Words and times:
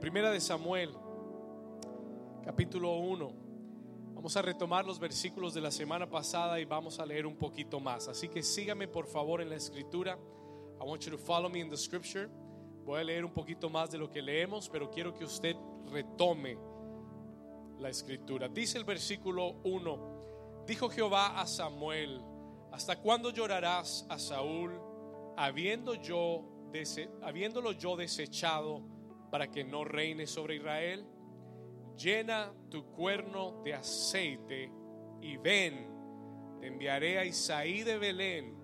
Primera 0.00 0.30
de 0.30 0.40
Samuel, 0.40 0.94
capítulo 2.42 2.96
1. 3.00 3.32
Vamos 4.14 4.34
a 4.34 4.40
retomar 4.40 4.82
los 4.86 4.98
versículos 4.98 5.52
de 5.52 5.60
la 5.60 5.70
semana 5.70 6.08
pasada 6.08 6.58
y 6.58 6.64
vamos 6.64 6.98
a 6.98 7.04
leer 7.04 7.26
un 7.26 7.36
poquito 7.36 7.80
más. 7.80 8.08
Así 8.08 8.26
que 8.30 8.42
sígame 8.42 8.88
por 8.88 9.06
favor 9.06 9.42
en 9.42 9.50
la 9.50 9.56
escritura. 9.56 10.18
I 10.80 10.84
want 10.84 11.02
you 11.02 11.10
to 11.10 11.18
follow 11.18 11.50
me 11.50 11.60
in 11.60 11.68
the 11.68 11.76
scripture. 11.76 12.30
Voy 12.86 12.98
a 12.98 13.04
leer 13.04 13.26
un 13.26 13.34
poquito 13.34 13.68
más 13.68 13.90
de 13.90 13.98
lo 13.98 14.10
que 14.10 14.22
leemos, 14.22 14.70
pero 14.70 14.90
quiero 14.90 15.12
que 15.14 15.24
usted 15.24 15.54
retome 15.90 16.56
la 17.78 17.90
escritura. 17.90 18.48
Dice 18.48 18.78
el 18.78 18.84
versículo 18.84 19.60
1. 19.64 20.64
Dijo 20.66 20.88
Jehová 20.88 21.38
a 21.38 21.46
Samuel, 21.46 22.22
¿hasta 22.72 22.98
cuándo 22.98 23.28
llorarás 23.28 24.06
a 24.08 24.18
Saúl, 24.18 24.80
habiendo 25.36 25.92
yo, 25.92 26.42
habiéndolo 27.20 27.72
yo 27.72 27.96
desechado? 27.96 28.98
Para 29.30 29.50
que 29.50 29.64
no 29.64 29.84
reine 29.84 30.26
sobre 30.26 30.56
Israel? 30.56 31.06
Llena 31.96 32.52
tu 32.70 32.84
cuerno 32.92 33.62
de 33.62 33.74
aceite 33.74 34.72
y 35.20 35.36
ven, 35.36 35.86
te 36.60 36.66
enviaré 36.66 37.18
a 37.18 37.24
Isaí 37.24 37.82
de 37.82 37.98
Belén, 37.98 38.56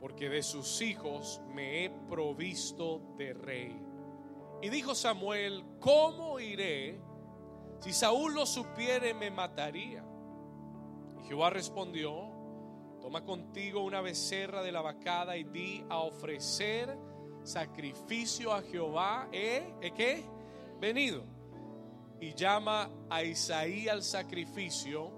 porque 0.00 0.28
de 0.28 0.42
sus 0.42 0.80
hijos 0.82 1.40
me 1.52 1.84
he 1.84 1.90
provisto 2.08 3.14
de 3.16 3.34
rey. 3.34 3.80
Y 4.62 4.68
dijo 4.68 4.94
Samuel, 4.94 5.64
¿cómo 5.80 6.40
iré? 6.40 7.00
Si 7.80 7.92
Saúl 7.92 8.34
lo 8.34 8.46
supiere, 8.46 9.14
me 9.14 9.30
mataría. 9.30 10.04
Y 11.20 11.26
Jehová 11.26 11.50
respondió, 11.50 12.30
toma 13.00 13.24
contigo 13.24 13.84
una 13.84 14.00
becerra 14.00 14.62
de 14.62 14.72
la 14.72 14.80
vacada 14.80 15.36
y 15.36 15.44
di 15.44 15.84
a 15.88 15.98
ofrecer 15.98 16.96
sacrificio 17.46 18.52
a 18.52 18.62
Jehová, 18.62 19.28
¿eh? 19.32 19.72
¿Eh 19.80 19.92
qué? 19.92 20.24
Venido. 20.80 21.24
Y 22.20 22.34
llama 22.34 22.90
a 23.08 23.22
Isaí 23.22 23.88
al 23.88 24.02
sacrificio 24.02 25.12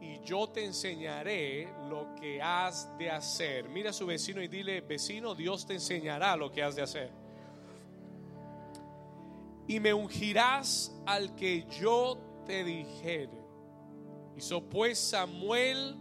y 0.00 0.18
yo 0.24 0.48
te 0.48 0.64
enseñaré 0.64 1.68
lo 1.88 2.14
que 2.14 2.40
has 2.40 2.96
de 2.96 3.10
hacer. 3.10 3.68
Mira 3.68 3.90
a 3.90 3.92
su 3.92 4.06
vecino 4.06 4.40
y 4.42 4.48
dile, 4.48 4.80
vecino, 4.80 5.34
Dios 5.34 5.66
te 5.66 5.74
enseñará 5.74 6.36
lo 6.36 6.50
que 6.50 6.62
has 6.62 6.74
de 6.74 6.82
hacer. 6.82 7.10
Y 9.66 9.78
me 9.78 9.92
ungirás 9.92 10.96
al 11.06 11.34
que 11.34 11.66
yo 11.80 12.18
te 12.46 12.64
dijere. 12.64 13.38
Hizo 14.36 14.62
pues 14.68 14.98
Samuel, 14.98 15.96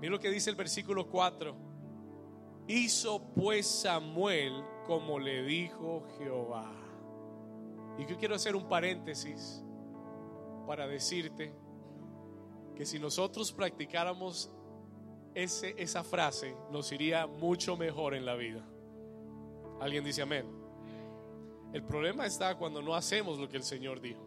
mira 0.00 0.10
lo 0.10 0.18
que 0.18 0.30
dice 0.30 0.50
el 0.50 0.56
versículo 0.56 1.08
4. 1.08 1.54
Hizo 2.66 3.22
pues 3.34 3.66
Samuel 3.66 4.64
como 4.86 5.18
le 5.18 5.42
dijo 5.42 6.04
Jehová. 6.18 6.70
Y 7.98 8.06
yo 8.06 8.16
quiero 8.16 8.34
hacer 8.34 8.56
un 8.56 8.68
paréntesis 8.68 9.62
para 10.66 10.86
decirte 10.86 11.54
que 12.74 12.86
si 12.86 12.98
nosotros 12.98 13.52
practicáramos 13.52 14.50
ese, 15.34 15.74
esa 15.78 16.02
frase, 16.04 16.56
nos 16.70 16.90
iría 16.92 17.26
mucho 17.26 17.76
mejor 17.76 18.14
en 18.14 18.24
la 18.24 18.34
vida. 18.34 18.64
¿Alguien 19.80 20.04
dice 20.04 20.22
amén? 20.22 20.46
El 21.72 21.82
problema 21.84 22.26
está 22.26 22.56
cuando 22.56 22.82
no 22.82 22.94
hacemos 22.94 23.38
lo 23.38 23.48
que 23.48 23.56
el 23.56 23.62
Señor 23.62 24.00
dijo. 24.00 24.22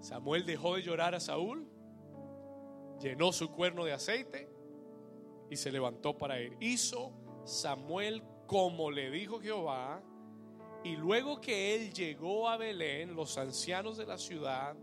Samuel 0.00 0.46
dejó 0.46 0.76
de 0.76 0.82
llorar 0.82 1.14
a 1.14 1.20
Saúl, 1.20 1.68
llenó 3.00 3.32
su 3.32 3.50
cuerno 3.50 3.84
de 3.84 3.92
aceite 3.92 4.50
y 5.50 5.56
se 5.56 5.70
levantó 5.70 6.16
para 6.16 6.40
ir. 6.40 6.56
Hizo 6.60 7.12
Samuel 7.44 8.22
como 8.46 8.90
le 8.90 9.10
dijo 9.10 9.40
Jehová. 9.40 10.02
Y 10.84 10.96
luego 10.96 11.40
que 11.40 11.74
él 11.74 11.92
llegó 11.92 12.48
a 12.48 12.56
Belén, 12.56 13.16
los 13.16 13.38
ancianos 13.38 13.96
de 13.96 14.06
la 14.06 14.18
ciudad 14.18 14.76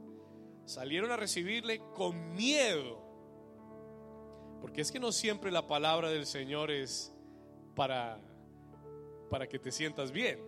salieron 0.65 1.11
a 1.11 1.17
recibirle 1.17 1.81
con 1.93 2.33
miedo. 2.33 3.01
Porque 4.61 4.81
es 4.81 4.91
que 4.91 4.99
no 4.99 5.11
siempre 5.11 5.51
la 5.51 5.67
palabra 5.67 6.09
del 6.09 6.25
Señor 6.25 6.71
es 6.71 7.13
para, 7.75 8.19
para 9.29 9.47
que 9.47 9.59
te 9.59 9.71
sientas 9.71 10.11
bien. 10.11 10.39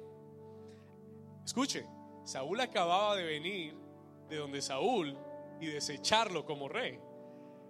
Escuche, 1.45 1.85
Saúl 2.23 2.59
acababa 2.59 3.15
de 3.15 3.23
venir 3.23 3.75
de 4.29 4.37
donde 4.37 4.61
Saúl 4.61 5.17
y 5.61 5.67
desecharlo 5.67 6.45
como 6.45 6.67
rey. 6.67 6.99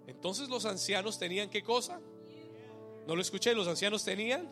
Entonces 0.06 0.48
los 0.48 0.64
ancianos 0.64 1.18
tenían 1.18 1.50
qué 1.50 1.62
cosa? 1.62 2.00
¿No 3.06 3.14
lo 3.14 3.22
escuché? 3.22 3.54
Los 3.54 3.68
ancianos 3.68 4.04
tenían 4.04 4.48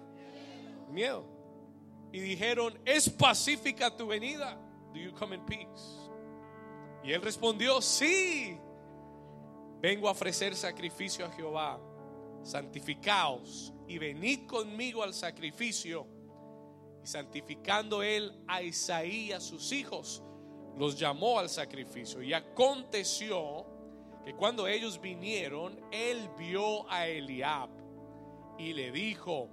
miedo. 0.89 1.25
Y 2.13 2.21
dijeron, 2.21 2.79
¿es 2.85 3.11
pacífica 3.11 3.95
tu 3.97 4.07
venida? 4.07 4.57
Do 4.93 5.01
you 5.01 5.13
come 5.13 5.35
in 5.35 5.45
peace? 5.45 6.11
Y 7.03 7.13
él 7.13 7.21
respondió, 7.21 7.83
sí, 7.83 8.57
vengo 9.81 10.09
a 10.09 10.13
ofrecer 10.13 10.55
sacrificio 10.55 11.27
a 11.27 11.31
Jehová. 11.31 11.81
Santificaos 12.43 13.73
y 13.89 13.99
venid 13.99 14.47
conmigo 14.47 15.03
al 15.03 15.13
sacrificio. 15.13 16.07
Y 17.03 17.07
santificando 17.07 18.03
él 18.03 18.33
a 18.47 18.63
Isaí 18.63 19.27
y 19.27 19.33
a 19.33 19.41
sus 19.41 19.73
hijos, 19.73 20.23
los 20.77 20.99
llamó 20.99 21.39
al 21.39 21.49
sacrificio. 21.49 22.23
Y 22.23 22.33
aconteció 22.33 23.67
que 24.25 24.35
cuando 24.35 24.67
ellos 24.67 25.01
vinieron, 25.01 25.79
él 25.91 26.31
vio 26.39 26.91
a 26.91 27.07
Eliab 27.07 27.69
y 28.59 28.73
le 28.73 28.91
dijo, 28.91 29.51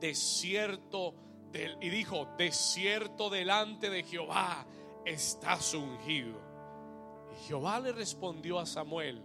desierto 0.00 1.14
del, 1.50 1.76
y 1.80 1.88
dijo, 1.90 2.28
desierto 2.36 3.30
delante 3.30 3.90
de 3.90 4.02
Jehová 4.02 4.66
estás 5.04 5.74
ungido. 5.74 6.40
Y 7.32 7.46
Jehová 7.46 7.80
le 7.80 7.92
respondió 7.92 8.58
a 8.58 8.66
Samuel, 8.66 9.22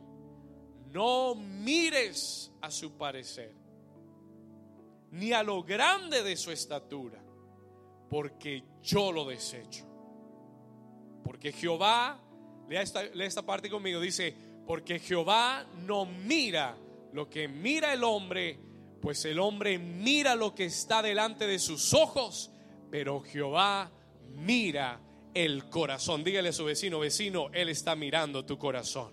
no 0.91 1.35
mires 1.35 2.51
a 2.61 2.69
su 2.71 2.97
parecer, 2.97 3.53
ni 5.11 5.31
a 5.33 5.43
lo 5.43 5.63
grande 5.63 6.23
de 6.23 6.35
su 6.35 6.51
estatura, 6.51 7.23
porque 8.09 8.63
yo 8.81 9.11
lo 9.11 9.25
desecho. 9.25 9.85
Porque 11.23 11.51
Jehová, 11.51 12.19
lea 12.67 12.81
esta, 12.81 13.03
lea 13.03 13.27
esta 13.27 13.45
parte 13.45 13.69
conmigo, 13.69 13.99
dice, 13.99 14.35
porque 14.65 14.99
Jehová 14.99 15.65
no 15.85 16.05
mira 16.05 16.77
lo 17.11 17.29
que 17.29 17.47
mira 17.47 17.93
el 17.93 18.03
hombre, 18.03 18.59
pues 19.03 19.25
el 19.25 19.37
hombre 19.39 19.77
mira 19.77 20.33
lo 20.33 20.55
que 20.55 20.63
está 20.63 21.01
delante 21.01 21.45
de 21.45 21.59
sus 21.59 21.93
ojos, 21.93 22.51
pero 22.89 23.19
Jehová 23.19 23.91
mira 24.29 25.01
el 25.33 25.69
corazón. 25.69 26.23
Dígale 26.23 26.49
a 26.49 26.53
su 26.53 26.63
vecino, 26.63 26.99
vecino, 26.99 27.49
Él 27.51 27.67
está 27.67 27.97
mirando 27.97 28.45
tu 28.45 28.57
corazón. 28.57 29.11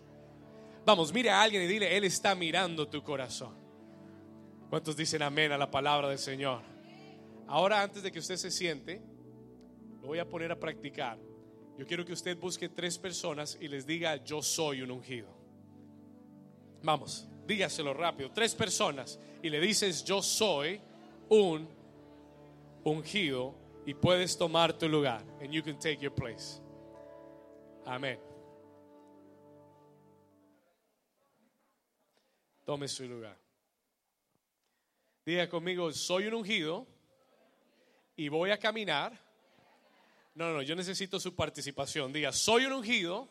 Vamos, 0.86 1.12
mire 1.12 1.30
a 1.30 1.42
alguien 1.42 1.64
y 1.64 1.66
dile, 1.66 1.96
Él 1.96 2.04
está 2.04 2.36
mirando 2.36 2.86
tu 2.86 3.02
corazón. 3.02 3.52
¿Cuántos 4.68 4.96
dicen 4.96 5.22
amén 5.22 5.50
a 5.50 5.58
la 5.58 5.72
palabra 5.72 6.08
del 6.08 6.20
Señor? 6.20 6.62
Ahora, 7.48 7.82
antes 7.82 8.04
de 8.04 8.12
que 8.12 8.20
usted 8.20 8.36
se 8.36 8.52
siente, 8.52 9.02
lo 10.02 10.06
voy 10.06 10.20
a 10.20 10.28
poner 10.28 10.52
a 10.52 10.60
practicar. 10.60 11.18
Yo 11.76 11.84
quiero 11.84 12.04
que 12.04 12.12
usted 12.12 12.38
busque 12.38 12.68
tres 12.68 12.96
personas 12.96 13.58
y 13.60 13.66
les 13.66 13.88
diga, 13.88 14.22
yo 14.22 14.40
soy 14.40 14.82
un 14.82 14.92
ungido. 14.92 15.36
Vamos 16.84 17.26
dígaselo 17.50 17.92
rápido, 17.92 18.30
tres 18.30 18.54
personas 18.54 19.18
y 19.42 19.50
le 19.50 19.60
dices, 19.60 20.04
yo 20.04 20.22
soy 20.22 20.80
un 21.28 21.68
ungido 22.84 23.56
y 23.84 23.92
puedes 23.92 24.38
tomar 24.38 24.72
tu 24.72 24.88
lugar. 24.88 25.24
And 25.40 25.50
you 25.50 25.60
can 25.60 25.76
take 25.76 25.96
your 25.96 26.14
place. 26.14 26.60
Amén. 27.84 28.20
Tome 32.64 32.86
su 32.86 33.04
lugar. 33.08 33.36
Diga 35.26 35.48
conmigo, 35.48 35.92
soy 35.92 36.28
un 36.28 36.34
ungido 36.34 36.86
y 38.14 38.28
voy 38.28 38.52
a 38.52 38.58
caminar. 38.58 39.18
No, 40.36 40.52
no, 40.52 40.62
yo 40.62 40.76
necesito 40.76 41.18
su 41.18 41.34
participación. 41.34 42.12
Diga, 42.12 42.32
soy 42.32 42.66
un 42.66 42.74
ungido 42.74 43.28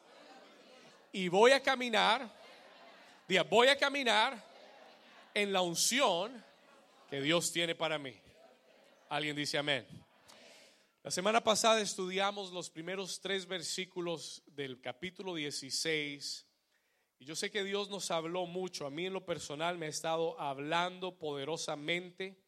y 1.13 1.29
voy 1.29 1.51
a 1.51 1.63
caminar 1.63 2.38
Diga, 3.29 3.43
voy 3.43 3.67
a 3.67 3.77
caminar 3.77 4.43
en 5.35 5.53
la 5.53 5.61
unción 5.61 6.43
que 7.11 7.21
Dios 7.21 7.51
tiene 7.51 7.75
para 7.75 7.99
mí. 7.99 8.15
Alguien 9.07 9.35
dice 9.35 9.59
amén. 9.59 9.85
La 11.03 11.11
semana 11.11 11.39
pasada 11.39 11.79
estudiamos 11.79 12.51
los 12.51 12.71
primeros 12.71 13.21
tres 13.21 13.45
versículos 13.45 14.41
del 14.47 14.81
capítulo 14.81 15.35
16 15.35 16.47
y 17.19 17.25
yo 17.25 17.35
sé 17.35 17.51
que 17.51 17.63
Dios 17.63 17.91
nos 17.91 18.09
habló 18.09 18.47
mucho. 18.47 18.87
A 18.87 18.89
mí 18.89 19.05
en 19.05 19.13
lo 19.13 19.23
personal 19.23 19.77
me 19.77 19.85
ha 19.85 19.89
estado 19.89 20.41
hablando 20.41 21.19
poderosamente 21.19 22.41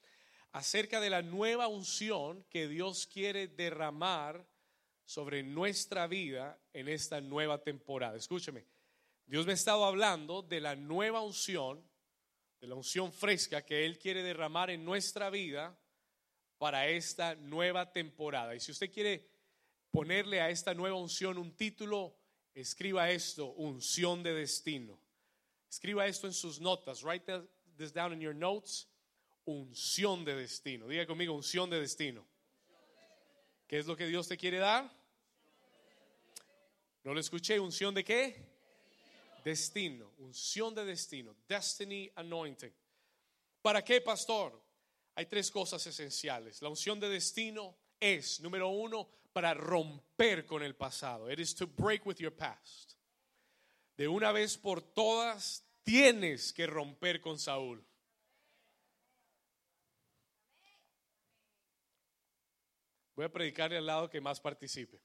acerca 0.51 0.99
de 0.99 1.11
la 1.11 1.21
nueva 1.21 1.67
unción 1.67 2.43
que 2.49 2.67
Dios 2.67 3.05
quiere 3.05 3.47
derramar 3.47 4.47
sobre 5.05 5.43
nuestra 5.43 6.07
vida 6.07 6.59
en 6.73 6.87
esta 6.87 7.21
nueva 7.21 7.59
temporada. 7.59 8.17
Escúcheme, 8.17 8.65
Dios 9.25 9.45
me 9.45 9.53
ha 9.53 9.55
estado 9.55 9.85
hablando 9.85 10.41
de 10.41 10.59
la 10.59 10.75
nueva 10.75 11.21
unción, 11.21 11.83
de 12.59 12.67
la 12.67 12.75
unción 12.75 13.13
fresca 13.13 13.65
que 13.65 13.85
Él 13.85 13.97
quiere 13.97 14.23
derramar 14.23 14.69
en 14.69 14.83
nuestra 14.83 15.29
vida 15.29 15.77
para 16.57 16.87
esta 16.87 17.35
nueva 17.35 17.91
temporada. 17.91 18.55
Y 18.55 18.59
si 18.59 18.71
usted 18.71 18.91
quiere 18.91 19.27
ponerle 19.89 20.41
a 20.41 20.49
esta 20.49 20.73
nueva 20.73 20.97
unción 20.97 21.37
un 21.37 21.55
título, 21.55 22.17
escriba 22.53 23.09
esto, 23.09 23.47
unción 23.53 24.21
de 24.21 24.33
destino. 24.33 24.99
Escriba 25.69 26.05
esto 26.05 26.27
en 26.27 26.33
sus 26.33 26.59
notas. 26.59 27.01
Write 27.03 27.25
this 27.77 27.93
down 27.93 28.13
in 28.13 28.19
your 28.19 28.35
notes. 28.35 28.87
Unción 29.45 30.23
de 30.25 30.35
destino. 30.35 30.87
Diga 30.87 31.07
conmigo, 31.07 31.33
unción 31.33 31.69
de 31.69 31.79
destino. 31.79 32.27
¿Qué 33.67 33.79
es 33.79 33.87
lo 33.87 33.95
que 33.95 34.05
Dios 34.05 34.27
te 34.27 34.37
quiere 34.37 34.57
dar? 34.57 34.91
No 37.03 37.13
lo 37.13 37.19
escuché. 37.19 37.59
¿Unción 37.59 37.95
de 37.95 38.03
qué? 38.03 38.50
Destino. 39.43 40.13
Unción 40.19 40.73
de 40.73 40.85
destino. 40.85 41.35
Destiny 41.47 42.11
anointing. 42.15 42.73
¿Para 43.61 43.83
qué, 43.83 44.01
pastor? 44.01 44.61
Hay 45.15 45.25
tres 45.25 45.51
cosas 45.51 45.85
esenciales. 45.85 46.61
La 46.61 46.69
unción 46.69 46.99
de 46.99 47.09
destino 47.09 47.77
es, 47.99 48.39
número 48.41 48.69
uno, 48.69 49.09
para 49.33 49.53
romper 49.53 50.45
con 50.45 50.63
el 50.63 50.75
pasado. 50.75 51.31
It 51.31 51.39
is 51.39 51.55
to 51.55 51.67
break 51.67 52.05
with 52.05 52.15
your 52.17 52.35
past. 52.35 52.93
De 53.97 54.07
una 54.07 54.31
vez 54.31 54.57
por 54.57 54.81
todas, 54.81 55.63
tienes 55.83 56.53
que 56.53 56.65
romper 56.65 57.21
con 57.21 57.37
Saúl. 57.37 57.85
Voy 63.15 63.25
a 63.25 63.29
predicarle 63.31 63.77
al 63.77 63.85
lado 63.85 64.09
que 64.09 64.21
más 64.21 64.39
participe. 64.39 65.01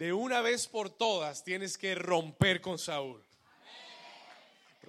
De 0.00 0.14
una 0.14 0.40
vez 0.40 0.66
por 0.66 0.88
todas 0.88 1.44
tienes 1.44 1.76
que 1.76 1.94
romper 1.94 2.62
con 2.62 2.78
Saúl. 2.78 3.22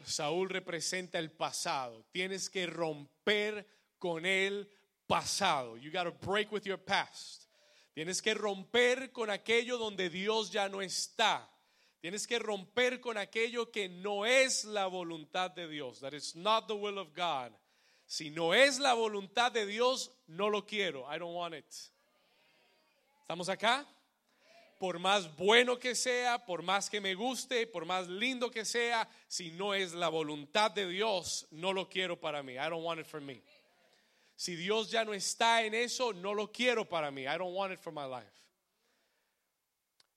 Saúl 0.06 0.48
representa 0.48 1.20
el 1.20 1.30
pasado. 1.30 2.06
Tienes 2.14 2.50
que 2.50 2.66
romper 2.66 3.68
con 4.00 4.26
el 4.26 4.72
pasado. 5.08 5.76
You 5.76 5.92
got 5.92 6.06
to 6.06 6.14
break 6.26 6.50
with 6.54 6.62
your 6.64 6.80
past. 6.80 7.44
Tienes 7.94 8.22
que 8.22 8.34
romper 8.34 9.12
con 9.12 9.30
aquello 9.30 9.78
donde 9.78 10.10
Dios 10.10 10.50
ya 10.50 10.70
no 10.70 10.82
está. 10.82 11.46
Tienes 12.00 12.26
que 12.26 12.40
romper 12.40 13.02
con 13.02 13.18
aquello 13.18 13.70
que 13.70 13.90
no 13.90 14.26
es 14.26 14.64
la 14.64 14.88
voluntad 14.88 15.52
de 15.52 15.68
Dios. 15.68 16.00
That 16.00 16.14
is 16.14 16.38
not 16.38 16.68
the 16.68 16.74
will 16.74 16.98
of 16.98 17.10
God. 17.14 17.52
Si 18.06 18.30
no 18.30 18.54
es 18.54 18.80
la 18.80 18.94
voluntad 18.94 19.52
de 19.52 19.66
Dios, 19.66 20.10
no 20.28 20.48
lo 20.48 20.66
quiero. 20.66 21.06
I 21.14 21.20
don't 21.20 21.36
want 21.36 21.54
it. 21.54 21.66
¿Estamos 23.24 23.50
acá? 23.50 23.86
Por 24.82 24.98
más 24.98 25.36
bueno 25.36 25.78
que 25.78 25.94
sea, 25.94 26.44
por 26.44 26.64
más 26.64 26.90
que 26.90 27.00
me 27.00 27.14
guste, 27.14 27.68
por 27.68 27.86
más 27.86 28.08
lindo 28.08 28.50
que 28.50 28.66
sea, 28.66 29.08
si 29.28 29.52
no 29.52 29.76
es 29.76 29.94
la 29.94 30.10
voluntad 30.10 30.72
de 30.72 30.88
Dios, 30.88 31.46
no 31.52 31.72
lo 31.72 31.88
quiero 31.88 32.20
para 32.20 32.42
mí. 32.42 32.54
I 32.54 32.68
don't 32.68 32.84
want 32.84 33.00
it 33.00 33.06
for 33.06 33.22
me. 33.22 33.44
Si 34.36 34.56
Dios 34.56 34.90
ya 34.90 35.06
no 35.06 35.14
está 35.14 35.62
en 35.62 35.76
eso, 35.76 36.14
no 36.14 36.34
lo 36.34 36.52
quiero 36.52 36.90
para 36.90 37.12
mí. 37.12 37.26
I 37.28 37.38
don't 37.38 37.56
want 37.56 37.72
it 37.72 37.80
for 37.80 37.94
my 37.94 38.08
life. 38.08 38.32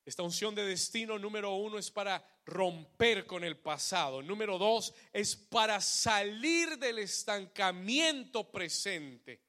Esta 0.07 0.23
unción 0.23 0.55
de 0.55 0.65
destino 0.65 1.19
número 1.19 1.55
uno 1.57 1.77
es 1.77 1.91
para 1.91 2.25
romper 2.47 3.27
con 3.27 3.45
el 3.45 3.59
pasado. 3.59 4.23
Número 4.23 4.57
dos 4.57 4.95
es 5.13 5.37
para 5.37 5.79
salir 5.83 6.79
del 6.79 7.01
estancamiento 7.01 8.51
presente. 8.51 9.43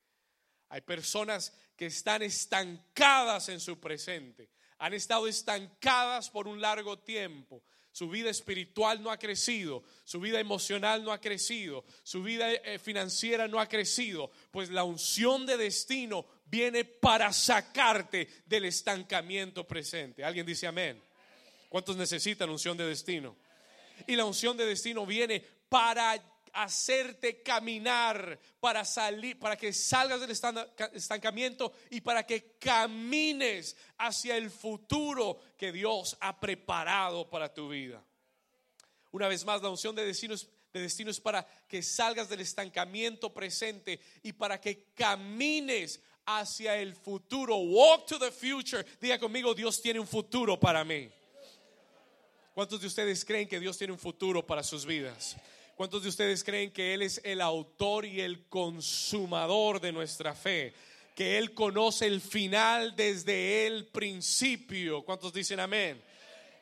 Hay 0.67 0.81
personas 0.81 1.53
que 1.77 1.85
están 1.85 2.21
estancadas 2.21 3.47
en 3.47 3.61
su 3.61 3.79
presente. 3.79 4.49
Han 4.79 4.93
estado 4.93 5.27
estancadas 5.27 6.29
por 6.29 6.47
un 6.47 6.61
largo 6.61 6.99
tiempo. 6.99 7.63
Su 7.91 8.09
vida 8.09 8.29
espiritual 8.29 9.01
no 9.01 9.09
ha 9.09 9.17
crecido, 9.17 9.83
su 10.03 10.19
vida 10.19 10.41
emocional 10.41 11.01
no 11.01 11.13
ha 11.13 11.21
crecido, 11.21 11.85
su 12.03 12.21
vida 12.21 12.51
eh, 12.51 12.77
financiera 12.77 13.47
no 13.47 13.57
ha 13.57 13.69
crecido, 13.69 14.31
pues 14.51 14.69
la 14.69 14.83
unción 14.83 15.45
de 15.45 15.55
destino 15.55 16.25
viene 16.45 16.83
para 16.83 17.31
sacarte 17.31 18.27
del 18.45 18.65
estancamiento 18.65 19.65
presente. 19.65 20.25
¿Alguien 20.25 20.45
dice 20.45 20.67
amén? 20.67 21.01
¿Cuántos 21.69 21.95
necesitan 21.95 22.49
unción 22.49 22.75
de 22.75 22.85
destino? 22.85 23.37
Y 24.07 24.17
la 24.17 24.25
unción 24.25 24.57
de 24.57 24.65
destino 24.65 25.05
viene 25.05 25.41
para 25.69 26.21
hacerte 26.55 27.43
caminar, 27.43 28.39
para 28.59 28.85
salir, 28.85 29.37
para 29.37 29.57
que 29.57 29.73
salgas 29.73 30.21
del 30.21 30.31
estancamiento 30.93 31.73
y 31.89 32.01
para 32.01 32.25
que 32.25 32.57
camines 32.57 33.75
hacia 33.97 34.37
el 34.37 34.49
futuro 34.49 35.37
que 35.57 35.71
Dios 35.71 36.17
ha 36.21 36.39
preparado 36.39 37.29
para 37.29 37.53
tu 37.53 37.69
vida. 37.69 38.01
Una 39.11 39.27
vez 39.27 39.45
más, 39.45 39.61
la 39.61 39.69
unción 39.69 39.95
de 39.95 40.05
destino 40.05 40.33
es, 40.33 40.49
de 40.73 40.81
destino 40.81 41.11
es 41.11 41.19
para 41.19 41.45
que 41.67 41.83
salgas 41.83 42.29
del 42.29 42.39
estancamiento 42.39 43.33
presente 43.33 43.99
y 44.23 44.33
para 44.33 44.59
que 44.59 44.93
camines 44.93 46.01
hacia 46.25 46.77
el 46.77 46.95
futuro. 46.95 47.57
Walk 47.57 48.05
to 48.07 48.17
the 48.17 48.31
future. 48.31 48.85
Diga 49.01 49.19
conmigo, 49.19 49.53
Dios 49.53 49.81
tiene 49.81 49.99
un 49.99 50.07
futuro 50.07 50.57
para 50.59 50.85
mí. 50.85 51.09
¿Cuántos 52.53 52.79
de 52.79 52.87
ustedes 52.87 53.25
creen 53.25 53.49
que 53.49 53.59
Dios 53.59 53.77
tiene 53.77 53.91
un 53.91 53.99
futuro 53.99 54.45
para 54.45 54.63
sus 54.63 54.85
vidas? 54.85 55.35
¿Cuántos 55.75 56.03
de 56.03 56.09
ustedes 56.09 56.41
creen 56.41 56.71
que 56.71 56.93
Él 56.93 57.01
es 57.01 57.19
el 57.25 57.41
autor 57.41 58.05
y 58.05 58.21
el 58.21 58.47
consumador 58.47 59.81
de 59.81 59.91
nuestra 59.91 60.33
fe? 60.33 60.73
Que 61.13 61.37
Él 61.37 61.53
conoce 61.53 62.07
el 62.07 62.21
final 62.21 62.95
desde 62.95 63.67
el 63.67 63.87
principio. 63.87 65.03
¿Cuántos 65.03 65.33
dicen 65.33 65.59
amén? 65.59 66.01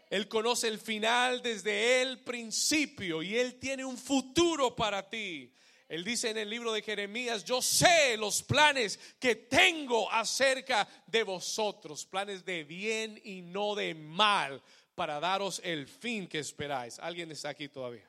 Él 0.10 0.27
conoce 0.27 0.68
el 0.68 0.80
final 0.80 1.44
desde 1.44 2.01
el 2.01 2.21
principio 2.21 3.21
y 3.21 3.38
Él 3.38 3.60
tiene 3.60 3.86
un 3.86 4.00
futuro 4.00 4.75
para 4.75 5.07
ti. 5.07 5.54
Él 5.88 6.04
dice 6.04 6.31
en 6.31 6.38
el 6.38 6.50
libro 6.50 6.74
de 6.74 6.81
Jeremías, 6.81 7.44
yo 7.45 7.62
sé 7.62 8.18
los 8.18 8.42
planes 8.42 9.00
que 9.19 9.36
tengo 9.36 10.12
acerca 10.12 10.88
de 11.06 11.21
vosotros, 11.21 12.04
planes 12.07 12.44
de 12.44 12.63
bien 12.63 13.21
y 13.24 13.44
no 13.44 13.75
de 13.75 13.94
mal, 13.94 14.60
para 14.95 15.19
daros 15.19 15.62
el 15.63 15.88
fin 15.88 16.27
que 16.27 16.39
esperáis. 16.39 16.98
¿Alguien 16.98 17.31
está 17.31 17.50
aquí 17.50 17.69
todavía? 17.69 18.07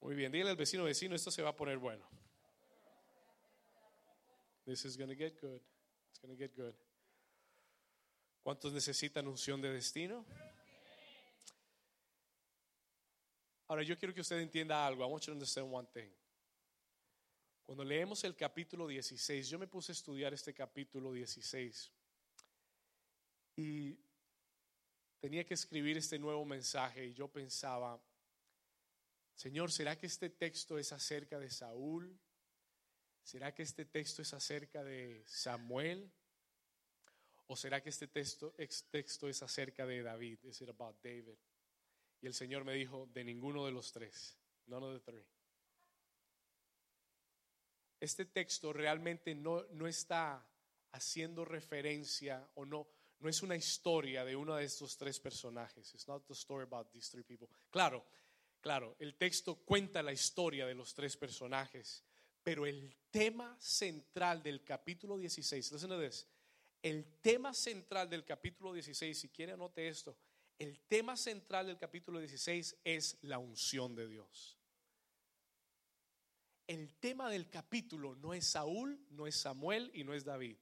Muy 0.00 0.14
bien, 0.14 0.30
dile 0.30 0.50
al 0.50 0.56
vecino, 0.56 0.84
vecino, 0.84 1.14
esto 1.14 1.30
se 1.30 1.42
va 1.42 1.50
a 1.50 1.56
poner 1.56 1.78
bueno. 1.78 2.08
This 4.64 4.84
is 4.84 4.96
going 4.96 5.08
to 5.08 5.16
get 5.16 5.40
good. 5.40 5.60
It's 6.10 6.20
going 6.20 6.34
to 6.34 6.36
get 6.36 6.54
good. 6.54 6.74
¿Cuántos 8.42 8.72
necesitan 8.72 9.26
unción 9.26 9.60
de 9.60 9.72
destino? 9.72 10.24
Ahora 13.66 13.82
yo 13.82 13.98
quiero 13.98 14.14
que 14.14 14.20
usted 14.20 14.38
entienda 14.38 14.86
algo. 14.86 15.04
I 15.04 15.06
want 15.06 15.22
you 15.24 15.26
to 15.26 15.32
understand 15.32 15.72
one 15.72 15.86
thing. 15.92 16.10
Cuando 17.66 17.84
leemos 17.84 18.24
el 18.24 18.34
capítulo 18.34 18.86
16, 18.86 19.48
yo 19.50 19.58
me 19.58 19.66
puse 19.66 19.92
a 19.92 19.94
estudiar 19.94 20.32
este 20.32 20.54
capítulo 20.54 21.12
16 21.12 21.92
y 23.56 23.98
tenía 25.20 25.44
que 25.44 25.52
escribir 25.52 25.98
este 25.98 26.18
nuevo 26.18 26.46
mensaje 26.46 27.04
y 27.06 27.12
yo 27.12 27.28
pensaba, 27.28 28.00
Señor, 29.38 29.70
¿será 29.70 29.96
que 29.96 30.06
este 30.06 30.30
texto 30.30 30.78
es 30.78 30.90
acerca 30.90 31.38
de 31.38 31.48
Saúl? 31.48 32.18
¿Será 33.22 33.54
que 33.54 33.62
este 33.62 33.84
texto 33.84 34.20
es 34.20 34.34
acerca 34.34 34.82
de 34.82 35.22
Samuel? 35.28 36.12
¿O 37.46 37.56
será 37.56 37.80
que 37.80 37.90
este 37.90 38.08
texto, 38.08 38.52
texto 38.90 39.28
es 39.28 39.40
acerca 39.40 39.86
de 39.86 40.02
David? 40.02 40.40
¿Es 40.42 40.60
it 40.60 40.70
about 40.70 41.00
David? 41.00 41.38
Y 42.20 42.26
el 42.26 42.34
Señor 42.34 42.64
me 42.64 42.74
dijo, 42.74 43.06
de 43.12 43.22
ninguno 43.22 43.64
de 43.64 43.70
los 43.70 43.92
tres. 43.92 44.36
None 44.66 44.84
of 44.84 44.94
the 44.94 45.08
three. 45.08 45.24
Este 48.00 48.24
texto 48.24 48.72
realmente 48.72 49.36
no, 49.36 49.62
no 49.70 49.86
está 49.86 50.44
haciendo 50.90 51.44
referencia 51.44 52.50
o 52.54 52.66
no, 52.66 52.88
no 53.20 53.28
es 53.28 53.40
una 53.42 53.54
historia 53.54 54.24
de 54.24 54.34
uno 54.34 54.56
de 54.56 54.64
estos 54.64 54.96
tres 54.96 55.20
personajes. 55.20 55.94
It's 55.94 56.08
not 56.08 56.26
the 56.26 56.34
story 56.34 56.64
about 56.64 56.90
these 56.90 57.08
three 57.08 57.22
people. 57.22 57.48
Claro, 57.70 58.04
Claro, 58.60 58.96
el 58.98 59.14
texto 59.14 59.56
cuenta 59.56 60.02
la 60.02 60.12
historia 60.12 60.66
de 60.66 60.74
los 60.74 60.94
tres 60.94 61.16
personajes, 61.16 62.04
pero 62.42 62.66
el 62.66 62.96
tema 63.10 63.56
central 63.60 64.42
del 64.42 64.64
capítulo 64.64 65.16
16, 65.16 65.72
listen 65.72 65.90
to 65.90 66.00
this, 66.00 66.26
el 66.82 67.04
tema 67.20 67.54
central 67.54 68.08
del 68.08 68.24
capítulo 68.24 68.72
16, 68.72 69.18
si 69.18 69.28
quiere 69.28 69.52
anote 69.52 69.88
esto, 69.88 70.16
el 70.58 70.80
tema 70.80 71.16
central 71.16 71.66
del 71.66 71.78
capítulo 71.78 72.18
16 72.18 72.78
es 72.84 73.18
la 73.22 73.38
unción 73.38 73.94
de 73.94 74.08
Dios. 74.08 74.58
El 76.66 76.94
tema 76.96 77.30
del 77.30 77.48
capítulo 77.48 78.16
no 78.16 78.34
es 78.34 78.44
Saúl, 78.44 79.00
no 79.10 79.26
es 79.26 79.36
Samuel 79.36 79.90
y 79.94 80.04
no 80.04 80.14
es 80.14 80.24
David. 80.24 80.56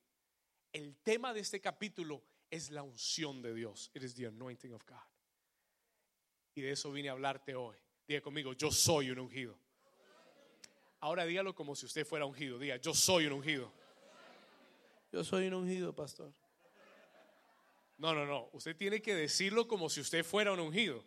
El 0.73 0.97
tema 0.99 1.33
de 1.33 1.41
este 1.41 1.61
capítulo 1.61 2.23
es 2.51 2.71
la 2.71 2.83
unción 2.83 3.43
de 3.43 3.55
Dios. 3.55 3.91
It 3.95 4.03
is 4.03 4.15
the 4.15 4.27
anointing 4.27 4.73
of 4.73 4.85
God. 4.87 4.97
Y 6.55 6.61
de 6.61 6.73
eso 6.73 6.93
vine 6.93 7.09
a 7.09 7.13
hablarte 7.13 7.55
hoy. 7.55 7.77
Diga 8.07 8.21
conmigo, 8.21 8.53
yo 8.53 8.71
soy 8.71 9.11
un 9.11 9.19
ungido. 9.19 9.59
Ahora 11.01 11.25
dígalo 11.25 11.55
como 11.55 11.75
si 11.75 11.87
usted 11.87 12.07
fuera 12.07 12.25
ungido. 12.25 12.59
Diga, 12.59 12.77
yo 12.77 12.95
soy 12.95 13.27
un 13.27 13.35
ungido. 13.35 13.73
Yo 15.13 15.25
soy 15.25 15.47
un 15.47 15.55
ungido, 15.55 15.95
pastor. 15.95 16.33
No, 17.99 18.15
no, 18.15 18.27
no. 18.27 18.49
Usted 18.53 18.77
tiene 18.77 19.01
que 19.01 19.15
decirlo 19.15 19.67
como 19.67 19.89
si 19.89 20.01
usted 20.01 20.25
fuera 20.25 20.53
un 20.53 20.61
ungido. 20.61 21.05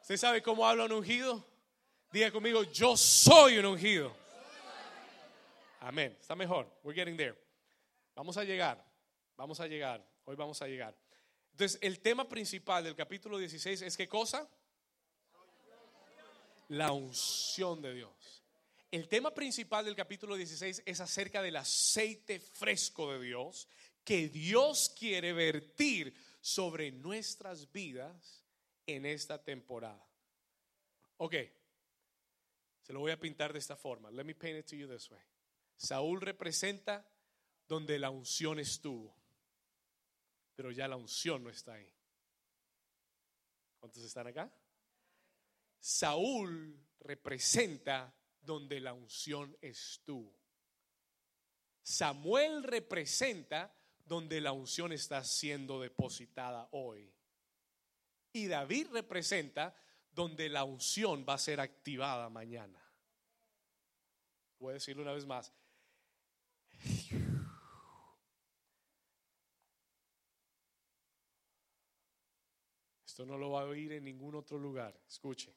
¿Usted 0.00 0.16
sabe 0.16 0.42
cómo 0.42 0.66
habla 0.66 0.84
un 0.84 0.92
ungido? 0.92 1.44
Diga 2.12 2.30
conmigo, 2.30 2.62
yo 2.64 2.96
soy 2.96 3.58
un 3.58 3.66
ungido. 3.66 4.14
Amén. 5.80 6.16
Está 6.20 6.34
mejor. 6.34 6.68
We're 6.82 6.94
getting 6.94 7.16
there. 7.16 7.36
Vamos 8.14 8.36
a 8.36 8.44
llegar. 8.44 8.92
Vamos 9.36 9.58
a 9.58 9.66
llegar, 9.66 10.06
hoy 10.24 10.36
vamos 10.36 10.60
a 10.62 10.68
llegar. 10.68 10.94
Entonces, 11.50 11.78
el 11.82 12.00
tema 12.00 12.28
principal 12.28 12.84
del 12.84 12.94
capítulo 12.94 13.38
16 13.38 13.82
es 13.82 13.96
qué 13.96 14.06
cosa? 14.06 14.48
La 16.72 16.90
unción 16.90 17.82
de 17.82 17.92
Dios. 17.92 18.42
El 18.90 19.06
tema 19.06 19.34
principal 19.34 19.84
del 19.84 19.94
capítulo 19.94 20.36
16 20.36 20.84
es 20.86 21.00
acerca 21.00 21.42
del 21.42 21.56
aceite 21.56 22.40
fresco 22.40 23.12
de 23.12 23.20
Dios 23.20 23.68
que 24.02 24.30
Dios 24.30 24.88
quiere 24.98 25.34
vertir 25.34 26.14
sobre 26.40 26.90
nuestras 26.90 27.70
vidas 27.72 28.42
en 28.86 29.04
esta 29.04 29.44
temporada. 29.44 30.02
Ok, 31.18 31.34
se 32.80 32.94
lo 32.94 33.00
voy 33.00 33.12
a 33.12 33.20
pintar 33.20 33.52
de 33.52 33.58
esta 33.58 33.76
forma. 33.76 34.10
Let 34.10 34.24
me 34.24 34.34
paint 34.34 34.60
it 34.60 34.66
to 34.70 34.74
you 34.74 34.88
this 34.88 35.10
way. 35.10 35.20
Saúl 35.76 36.22
representa 36.22 37.06
donde 37.68 37.98
la 37.98 38.08
unción 38.08 38.58
estuvo, 38.58 39.14
pero 40.56 40.70
ya 40.70 40.88
la 40.88 40.96
unción 40.96 41.44
no 41.44 41.50
está 41.50 41.74
ahí. 41.74 41.92
¿Cuántos 43.78 44.02
están 44.04 44.26
acá? 44.26 44.50
Saúl 45.82 46.80
representa 47.00 48.14
donde 48.40 48.78
la 48.78 48.92
unción 48.92 49.56
estuvo. 49.60 50.32
Samuel 51.82 52.62
representa 52.62 53.76
donde 54.04 54.40
la 54.40 54.52
unción 54.52 54.92
está 54.92 55.24
siendo 55.24 55.80
depositada 55.80 56.68
hoy. 56.70 57.12
Y 58.32 58.46
David 58.46 58.90
representa 58.92 59.74
donde 60.12 60.48
la 60.48 60.62
unción 60.62 61.26
va 61.28 61.34
a 61.34 61.38
ser 61.38 61.58
activada 61.58 62.28
mañana. 62.28 62.80
Voy 64.60 64.70
a 64.70 64.74
decirlo 64.74 65.02
una 65.02 65.14
vez 65.14 65.26
más. 65.26 65.52
Esto 73.04 73.26
no 73.26 73.36
lo 73.36 73.50
va 73.50 73.62
a 73.62 73.64
oír 73.64 73.90
en 73.90 74.04
ningún 74.04 74.36
otro 74.36 74.58
lugar. 74.58 74.96
Escuche. 75.08 75.52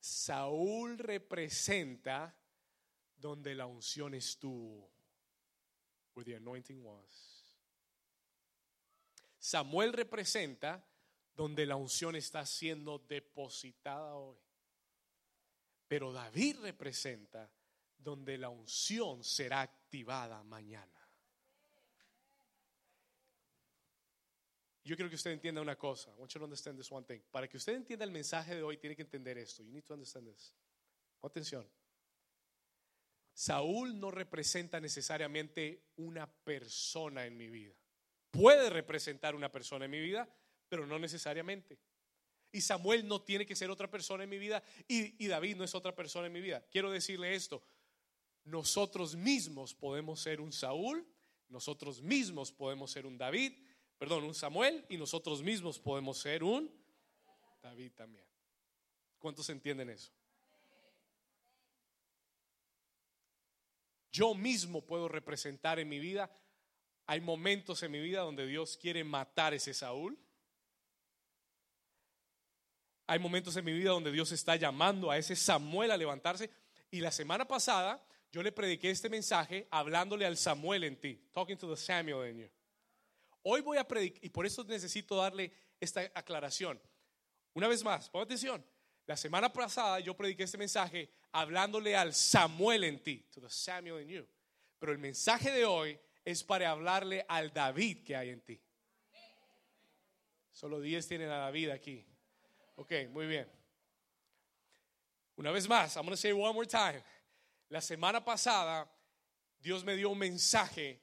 Saúl 0.00 0.98
representa 0.98 2.34
donde 3.16 3.54
la 3.54 3.66
unción 3.66 4.14
estuvo. 4.14 4.90
Where 6.14 6.24
the 6.24 6.36
anointing 6.36 6.82
was. 6.84 7.44
Samuel 9.38 9.92
representa 9.92 10.84
donde 11.34 11.64
la 11.64 11.76
unción 11.76 12.16
está 12.16 12.44
siendo 12.44 12.98
depositada 12.98 14.14
hoy. 14.14 14.36
Pero 15.86 16.12
David 16.12 16.56
representa 16.60 17.50
donde 17.96 18.36
la 18.36 18.48
unción 18.48 19.22
será 19.24 19.60
activada 19.60 20.42
mañana. 20.42 20.97
Yo 24.88 24.96
quiero 24.96 25.10
que 25.10 25.16
usted 25.16 25.32
entienda 25.32 25.60
una 25.60 25.76
cosa. 25.76 26.10
I 26.12 26.14
want 26.18 26.32
you 26.32 26.38
to 26.38 26.44
understand 26.44 26.78
this 26.78 26.90
one 26.90 27.04
thing. 27.04 27.20
Para 27.30 27.46
que 27.46 27.58
usted 27.58 27.74
entienda 27.74 28.06
el 28.06 28.10
mensaje 28.10 28.54
de 28.54 28.62
hoy, 28.62 28.78
tiene 28.78 28.96
que 28.96 29.02
entender 29.02 29.36
esto. 29.36 29.62
You 29.62 29.70
need 29.70 29.84
to 29.84 29.92
understand 29.92 30.26
this. 30.26 30.54
Atención. 31.20 31.68
Saúl 33.34 34.00
no 34.00 34.10
representa 34.10 34.80
necesariamente 34.80 35.90
una 35.96 36.26
persona 36.26 37.26
en 37.26 37.36
mi 37.36 37.50
vida. 37.50 37.74
Puede 38.30 38.70
representar 38.70 39.34
una 39.34 39.52
persona 39.52 39.84
en 39.84 39.90
mi 39.90 40.00
vida, 40.00 40.26
pero 40.70 40.86
no 40.86 40.98
necesariamente. 40.98 41.78
Y 42.50 42.62
Samuel 42.62 43.06
no 43.06 43.20
tiene 43.20 43.44
que 43.44 43.56
ser 43.56 43.70
otra 43.70 43.90
persona 43.90 44.24
en 44.24 44.30
mi 44.30 44.38
vida 44.38 44.62
y, 44.88 45.22
y, 45.22 45.28
David 45.28 45.56
no 45.56 45.64
es 45.64 45.74
otra 45.74 45.94
persona 45.94 46.28
en 46.28 46.32
mi 46.32 46.40
vida. 46.40 46.64
Quiero 46.70 46.90
decirle 46.90 47.34
esto, 47.34 47.62
nosotros 48.44 49.14
mismos 49.16 49.74
podemos 49.74 50.18
ser 50.18 50.40
un 50.40 50.50
Saúl, 50.50 51.06
nosotros 51.50 52.00
mismos 52.00 52.52
podemos 52.52 52.90
ser 52.90 53.04
un 53.04 53.18
David, 53.18 53.52
perdón, 53.98 54.24
un 54.24 54.34
Samuel 54.34 54.84
y 54.88 54.96
nosotros 54.96 55.42
mismos 55.42 55.78
podemos 55.78 56.18
ser 56.18 56.44
un 56.44 56.70
David 57.60 57.92
también. 57.94 58.24
¿Cuántos 59.18 59.48
entienden 59.50 59.90
eso? 59.90 60.12
Yo 64.10 64.34
mismo 64.34 64.80
puedo 64.82 65.08
representar 65.08 65.78
en 65.78 65.88
mi 65.88 65.98
vida, 65.98 66.30
hay 67.06 67.20
momentos 67.20 67.82
en 67.82 67.92
mi 67.92 68.00
vida 68.00 68.20
donde 68.20 68.46
Dios 68.46 68.76
quiere 68.76 69.04
matar 69.04 69.54
ese 69.54 69.74
Saúl. 69.74 70.18
Hay 73.06 73.18
momentos 73.18 73.56
en 73.56 73.64
mi 73.64 73.72
vida 73.72 73.90
donde 73.90 74.12
Dios 74.12 74.32
está 74.32 74.56
llamando 74.56 75.10
a 75.10 75.16
ese 75.16 75.34
Samuel 75.34 75.90
a 75.90 75.96
levantarse. 75.96 76.50
Y 76.90 77.00
la 77.00 77.10
semana 77.10 77.46
pasada 77.46 78.04
yo 78.30 78.42
le 78.42 78.52
prediqué 78.52 78.90
este 78.90 79.08
mensaje 79.08 79.66
hablándole 79.70 80.26
al 80.26 80.36
Samuel 80.36 80.84
en 80.84 81.00
ti, 81.00 81.18
talking 81.32 81.56
to 81.56 81.74
the 81.74 81.80
Samuel 81.80 82.28
in 82.30 82.38
you. 82.40 82.50
Hoy 83.50 83.62
voy 83.62 83.78
a 83.78 83.88
predicar, 83.88 84.22
y 84.22 84.28
por 84.28 84.44
eso 84.44 84.62
necesito 84.64 85.16
darle 85.16 85.50
esta 85.80 86.02
aclaración. 86.14 86.78
Una 87.54 87.66
vez 87.66 87.82
más, 87.82 88.10
pon 88.10 88.20
atención. 88.20 88.62
La 89.06 89.16
semana 89.16 89.50
pasada 89.50 90.00
yo 90.00 90.14
prediqué 90.14 90.42
este 90.42 90.58
mensaje 90.58 91.10
hablándole 91.32 91.96
al 91.96 92.12
Samuel 92.12 92.84
en 92.84 93.02
ti, 93.02 93.26
to 93.32 93.40
the 93.40 93.48
Samuel 93.48 94.02
in 94.02 94.08
you. 94.08 94.28
Pero 94.78 94.92
el 94.92 94.98
mensaje 94.98 95.50
de 95.50 95.64
hoy 95.64 95.98
es 96.26 96.44
para 96.44 96.68
hablarle 96.68 97.24
al 97.26 97.50
David 97.50 98.04
que 98.04 98.14
hay 98.14 98.28
en 98.28 98.42
ti. 98.42 98.60
Solo 100.50 100.78
10 100.78 101.08
tienen 101.08 101.30
a 101.30 101.38
David 101.38 101.70
aquí. 101.70 102.06
Ok, 102.76 102.92
muy 103.12 103.26
bien. 103.26 103.50
Una 105.36 105.52
vez 105.52 105.66
más, 105.66 105.96
I'm 105.96 106.04
going 106.04 106.10
to 106.10 106.18
say 106.18 106.32
one 106.32 106.52
more 106.52 106.66
time. 106.66 107.02
La 107.70 107.80
semana 107.80 108.22
pasada 108.22 108.86
Dios 109.58 109.84
me 109.84 109.96
dio 109.96 110.10
un 110.10 110.18
mensaje 110.18 111.00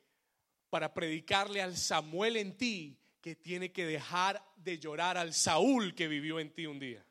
para 0.75 0.93
predicarle 0.93 1.61
al 1.61 1.77
Samuel 1.77 2.35
en 2.35 2.57
ti 2.57 2.99
que 3.21 3.33
tiene 3.33 3.71
que 3.71 3.85
dejar 3.85 4.45
de 4.57 4.77
llorar 4.77 5.17
al 5.17 5.33
Saúl 5.33 5.95
que 5.95 6.09
vivió 6.09 6.37
en 6.37 6.53
ti 6.53 6.65
un 6.65 6.77
día. 6.77 7.01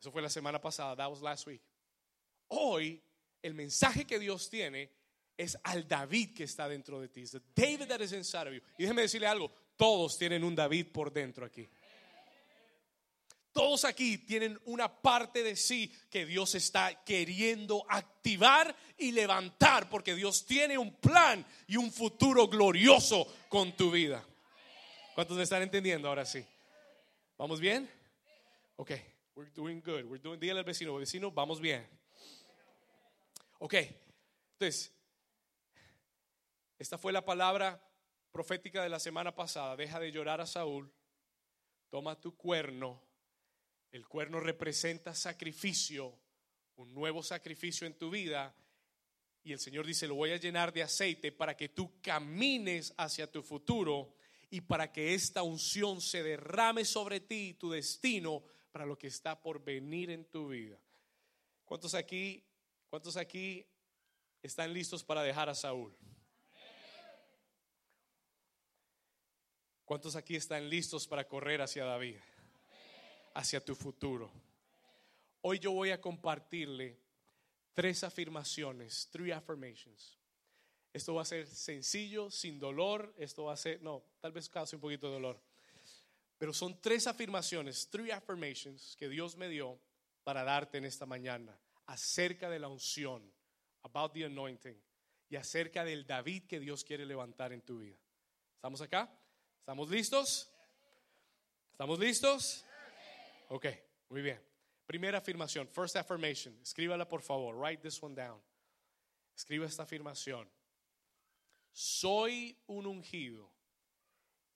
Eso 0.00 0.10
fue 0.10 0.22
la 0.22 0.30
semana 0.30 0.58
pasada, 0.62 0.96
that 0.96 1.10
was 1.10 1.20
last 1.20 1.46
week. 1.46 1.60
Hoy 2.48 3.02
el 3.42 3.52
mensaje 3.52 4.06
que 4.06 4.18
Dios 4.18 4.48
tiene 4.48 4.90
es 5.36 5.58
al 5.62 5.86
David 5.86 6.34
que 6.34 6.44
está 6.44 6.66
dentro 6.70 6.98
de 7.02 7.08
ti. 7.08 7.24
David 7.54 7.88
that 7.88 8.00
is 8.00 8.14
inside 8.14 8.48
of 8.48 8.54
you. 8.54 8.62
Y 8.78 8.84
déjeme 8.84 9.02
decirle 9.02 9.26
algo, 9.26 9.52
todos 9.76 10.16
tienen 10.16 10.42
un 10.42 10.54
David 10.54 10.86
por 10.90 11.12
dentro 11.12 11.44
aquí. 11.44 11.68
Todos 13.52 13.84
aquí 13.84 14.16
tienen 14.16 14.58
una 14.64 15.02
parte 15.02 15.42
de 15.42 15.56
sí 15.56 15.92
que 16.10 16.24
Dios 16.24 16.54
está 16.54 17.04
queriendo 17.04 17.84
activar 17.88 18.74
y 18.96 19.12
levantar 19.12 19.90
porque 19.90 20.14
Dios 20.14 20.46
tiene 20.46 20.78
un 20.78 20.94
plan 20.96 21.44
y 21.66 21.76
un 21.76 21.92
futuro 21.92 22.48
glorioso 22.48 23.26
con 23.50 23.76
tu 23.76 23.90
vida. 23.90 24.24
¿Cuántos 25.14 25.36
me 25.36 25.42
están 25.42 25.60
entendiendo 25.60 26.08
ahora 26.08 26.24
sí? 26.24 26.42
¿Vamos 27.36 27.60
bien? 27.60 27.90
Ok, 28.76 28.92
we're 29.34 29.52
doing 29.52 29.82
good. 29.84 30.04
We're 30.04 30.22
doing, 30.22 30.40
dígale 30.40 30.60
al 30.60 30.64
vecino, 30.64 30.94
vecino, 30.94 31.30
vamos 31.30 31.60
bien. 31.60 31.86
Ok, 33.58 33.74
entonces, 34.54 34.94
esta 36.78 36.96
fue 36.96 37.12
la 37.12 37.24
palabra 37.24 37.86
profética 38.30 38.82
de 38.82 38.88
la 38.88 38.98
semana 38.98 39.34
pasada. 39.34 39.76
Deja 39.76 40.00
de 40.00 40.10
llorar 40.10 40.40
a 40.40 40.46
Saúl, 40.46 40.90
toma 41.90 42.18
tu 42.18 42.34
cuerno 42.34 43.11
el 43.92 44.08
cuerno 44.08 44.40
representa 44.40 45.14
sacrificio, 45.14 46.18
un 46.76 46.94
nuevo 46.94 47.22
sacrificio 47.22 47.86
en 47.86 47.98
tu 47.98 48.10
vida. 48.10 48.54
Y 49.44 49.52
el 49.52 49.58
Señor 49.58 49.86
dice, 49.86 50.08
lo 50.08 50.14
voy 50.14 50.30
a 50.30 50.38
llenar 50.38 50.72
de 50.72 50.82
aceite 50.82 51.30
para 51.30 51.54
que 51.56 51.68
tú 51.68 52.00
camines 52.00 52.94
hacia 52.96 53.30
tu 53.30 53.42
futuro 53.42 54.14
y 54.48 54.62
para 54.62 54.92
que 54.92 55.12
esta 55.12 55.42
unción 55.42 56.00
se 56.00 56.22
derrame 56.22 56.86
sobre 56.86 57.20
ti, 57.20 57.54
tu 57.54 57.70
destino, 57.70 58.42
para 58.70 58.86
lo 58.86 58.96
que 58.96 59.08
está 59.08 59.40
por 59.40 59.62
venir 59.62 60.10
en 60.10 60.24
tu 60.24 60.48
vida. 60.48 60.80
¿Cuántos 61.66 61.94
aquí, 61.94 62.42
cuántos 62.88 63.18
aquí 63.18 63.66
están 64.42 64.72
listos 64.72 65.04
para 65.04 65.22
dejar 65.22 65.50
a 65.50 65.54
Saúl? 65.54 65.94
¿Cuántos 69.84 70.16
aquí 70.16 70.36
están 70.36 70.70
listos 70.70 71.06
para 71.06 71.28
correr 71.28 71.60
hacia 71.60 71.84
David? 71.84 72.16
Hacia 73.34 73.64
tu 73.64 73.74
futuro. 73.74 74.30
Hoy 75.42 75.58
yo 75.58 75.72
voy 75.72 75.90
a 75.90 76.00
compartirle 76.00 76.98
tres 77.74 78.04
afirmaciones, 78.04 79.08
three 79.10 79.32
affirmations. 79.32 80.18
Esto 80.92 81.14
va 81.14 81.22
a 81.22 81.24
ser 81.24 81.46
sencillo, 81.46 82.30
sin 82.30 82.58
dolor, 82.58 83.14
esto 83.16 83.44
va 83.44 83.54
a 83.54 83.56
ser, 83.56 83.80
no, 83.82 84.04
tal 84.20 84.32
vez 84.32 84.48
cause 84.48 84.76
un 84.76 84.80
poquito 84.80 85.06
de 85.06 85.14
dolor. 85.14 85.40
Pero 86.38 86.52
son 86.52 86.80
tres 86.80 87.06
afirmaciones, 87.06 87.88
three 87.88 88.10
affirmations 88.10 88.94
que 88.96 89.08
Dios 89.08 89.36
me 89.36 89.48
dio 89.48 89.78
para 90.22 90.44
darte 90.44 90.78
en 90.78 90.84
esta 90.84 91.06
mañana 91.06 91.58
acerca 91.86 92.50
de 92.50 92.58
la 92.58 92.68
unción, 92.68 93.22
about 93.82 94.12
the 94.12 94.24
anointing 94.24 94.80
y 95.28 95.36
acerca 95.36 95.84
del 95.84 96.06
David 96.06 96.44
que 96.46 96.60
Dios 96.60 96.84
quiere 96.84 97.06
levantar 97.06 97.52
en 97.52 97.62
tu 97.62 97.78
vida. 97.78 97.96
¿Estamos 98.56 98.80
acá? 98.80 99.10
¿Estamos 99.60 99.88
listos? 99.88 100.50
¿Estamos 101.72 101.98
listos? 101.98 102.64
Ok, 103.52 103.66
muy 104.08 104.22
bien. 104.22 104.40
Primera 104.86 105.18
afirmación, 105.18 105.68
first 105.68 105.94
affirmation. 105.96 106.58
Escríbala 106.62 107.06
por 107.06 107.20
favor. 107.20 107.54
Write 107.54 107.82
this 107.82 108.02
one 108.02 108.14
down. 108.14 108.42
Escriba 109.36 109.66
esta 109.66 109.82
afirmación. 109.82 110.50
soy 111.70 112.58
un 112.66 112.86
ungido 112.86 113.50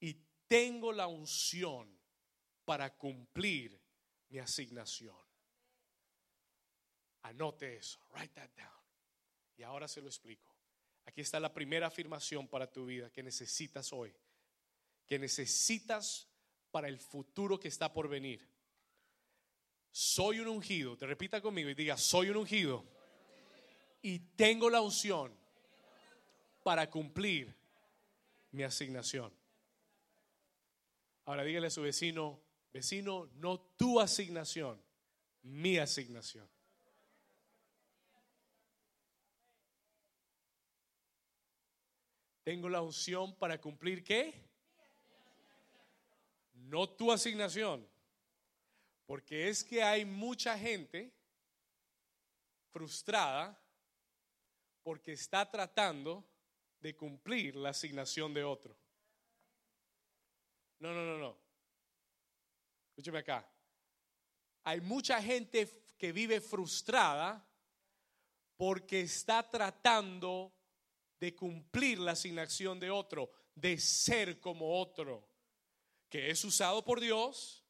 y 0.01 0.15
tengo 0.49 0.93
la 0.93 1.09
unción 1.09 1.95
para 2.65 2.97
cumplir 2.97 3.79
mi 4.29 4.39
asignación. 4.39 5.17
Anote 7.23 7.77
eso, 7.77 8.01
write 8.13 8.33
that 8.35 8.51
down. 8.57 8.83
Y 9.59 9.63
ahora 9.63 9.89
se 9.89 10.01
lo 10.01 10.09
explico. 10.09 10.57
Aquí 11.05 11.21
está 11.21 11.39
la 11.39 11.53
primera 11.53 11.89
afirmación 11.89 12.49
para 12.49 12.73
tu 12.73 12.87
vida 12.87 13.11
que 13.11 13.23
necesitas 13.23 13.93
hoy, 13.93 14.15
que 15.07 15.19
necesitas 15.19 16.29
para 16.71 16.89
el 16.89 16.99
futuro 16.99 17.61
que 17.61 17.69
está 17.69 17.93
por 17.93 18.09
venir. 18.09 18.56
Soy 19.99 20.41
un 20.41 20.49
ungido, 20.49 20.95
te 20.95 21.07
repita 21.07 21.41
conmigo 21.41 21.71
y 21.71 21.75
diga, 21.75 21.97
soy 21.97 22.29
un 22.29 22.37
ungido 22.37 22.85
y 24.03 24.19
tengo 24.19 24.69
la 24.69 24.83
unción 24.83 25.35
para 26.63 26.91
cumplir 26.91 27.57
mi 28.51 28.63
asignación. 28.63 29.33
Ahora 31.25 31.45
dígale 31.45 31.69
a 31.69 31.71
su 31.71 31.81
vecino, 31.81 32.39
vecino, 32.75 33.31
no 33.37 33.59
tu 33.59 33.99
asignación, 33.99 34.79
mi 35.45 35.79
asignación. 35.79 36.47
Tengo 42.45 42.69
la 42.69 42.83
unción 42.83 43.35
para 43.37 43.59
cumplir 43.59 44.05
qué? 44.05 44.45
No 46.53 46.87
tu 46.87 47.11
asignación. 47.11 47.96
Porque 49.07 49.49
es 49.49 49.63
que 49.63 49.83
hay 49.83 50.05
mucha 50.05 50.59
gente 50.59 51.13
frustrada 52.73 53.59
porque 54.83 55.13
está 55.13 55.51
tratando 55.51 56.25
de 56.81 56.95
cumplir 56.95 57.57
la 57.57 57.71
asignación 57.71 58.35
de 58.35 58.45
otro. 58.45 58.77
No, 60.79 60.93
no, 60.93 61.05
no, 61.05 61.19
no. 61.19 61.39
Escúcheme 62.91 63.19
acá. 63.19 63.49
Hay 64.65 64.81
mucha 64.81 65.23
gente 65.23 65.93
que 65.99 66.13
vive 66.13 66.41
frustrada 66.41 67.47
porque 68.57 69.01
está 69.01 69.49
tratando 69.49 70.53
de 71.19 71.35
cumplir 71.35 71.99
la 71.99 72.13
asignación 72.13 72.79
de 72.79 72.91
otro, 72.91 73.31
de 73.55 73.79
ser 73.79 74.41
como 74.41 74.79
otro, 74.79 75.29
que 76.09 76.31
es 76.31 76.45
usado 76.45 76.85
por 76.85 77.01
Dios, 77.01 77.66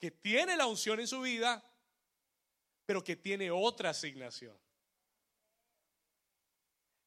que 0.00 0.10
tiene 0.10 0.56
la 0.56 0.66
unción 0.66 0.98
en 0.98 1.06
su 1.06 1.20
vida, 1.20 1.62
pero 2.86 3.04
que 3.04 3.16
tiene 3.16 3.50
otra 3.50 3.90
asignación. 3.90 4.58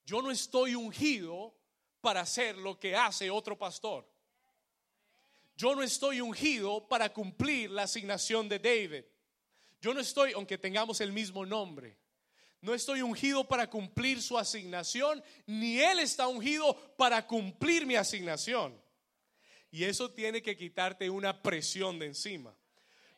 Yo 0.06 0.22
no 0.22 0.30
estoy 0.30 0.76
ungido 0.76 1.56
para 2.02 2.22
hacer 2.22 2.56
lo 2.58 2.80
que 2.80 2.96
hace 2.96 3.32
otro 3.32 3.58
pastor. 3.58 4.08
Yo 5.56 5.76
no 5.76 5.82
estoy 5.82 6.22
ungido 6.22 6.88
para 6.88 7.12
cumplir 7.12 7.72
la 7.72 7.84
asignación 7.84 8.48
de 8.48 8.60
David. 8.60 9.06
Yo 9.82 9.94
no 9.94 10.00
estoy, 10.00 10.34
aunque 10.34 10.58
tengamos 10.58 11.02
el 11.02 11.12
mismo 11.12 11.46
nombre, 11.46 11.98
no 12.62 12.74
estoy 12.74 13.02
ungido 13.02 13.46
para 13.48 13.70
cumplir 13.70 14.22
su 14.22 14.38
asignación, 14.38 15.22
ni 15.46 15.80
Él 15.80 16.00
está 16.00 16.28
ungido 16.28 16.76
para 16.96 17.26
cumplir 17.26 17.86
mi 17.86 17.96
asignación. 17.96 18.80
Y 19.72 19.84
eso 19.84 20.12
tiene 20.12 20.42
que 20.42 20.56
quitarte 20.56 21.10
una 21.10 21.42
presión 21.42 21.98
de 21.98 22.06
encima. 22.06 22.56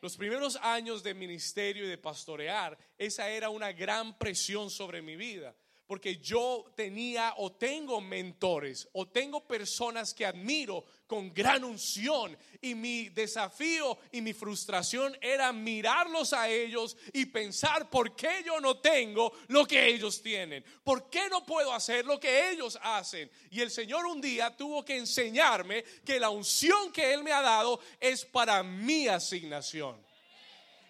Los 0.06 0.16
primeros 0.16 0.54
años 0.62 1.02
de 1.02 1.14
ministerio 1.14 1.84
y 1.84 1.88
de 1.88 1.98
pastorear, 1.98 2.78
esa 2.96 3.28
era 3.28 3.50
una 3.50 3.72
gran 3.72 4.16
presión 4.16 4.70
sobre 4.70 5.02
mi 5.02 5.16
vida 5.16 5.52
porque 5.86 6.16
yo 6.16 6.64
tenía 6.74 7.34
o 7.36 7.52
tengo 7.52 8.00
mentores 8.00 8.88
o 8.92 9.06
tengo 9.06 9.46
personas 9.46 10.12
que 10.12 10.26
admiro 10.26 10.84
con 11.06 11.32
gran 11.32 11.62
unción 11.62 12.36
y 12.60 12.74
mi 12.74 13.08
desafío 13.10 13.98
y 14.10 14.20
mi 14.20 14.32
frustración 14.32 15.16
era 15.20 15.52
mirarlos 15.52 16.32
a 16.32 16.48
ellos 16.48 16.96
y 17.12 17.26
pensar 17.26 17.88
por 17.88 18.16
qué 18.16 18.42
yo 18.44 18.60
no 18.60 18.78
tengo 18.78 19.32
lo 19.48 19.64
que 19.66 19.86
ellos 19.86 20.20
tienen, 20.22 20.64
por 20.82 21.08
qué 21.08 21.28
no 21.28 21.46
puedo 21.46 21.72
hacer 21.72 22.04
lo 22.04 22.18
que 22.18 22.50
ellos 22.50 22.78
hacen. 22.82 23.30
Y 23.50 23.60
el 23.60 23.70
Señor 23.70 24.06
un 24.06 24.20
día 24.20 24.56
tuvo 24.56 24.84
que 24.84 24.96
enseñarme 24.96 25.84
que 26.04 26.18
la 26.18 26.30
unción 26.30 26.92
que 26.92 27.12
Él 27.12 27.22
me 27.22 27.32
ha 27.32 27.42
dado 27.42 27.78
es 28.00 28.24
para 28.24 28.62
mi 28.62 29.06
asignación. 29.06 30.04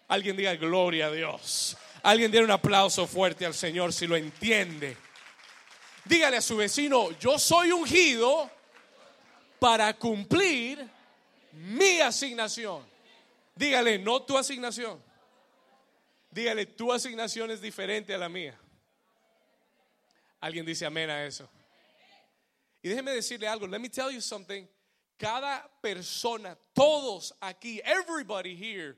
Alguien 0.09 0.37
diga 0.37 0.55
gloria 0.55 1.07
a 1.07 1.13
Dios. 1.13 1.77
Alguien 2.07 2.31
diera 2.31 2.45
un 2.45 2.53
aplauso 2.53 3.05
fuerte 3.09 3.45
al 3.45 3.53
Señor 3.53 3.93
si 3.93 4.07
lo 4.07 4.15
entiende. 4.15 4.97
Dígale 6.05 6.37
a 6.37 6.41
su 6.41 6.57
vecino, 6.57 7.11
yo 7.19 7.37
soy 7.37 7.73
ungido 7.73 8.49
para 9.59 9.93
cumplir 9.95 10.89
mi 11.51 12.01
asignación. 12.01 12.87
Dígale, 13.57 13.99
no 13.99 14.23
tu 14.23 14.39
asignación. 14.39 15.03
Dígale, 16.31 16.67
tu 16.67 16.93
asignación 16.93 17.51
es 17.51 17.61
diferente 17.61 18.15
a 18.15 18.19
la 18.19 18.29
mía. 18.29 18.57
Alguien 20.39 20.65
dice 20.65 20.87
amén 20.87 21.11
a 21.11 21.27
eso. 21.27 21.51
Y 22.83 22.89
déjeme 22.89 23.11
decirle 23.11 23.49
algo, 23.49 23.67
let 23.67 23.81
me 23.81 23.89
tell 23.89 24.13
you 24.13 24.21
something. 24.21 24.65
Cada 25.19 25.69
persona, 25.83 26.57
todos 26.73 27.35
aquí, 27.41 27.81
everybody 27.85 28.55
here, 28.55 28.97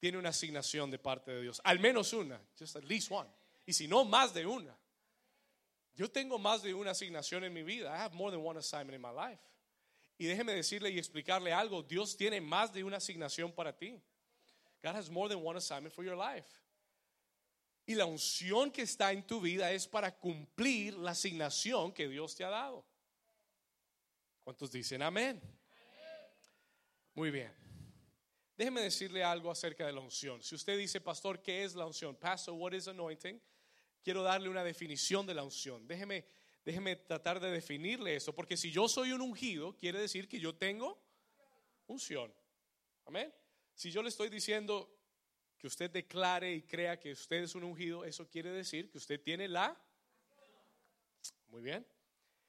tiene 0.00 0.18
una 0.18 0.30
asignación 0.30 0.90
de 0.90 0.98
parte 0.98 1.30
de 1.30 1.42
Dios. 1.42 1.60
Al 1.62 1.78
menos 1.78 2.12
una, 2.12 2.40
just 2.58 2.74
at 2.74 2.84
least 2.84 3.12
one. 3.12 3.28
Y 3.66 3.72
si 3.72 3.86
no, 3.86 4.04
más 4.04 4.32
de 4.34 4.46
una. 4.46 4.76
Yo 5.94 6.10
tengo 6.10 6.38
más 6.38 6.62
de 6.62 6.72
una 6.72 6.92
asignación 6.92 7.44
en 7.44 7.52
mi 7.52 7.62
vida. 7.62 7.94
I 7.94 8.00
have 8.00 8.14
more 8.14 8.30
than 8.30 8.44
one 8.44 8.58
assignment 8.58 8.94
in 8.94 9.02
my 9.02 9.12
life. 9.12 9.42
Y 10.16 10.24
déjeme 10.24 10.54
decirle 10.54 10.90
y 10.90 10.98
explicarle 10.98 11.52
algo. 11.52 11.82
Dios 11.82 12.16
tiene 12.16 12.40
más 12.40 12.72
de 12.72 12.82
una 12.82 12.96
asignación 12.96 13.52
para 13.52 13.76
ti. 13.76 14.02
God 14.82 14.96
has 14.96 15.10
more 15.10 15.28
than 15.28 15.44
one 15.44 15.58
assignment 15.58 15.94
for 15.94 16.02
your 16.02 16.16
life. 16.16 16.48
Y 17.86 17.94
la 17.94 18.06
unción 18.06 18.70
que 18.70 18.82
está 18.82 19.12
en 19.12 19.26
tu 19.26 19.40
vida 19.40 19.70
es 19.72 19.86
para 19.86 20.16
cumplir 20.18 20.94
la 20.94 21.10
asignación 21.10 21.92
que 21.92 22.08
Dios 22.08 22.34
te 22.34 22.44
ha 22.44 22.48
dado. 22.48 22.86
¿Cuántos 24.44 24.70
dicen 24.70 25.02
amén? 25.02 25.40
Muy 27.14 27.30
bien. 27.30 27.59
Déjeme 28.60 28.82
decirle 28.82 29.24
algo 29.24 29.50
acerca 29.50 29.86
de 29.86 29.92
la 29.94 30.00
unción. 30.00 30.42
Si 30.42 30.54
usted 30.54 30.76
dice, 30.76 31.00
pastor, 31.00 31.40
¿qué 31.40 31.64
es 31.64 31.74
la 31.74 31.86
unción? 31.86 32.14
Pastor, 32.14 32.52
what 32.52 32.74
is 32.74 32.88
anointing? 32.88 33.40
Quiero 34.04 34.22
darle 34.22 34.50
una 34.50 34.62
definición 34.62 35.24
de 35.24 35.32
la 35.32 35.42
unción. 35.42 35.88
Déjeme, 35.88 36.26
déjeme 36.62 36.94
tratar 36.96 37.40
de 37.40 37.50
definirle 37.50 38.14
eso, 38.14 38.34
porque 38.34 38.58
si 38.58 38.70
yo 38.70 38.86
soy 38.86 39.12
un 39.12 39.22
ungido, 39.22 39.78
quiere 39.78 39.98
decir 39.98 40.28
que 40.28 40.38
yo 40.38 40.54
tengo 40.54 41.02
unción. 41.86 42.30
Amén. 43.06 43.32
Si 43.74 43.90
yo 43.90 44.02
le 44.02 44.10
estoy 44.10 44.28
diciendo 44.28 44.94
que 45.56 45.66
usted 45.66 45.90
declare 45.90 46.52
y 46.52 46.60
crea 46.60 47.00
que 47.00 47.12
usted 47.12 47.44
es 47.44 47.54
un 47.54 47.64
ungido, 47.64 48.04
eso 48.04 48.28
quiere 48.28 48.50
decir 48.50 48.90
que 48.90 48.98
usted 48.98 49.22
tiene 49.22 49.48
la. 49.48 49.74
Muy 51.48 51.62
bien. 51.62 51.86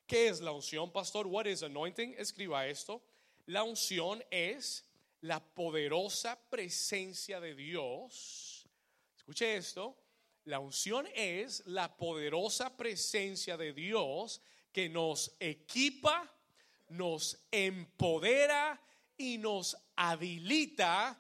¿Qué 0.06 0.28
es 0.28 0.42
la 0.42 0.52
unción, 0.52 0.92
pastor? 0.92 1.26
What 1.26 1.46
is 1.46 1.64
anointing? 1.64 2.16
Escriba 2.18 2.68
esto. 2.68 3.02
La 3.46 3.64
unción 3.64 4.22
es 4.30 4.91
la 5.22 5.40
poderosa 5.40 6.40
presencia 6.50 7.40
de 7.40 7.56
Dios. 7.56 8.68
Escuche 9.16 9.56
esto, 9.56 9.98
la 10.46 10.60
unción 10.60 11.08
es 11.14 11.66
la 11.68 11.96
poderosa 11.96 12.76
presencia 12.76 13.58
de 13.58 13.74
Dios 13.74 14.42
que 14.72 14.90
nos 14.90 15.36
equipa, 15.40 16.34
nos 16.90 17.46
empodera 17.52 18.82
y 19.18 19.38
nos 19.38 19.78
habilita 19.96 21.18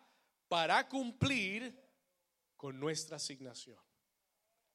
para 0.47 0.87
cumplir 0.87 1.79
con 2.57 2.79
nuestra 2.79 3.17
asignación. 3.17 3.77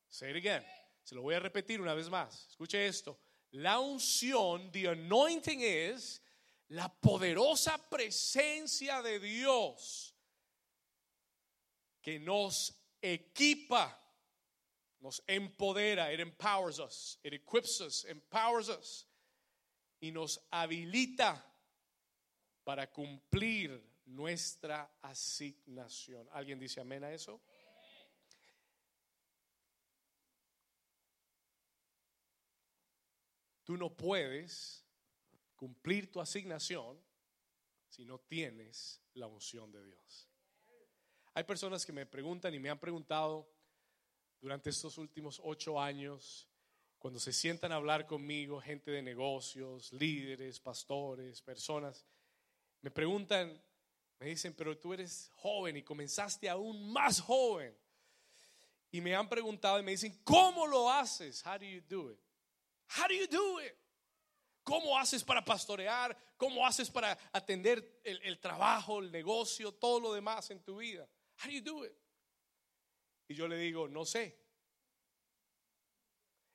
Say 0.09 0.31
it 0.31 0.37
again. 0.37 0.65
Se 1.03 1.15
lo 1.15 1.23
voy 1.23 1.35
a 1.35 1.41
repetir 1.41 1.81
una 1.81 1.95
vez 1.95 2.09
más. 2.09 2.47
Escuche 2.51 2.87
esto. 2.87 3.19
La 3.53 3.79
unción, 3.79 4.71
the 4.73 4.89
anointing 4.89 5.61
is 5.61 6.21
la 6.69 6.89
poderosa 6.89 7.79
presencia 7.89 9.03
de 9.03 9.21
Dios 9.21 10.15
que 12.01 12.19
nos 12.19 12.73
equipa, 13.03 13.97
nos 15.01 15.21
empodera, 15.29 16.13
it 16.13 16.21
empowers 16.21 16.79
us, 16.79 17.19
it 17.23 17.33
equips 17.33 17.81
us, 17.81 18.05
empowers 18.05 18.69
us 18.69 19.07
y 20.01 20.11
nos 20.11 20.39
habilita 20.53 21.43
para 22.65 22.87
cumplir 22.87 23.81
nuestra 24.07 24.89
asignación. 25.03 26.29
¿Alguien 26.33 26.59
dice 26.59 26.81
amén 26.81 27.05
a 27.05 27.13
eso? 27.13 27.41
Tú 33.65 33.77
no 33.77 33.91
puedes 33.91 34.86
cumplir 35.57 36.11
tu 36.11 36.21
asignación 36.21 37.03
si 37.89 38.05
no 38.05 38.19
tienes 38.19 39.03
la 39.15 39.27
unción 39.27 39.73
de 39.73 39.85
Dios. 39.85 40.29
Hay 41.35 41.45
personas 41.45 41.85
que 41.85 41.93
me 41.93 42.07
preguntan 42.07 42.55
y 42.55 42.59
me 42.59 42.71
han 42.71 42.79
preguntado 42.79 43.49
durante 44.41 44.71
estos 44.71 44.99
últimos 44.99 45.41
ocho 45.43 45.81
años, 45.81 46.49
cuando 46.99 47.21
se 47.21 47.33
sientan 47.33 47.73
a 47.73 47.77
hablar 47.77 48.07
conmigo, 48.07 48.61
gente 48.61 48.91
de 48.91 49.03
negocios, 49.03 49.93
líderes, 49.93 50.61
pastores, 50.61 51.43
personas, 51.43 52.07
me 52.81 52.91
preguntan, 52.91 53.63
me 54.19 54.27
dicen, 54.27 54.55
pero 54.55 54.79
tú 54.79 54.93
eres 54.93 55.31
joven 55.35 55.77
y 55.77 55.83
comenzaste 55.83 56.49
aún 56.49 56.93
más 56.93 57.21
joven. 57.21 57.77
Y 58.91 59.01
me 59.01 59.15
han 59.15 59.29
preguntado 59.29 59.79
y 59.79 59.83
me 59.83 59.91
dicen, 59.91 60.21
¿cómo 60.25 60.67
lo 60.67 60.91
haces? 60.91 61.45
How 61.45 61.59
do 61.59 61.65
you 61.65 61.83
do 61.89 62.13
it? 62.13 62.21
How 62.89 63.09
do 63.09 63.15
you 63.15 63.27
do 63.27 63.61
it? 63.61 63.77
¿Cómo 64.67 64.99
haces 64.99 65.23
para 65.23 65.45
pastorear? 65.45 66.19
¿Cómo 66.37 66.67
haces 66.67 66.91
para 66.91 67.17
atender 67.33 68.01
el, 68.03 68.41
trabajo, 68.41 68.99
el 68.99 69.13
negocio, 69.13 69.71
todo 69.71 70.01
lo 70.01 70.13
demás 70.13 70.51
en 70.51 70.61
tu 70.65 70.79
vida? 70.79 71.09
How 71.39 71.47
do 71.47 71.53
you 71.53 71.63
do 71.63 71.87
it? 71.87 71.93
Y 73.29 73.35
yo 73.37 73.47
le 73.47 73.59
digo, 73.59 73.87
no 73.87 74.05
sé. 74.05 74.37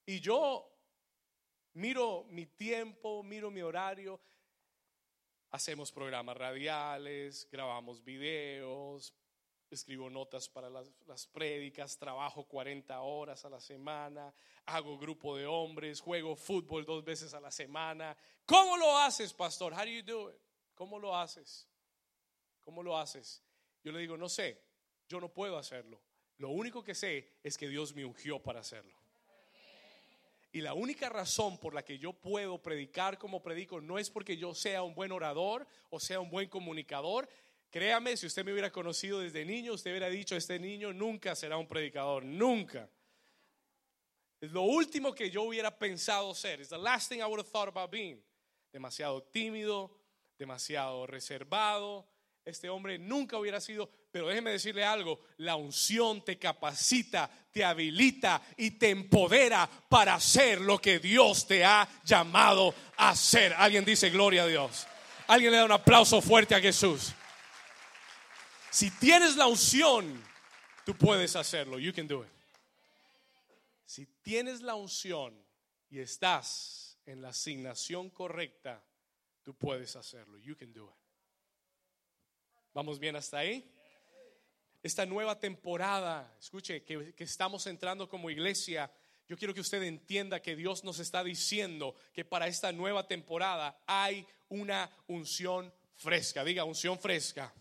Y 0.05 0.19
yo 0.19 0.69
miro 1.71 2.25
mi 2.25 2.47
tiempo, 2.47 3.23
miro 3.23 3.49
mi 3.49 3.61
horario. 3.61 4.19
Hacemos 5.51 5.89
programas 5.89 6.35
radiales, 6.35 7.47
grabamos 7.49 8.03
videos, 8.03 9.13
escribo 9.75 10.09
notas 10.09 10.49
para 10.49 10.69
las, 10.69 10.91
las, 11.07 11.25
prédicas, 11.27 11.97
trabajo 11.97 12.43
40 12.43 12.99
horas 13.01 13.45
a 13.45 13.49
la 13.49 13.59
semana, 13.59 14.33
hago 14.65 14.97
grupo 14.97 15.37
de 15.37 15.45
hombres, 15.47 16.01
juego 16.01 16.35
fútbol 16.35 16.85
dos 16.85 17.03
veces 17.03 17.33
a 17.33 17.39
la 17.39 17.51
semana. 17.51 18.15
¿Cómo 18.45 18.77
lo 18.77 18.97
haces, 18.97 19.33
pastor? 19.33 19.73
How 19.73 19.79
do 19.79 19.85
you 19.85 20.03
do 20.03 20.29
it? 20.29 20.37
¿Cómo 20.75 20.99
lo 20.99 21.15
haces? 21.15 21.67
¿Cómo 22.61 22.83
lo 22.83 22.97
haces? 22.97 23.43
Yo 23.83 23.91
le 23.91 23.99
digo, 23.99 24.17
no 24.17 24.29
sé, 24.29 24.61
yo 25.07 25.19
no 25.19 25.29
puedo 25.29 25.57
hacerlo. 25.57 26.01
Lo 26.37 26.49
único 26.49 26.83
que 26.83 26.95
sé 26.95 27.37
es 27.43 27.57
que 27.57 27.67
Dios 27.67 27.93
me 27.95 28.05
ungió 28.05 28.41
para 28.41 28.61
hacerlo. 28.61 29.01
Y 30.53 30.61
la 30.61 30.73
única 30.73 31.07
razón 31.07 31.57
por 31.57 31.73
la 31.73 31.83
que 31.83 31.97
yo 31.97 32.11
puedo 32.11 32.61
predicar 32.61 33.17
como 33.17 33.41
predico 33.41 33.79
no 33.79 33.97
es 33.97 34.09
porque 34.09 34.35
yo 34.35 34.53
sea 34.53 34.83
un 34.83 34.93
buen 34.93 35.13
orador 35.13 35.65
o 35.89 35.99
sea 35.99 36.19
un 36.19 36.29
buen 36.29 36.49
comunicador. 36.49 37.29
Créame, 37.71 38.17
si 38.17 38.27
usted 38.27 38.43
me 38.43 38.51
hubiera 38.51 38.69
conocido 38.69 39.21
desde 39.21 39.45
niño, 39.45 39.73
usted 39.73 39.91
hubiera 39.91 40.09
dicho, 40.09 40.35
este 40.35 40.59
niño 40.59 40.91
nunca 40.91 41.35
será 41.35 41.55
un 41.55 41.69
predicador, 41.69 42.25
nunca. 42.25 42.89
Es 44.41 44.51
lo 44.51 44.63
último 44.63 45.15
que 45.15 45.29
yo 45.29 45.43
hubiera 45.43 45.71
pensado 45.79 46.35
ser. 46.35 46.59
It's 46.59 46.69
the 46.69 46.77
last 46.77 47.07
thing 47.07 47.19
I 47.19 47.25
would 47.25 47.39
have 47.39 47.49
thought 47.49 47.69
about 47.69 47.89
being. 47.89 48.21
Demasiado 48.73 49.23
tímido, 49.23 49.97
demasiado 50.37 51.07
reservado. 51.07 52.05
Este 52.43 52.67
hombre 52.67 52.97
nunca 52.97 53.37
hubiera 53.37 53.61
sido, 53.61 53.89
pero 54.11 54.27
déjeme 54.27 54.51
decirle 54.51 54.83
algo, 54.83 55.21
la 55.37 55.55
unción 55.55 56.25
te 56.25 56.37
capacita, 56.37 57.29
te 57.53 57.63
habilita 57.63 58.41
y 58.57 58.71
te 58.71 58.89
empodera 58.89 59.69
para 59.87 60.15
hacer 60.15 60.59
lo 60.59 60.79
que 60.79 60.99
Dios 60.99 61.47
te 61.47 61.63
ha 61.63 61.87
llamado 62.03 62.73
a 62.97 63.11
hacer. 63.11 63.53
Alguien 63.53 63.85
dice 63.85 64.09
gloria 64.09 64.43
a 64.43 64.47
Dios. 64.47 64.87
Alguien 65.27 65.51
le 65.51 65.57
da 65.59 65.65
un 65.65 65.71
aplauso 65.71 66.19
fuerte 66.21 66.53
a 66.53 66.59
Jesús. 66.59 67.13
Si 68.71 68.89
tienes 68.89 69.35
la 69.35 69.47
unción, 69.47 70.23
tú 70.85 70.95
puedes 70.95 71.35
hacerlo. 71.35 71.77
You 71.77 71.91
can 71.93 72.07
do 72.07 72.23
it. 72.23 72.29
Si 73.85 74.05
tienes 74.21 74.61
la 74.61 74.75
unción 74.75 75.37
y 75.89 75.99
estás 75.99 76.97
en 77.05 77.21
la 77.21 77.29
asignación 77.29 78.09
correcta, 78.09 78.81
tú 79.43 79.53
puedes 79.53 79.97
hacerlo. 79.97 80.37
You 80.37 80.55
can 80.55 80.71
do 80.71 80.85
it. 80.85 80.95
¿Vamos 82.73 82.97
bien 82.97 83.17
hasta 83.17 83.39
ahí? 83.39 83.69
Esta 84.81 85.05
nueva 85.05 85.37
temporada, 85.37 86.33
escuche, 86.39 86.81
que, 86.83 87.13
que, 87.13 87.23
estamos 87.25 87.67
entrando 87.67 88.07
como 88.07 88.29
iglesia, 88.29 88.89
yo 89.27 89.37
quiero 89.37 89.53
que 89.53 89.59
usted 89.59 89.83
entienda 89.83 90.41
que 90.41 90.55
Dios 90.55 90.85
nos 90.85 90.99
está 90.99 91.25
diciendo 91.25 91.93
que 92.13 92.23
para 92.23 92.47
esta 92.47 92.71
nueva 92.71 93.05
temporada 93.05 93.83
hay 93.85 94.25
una 94.47 94.89
unción 95.07 95.73
fresca. 95.97 96.45
Diga, 96.45 96.63
unción 96.63 96.97
fresca. 96.97 97.53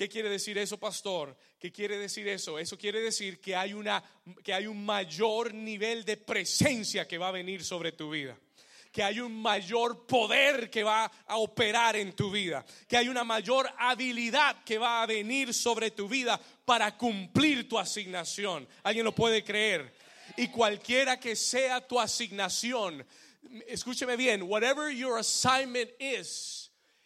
¿Qué 0.00 0.08
quiere 0.08 0.30
decir 0.30 0.56
eso, 0.56 0.78
pastor? 0.78 1.36
¿Qué 1.58 1.70
quiere 1.70 1.98
decir 1.98 2.26
eso? 2.26 2.58
Eso 2.58 2.78
quiere 2.78 3.02
decir 3.02 3.38
que 3.38 3.54
hay, 3.54 3.74
una, 3.74 4.02
que 4.42 4.54
hay 4.54 4.66
un 4.66 4.82
mayor 4.82 5.52
nivel 5.52 6.06
de 6.06 6.16
presencia 6.16 7.06
que 7.06 7.18
va 7.18 7.28
a 7.28 7.32
venir 7.32 7.62
sobre 7.62 7.92
tu 7.92 8.08
vida 8.08 8.34
que 8.90 9.02
hay 9.02 9.20
un 9.20 9.40
mayor 9.42 10.06
poder 10.06 10.70
que 10.70 10.82
va 10.82 11.04
a 11.26 11.36
operar 11.36 11.96
en 11.96 12.14
tu 12.14 12.30
vida, 12.30 12.64
que 12.88 12.96
hay 12.96 13.08
una 13.08 13.24
mayor 13.24 13.70
habilidad 13.78 14.64
que 14.64 14.78
va 14.78 15.02
a 15.02 15.06
venir 15.06 15.52
sobre 15.52 15.90
tu 15.90 16.08
vida 16.08 16.40
para 16.64 16.96
cumplir 16.96 17.68
tu 17.68 17.78
asignación. 17.78 18.66
¿Alguien 18.82 19.04
lo 19.04 19.14
puede 19.14 19.44
creer? 19.44 19.94
Y 20.38 20.48
cualquiera 20.48 21.20
que 21.20 21.36
sea 21.36 21.86
tu 21.86 22.00
asignación, 22.00 23.06
escúcheme 23.68 24.16
bien, 24.16 24.42
whatever 24.44 24.90
your 24.90 25.18
assignment 25.18 25.90
is, 26.00 26.59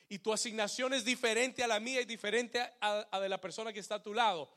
y 0.08 0.18
tu 0.18 0.32
asignación 0.32 0.92
es 0.94 1.04
diferente 1.04 1.62
a 1.62 1.66
la 1.66 1.80
mía 1.80 2.00
y 2.00 2.04
diferente 2.04 2.60
a, 2.60 3.08
a 3.10 3.20
de 3.20 3.28
la 3.28 3.40
persona 3.40 3.72
que 3.72 3.80
está 3.80 3.96
a 3.96 4.02
tu 4.02 4.14
lado. 4.14 4.52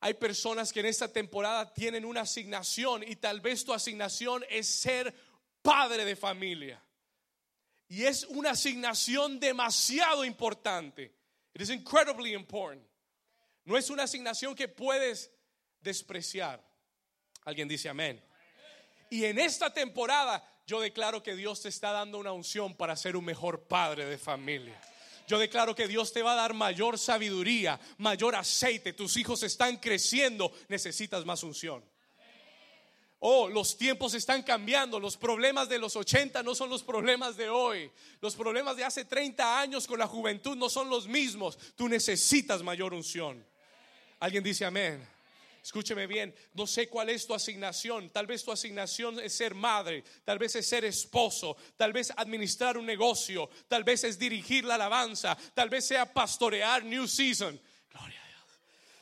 Hay 0.00 0.14
personas 0.14 0.72
que 0.72 0.80
en 0.80 0.86
esta 0.86 1.12
temporada 1.12 1.72
tienen 1.74 2.04
una 2.04 2.22
asignación 2.22 3.02
y 3.02 3.16
tal 3.16 3.40
vez 3.40 3.64
tu 3.64 3.74
asignación 3.74 4.44
es 4.48 4.66
ser 4.66 5.14
padre 5.62 6.04
de 6.04 6.16
familia. 6.16 6.82
Y 7.88 8.04
es 8.04 8.24
una 8.24 8.50
asignación 8.50 9.38
demasiado 9.38 10.24
importante. 10.24 11.14
It 11.52 11.60
is 11.60 11.70
incredibly 11.70 12.32
important. 12.34 12.86
No 13.64 13.76
es 13.76 13.90
una 13.90 14.04
asignación 14.04 14.54
que 14.54 14.68
puedes 14.68 15.30
despreciar. 15.80 16.64
Alguien 17.44 17.68
dice 17.68 17.88
amén. 17.88 18.24
Y 19.10 19.24
en 19.24 19.38
esta 19.38 19.72
temporada 19.72 20.42
yo 20.70 20.80
declaro 20.80 21.20
que 21.20 21.34
Dios 21.34 21.62
te 21.62 21.68
está 21.68 21.90
dando 21.90 22.16
una 22.16 22.30
unción 22.30 22.76
para 22.76 22.94
ser 22.94 23.16
un 23.16 23.24
mejor 23.24 23.62
padre 23.62 24.06
de 24.06 24.16
familia. 24.16 24.80
Yo 25.26 25.36
declaro 25.36 25.74
que 25.74 25.88
Dios 25.88 26.12
te 26.12 26.22
va 26.22 26.34
a 26.34 26.36
dar 26.36 26.54
mayor 26.54 26.96
sabiduría, 26.96 27.80
mayor 27.98 28.36
aceite. 28.36 28.92
Tus 28.92 29.16
hijos 29.16 29.42
están 29.42 29.78
creciendo, 29.78 30.52
necesitas 30.68 31.24
más 31.24 31.42
unción. 31.42 31.82
Oh, 33.18 33.48
los 33.48 33.76
tiempos 33.76 34.14
están 34.14 34.44
cambiando. 34.44 35.00
Los 35.00 35.16
problemas 35.16 35.68
de 35.68 35.80
los 35.80 35.96
80 35.96 36.40
no 36.44 36.54
son 36.54 36.70
los 36.70 36.84
problemas 36.84 37.36
de 37.36 37.48
hoy. 37.48 37.90
Los 38.20 38.36
problemas 38.36 38.76
de 38.76 38.84
hace 38.84 39.04
30 39.04 39.58
años 39.58 39.88
con 39.88 39.98
la 39.98 40.06
juventud 40.06 40.56
no 40.56 40.68
son 40.68 40.88
los 40.88 41.08
mismos. 41.08 41.58
Tú 41.74 41.88
necesitas 41.88 42.62
mayor 42.62 42.94
unción. 42.94 43.44
¿Alguien 44.20 44.44
dice 44.44 44.64
amén? 44.64 45.04
Escúcheme 45.62 46.06
bien, 46.06 46.34
no 46.54 46.66
sé 46.66 46.88
cuál 46.88 47.10
es 47.10 47.26
tu 47.26 47.34
asignación. 47.34 48.10
Tal 48.10 48.26
vez 48.26 48.42
tu 48.42 48.50
asignación 48.50 49.20
es 49.20 49.34
ser 49.34 49.54
madre, 49.54 50.04
tal 50.24 50.38
vez 50.38 50.56
es 50.56 50.66
ser 50.66 50.84
esposo, 50.84 51.56
tal 51.76 51.92
vez 51.92 52.12
administrar 52.16 52.78
un 52.78 52.86
negocio, 52.86 53.50
tal 53.68 53.84
vez 53.84 54.04
es 54.04 54.18
dirigir 54.18 54.64
la 54.64 54.76
alabanza, 54.76 55.36
tal 55.54 55.68
vez 55.68 55.86
sea 55.86 56.10
pastorear 56.12 56.84
New 56.84 57.06
Season. 57.06 57.60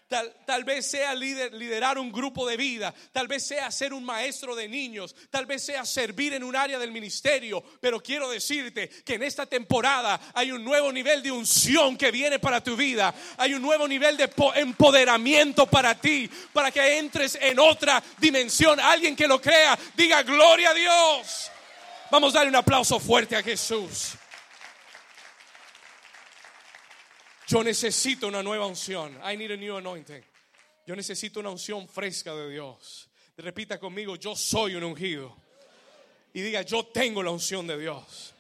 Gloria 0.09 0.33
Tal, 0.47 0.65
vez 0.65 0.87
sea 0.87 1.15
liderar 1.15 1.99
un 1.99 2.11
grupo 2.11 2.49
de 2.49 2.57
vida, 2.57 2.95
tal 3.13 3.29
vez 3.29 3.47
sea 3.47 3.71
ser 3.71 3.93
un 3.93 4.03
maestro 4.03 4.57
de 4.57 4.67
niños, 4.67 5.15
tal 5.31 5.45
vez 5.45 5.63
sea 5.63 5.85
servir 5.85 6.33
en 6.33 6.43
un 6.43 6.57
área 6.57 6.79
del 6.79 6.93
ministerio, 6.93 7.63
pero 7.79 8.03
quiero 8.03 8.31
decirte 8.31 8.89
que 8.89 9.15
en 9.15 9.23
esta 9.23 9.45
temporada 9.45 10.19
hay 10.33 10.51
un 10.51 10.65
nuevo 10.65 10.91
nivel 10.91 11.23
de 11.23 11.31
unción 11.31 11.99
que 11.99 12.11
viene 12.11 12.39
para 12.39 12.63
tu 12.63 12.75
vida, 12.75 13.15
hay 13.37 13.53
un 13.53 13.61
nuevo 13.61 13.87
nivel 13.87 14.17
de 14.17 14.31
empoderamiento 14.57 15.67
para 15.67 15.95
ti, 15.95 16.31
para 16.55 16.71
que 16.71 16.99
entres 16.99 17.37
en 17.41 17.59
otra 17.59 18.03
dimensión. 18.17 18.81
Alguien 18.81 19.15
que 19.15 19.29
lo 19.29 19.43
crea, 19.43 19.79
diga 19.95 20.23
gloria 20.23 20.71
a 20.71 20.75
Dios. 20.75 21.51
Vamos 22.11 22.35
a 22.35 22.39
darle 22.39 22.51
un 22.51 22.57
aplauso 22.57 22.99
fuerte 22.99 23.37
a 23.37 23.43
Jesús. 23.43 24.15
Yo 27.49 27.65
necesito 27.65 28.29
una 28.29 28.43
nueva 28.43 28.67
unción. 28.67 29.19
I 29.25 29.35
need 29.35 29.51
a 29.51 29.57
new 29.57 29.75
anointing. 29.77 30.23
Yo 30.87 30.95
necesito 30.95 31.41
una 31.41 31.49
unción 31.49 31.89
fresca 31.89 32.35
de 32.35 32.51
Dios. 32.51 33.09
Repita 33.39 33.79
conmigo, 33.79 34.17
yo 34.17 34.37
soy 34.37 34.75
un 34.75 34.85
ungido. 34.85 35.35
Y 36.35 36.43
diga, 36.43 36.61
yo 36.61 36.85
tengo 36.85 37.23
la 37.23 37.31
unción 37.31 37.67
de 37.67 37.79
Dios. 37.79 38.35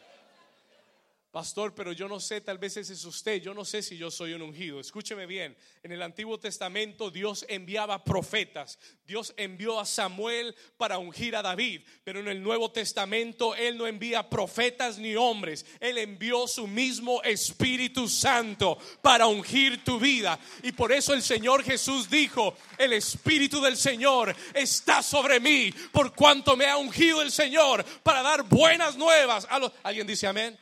Pastor, 1.38 1.72
pero 1.72 1.92
yo 1.92 2.08
no 2.08 2.18
sé, 2.18 2.40
tal 2.40 2.58
vez 2.58 2.78
ese 2.78 2.94
es 2.94 3.04
usted, 3.04 3.40
yo 3.40 3.54
no 3.54 3.64
sé 3.64 3.80
si 3.80 3.96
yo 3.96 4.10
soy 4.10 4.32
un 4.32 4.42
ungido. 4.42 4.80
Escúcheme 4.80 5.24
bien, 5.24 5.56
en 5.84 5.92
el 5.92 6.02
Antiguo 6.02 6.40
Testamento 6.40 7.12
Dios 7.12 7.46
enviaba 7.48 8.02
profetas, 8.02 8.76
Dios 9.06 9.32
envió 9.36 9.78
a 9.78 9.86
Samuel 9.86 10.52
para 10.76 10.98
ungir 10.98 11.36
a 11.36 11.42
David, 11.42 11.82
pero 12.02 12.18
en 12.18 12.26
el 12.26 12.42
Nuevo 12.42 12.72
Testamento 12.72 13.54
Él 13.54 13.78
no 13.78 13.86
envía 13.86 14.28
profetas 14.28 14.98
ni 14.98 15.14
hombres, 15.14 15.64
Él 15.78 15.98
envió 15.98 16.48
su 16.48 16.66
mismo 16.66 17.22
Espíritu 17.22 18.08
Santo 18.08 18.76
para 19.00 19.28
ungir 19.28 19.84
tu 19.84 20.00
vida. 20.00 20.40
Y 20.64 20.72
por 20.72 20.90
eso 20.90 21.14
el 21.14 21.22
Señor 21.22 21.62
Jesús 21.62 22.10
dijo, 22.10 22.56
el 22.76 22.94
Espíritu 22.94 23.60
del 23.60 23.76
Señor 23.76 24.34
está 24.54 25.04
sobre 25.04 25.38
mí, 25.38 25.72
por 25.92 26.12
cuanto 26.16 26.56
me 26.56 26.66
ha 26.66 26.76
ungido 26.76 27.22
el 27.22 27.30
Señor 27.30 27.84
para 28.02 28.22
dar 28.22 28.42
buenas 28.42 28.96
nuevas 28.96 29.46
a 29.48 29.60
los... 29.60 29.70
¿Alguien 29.84 30.04
dice 30.04 30.26
amén? 30.26 30.58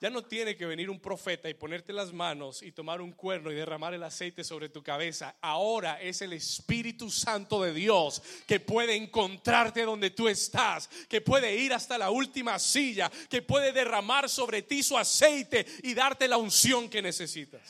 Ya 0.00 0.08
no 0.08 0.24
tiene 0.24 0.56
que 0.56 0.64
venir 0.64 0.88
un 0.88 0.98
profeta 0.98 1.50
y 1.50 1.54
ponerte 1.54 1.92
las 1.92 2.10
manos 2.10 2.62
y 2.62 2.72
tomar 2.72 3.02
un 3.02 3.12
cuerno 3.12 3.52
y 3.52 3.54
derramar 3.54 3.92
el 3.92 4.02
aceite 4.02 4.42
sobre 4.42 4.70
tu 4.70 4.82
cabeza. 4.82 5.36
Ahora 5.42 6.00
es 6.00 6.22
el 6.22 6.32
Espíritu 6.32 7.10
Santo 7.10 7.62
de 7.62 7.74
Dios 7.74 8.22
que 8.46 8.60
puede 8.60 8.96
encontrarte 8.96 9.82
donde 9.82 10.08
tú 10.08 10.26
estás, 10.26 10.88
que 11.06 11.20
puede 11.20 11.54
ir 11.54 11.74
hasta 11.74 11.98
la 11.98 12.10
última 12.10 12.58
silla, 12.58 13.12
que 13.28 13.42
puede 13.42 13.72
derramar 13.72 14.30
sobre 14.30 14.62
ti 14.62 14.82
su 14.82 14.96
aceite 14.96 15.66
y 15.82 15.92
darte 15.92 16.26
la 16.26 16.38
unción 16.38 16.88
que 16.88 17.02
necesitas. 17.02 17.60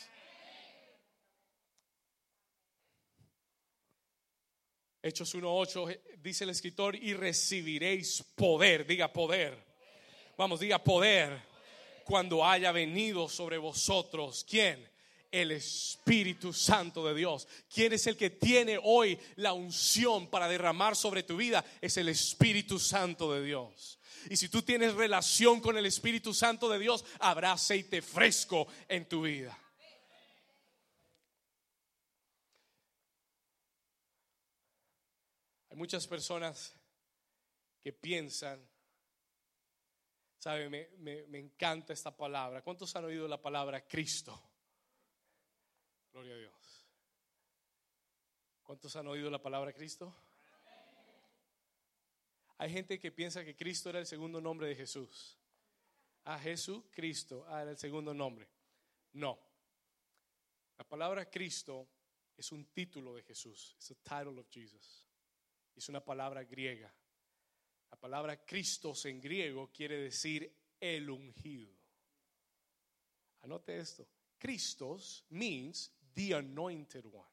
Hechos 5.02 5.34
1.8 5.34 6.00
dice 6.22 6.44
el 6.44 6.50
escritor, 6.50 6.94
y 6.94 7.12
recibiréis 7.12 8.22
poder, 8.36 8.86
diga 8.86 9.12
poder. 9.12 9.58
Vamos, 10.36 10.60
diga 10.60 10.78
poder 10.78 11.49
cuando 12.10 12.44
haya 12.44 12.72
venido 12.72 13.28
sobre 13.28 13.56
vosotros. 13.56 14.44
¿Quién? 14.44 14.84
El 15.30 15.52
Espíritu 15.52 16.52
Santo 16.52 17.06
de 17.06 17.14
Dios. 17.14 17.46
¿Quién 17.72 17.92
es 17.92 18.04
el 18.08 18.16
que 18.16 18.30
tiene 18.30 18.80
hoy 18.82 19.16
la 19.36 19.52
unción 19.52 20.26
para 20.26 20.48
derramar 20.48 20.96
sobre 20.96 21.22
tu 21.22 21.36
vida? 21.36 21.64
Es 21.80 21.96
el 21.98 22.08
Espíritu 22.08 22.80
Santo 22.80 23.32
de 23.32 23.44
Dios. 23.44 24.00
Y 24.28 24.36
si 24.36 24.48
tú 24.48 24.62
tienes 24.62 24.94
relación 24.94 25.60
con 25.60 25.78
el 25.78 25.86
Espíritu 25.86 26.34
Santo 26.34 26.68
de 26.68 26.80
Dios, 26.80 27.04
habrá 27.20 27.52
aceite 27.52 28.02
fresco 28.02 28.66
en 28.88 29.08
tu 29.08 29.22
vida. 29.22 29.56
Hay 35.70 35.76
muchas 35.76 36.08
personas 36.08 36.74
que 37.80 37.92
piensan 37.92 38.69
¿Sabe? 40.40 40.70
Me, 40.70 41.38
encanta 41.38 41.92
esta 41.92 42.16
palabra. 42.16 42.62
¿Cuántos 42.62 42.96
han 42.96 43.04
oído 43.04 43.28
la 43.28 43.40
palabra 43.40 43.86
Cristo? 43.86 44.42
Gloria 46.10 46.32
a 46.32 46.38
Dios. 46.38 46.86
¿Cuántos 48.62 48.96
han 48.96 49.06
oído 49.06 49.30
la 49.30 49.42
palabra 49.42 49.70
Cristo? 49.74 50.16
Hay 52.56 52.72
gente 52.72 52.98
que 52.98 53.12
piensa 53.12 53.44
que 53.44 53.54
Cristo 53.54 53.90
era 53.90 53.98
el 53.98 54.06
segundo 54.06 54.40
nombre 54.40 54.66
de 54.66 54.76
Jesús. 54.76 55.38
A 56.24 56.38
Jesús, 56.38 56.84
Cristo, 56.90 57.44
ah, 57.46 57.60
era 57.60 57.72
el 57.72 57.78
segundo 57.78 58.14
nombre. 58.14 58.48
No. 59.12 59.38
La 60.78 60.88
palabra 60.88 61.28
Cristo 61.28 61.86
es 62.34 62.50
un 62.50 62.64
título 62.72 63.14
de 63.14 63.22
Jesús. 63.24 63.76
Es 63.78 63.90
a 63.90 63.94
title 63.96 64.40
of 64.40 64.48
Jesus. 64.50 65.06
Es 65.76 65.86
una 65.90 66.02
palabra 66.02 66.44
griega. 66.44 66.94
La 67.90 67.96
palabra 67.98 68.44
Cristos 68.44 69.04
en 69.06 69.20
griego 69.20 69.70
quiere 69.72 69.96
decir 69.98 70.52
el 70.78 71.10
ungido. 71.10 71.72
Anote 73.42 73.78
esto. 73.78 74.06
Cristos 74.38 75.24
means 75.30 75.92
the 76.14 76.34
anointed 76.34 77.04
one. 77.06 77.30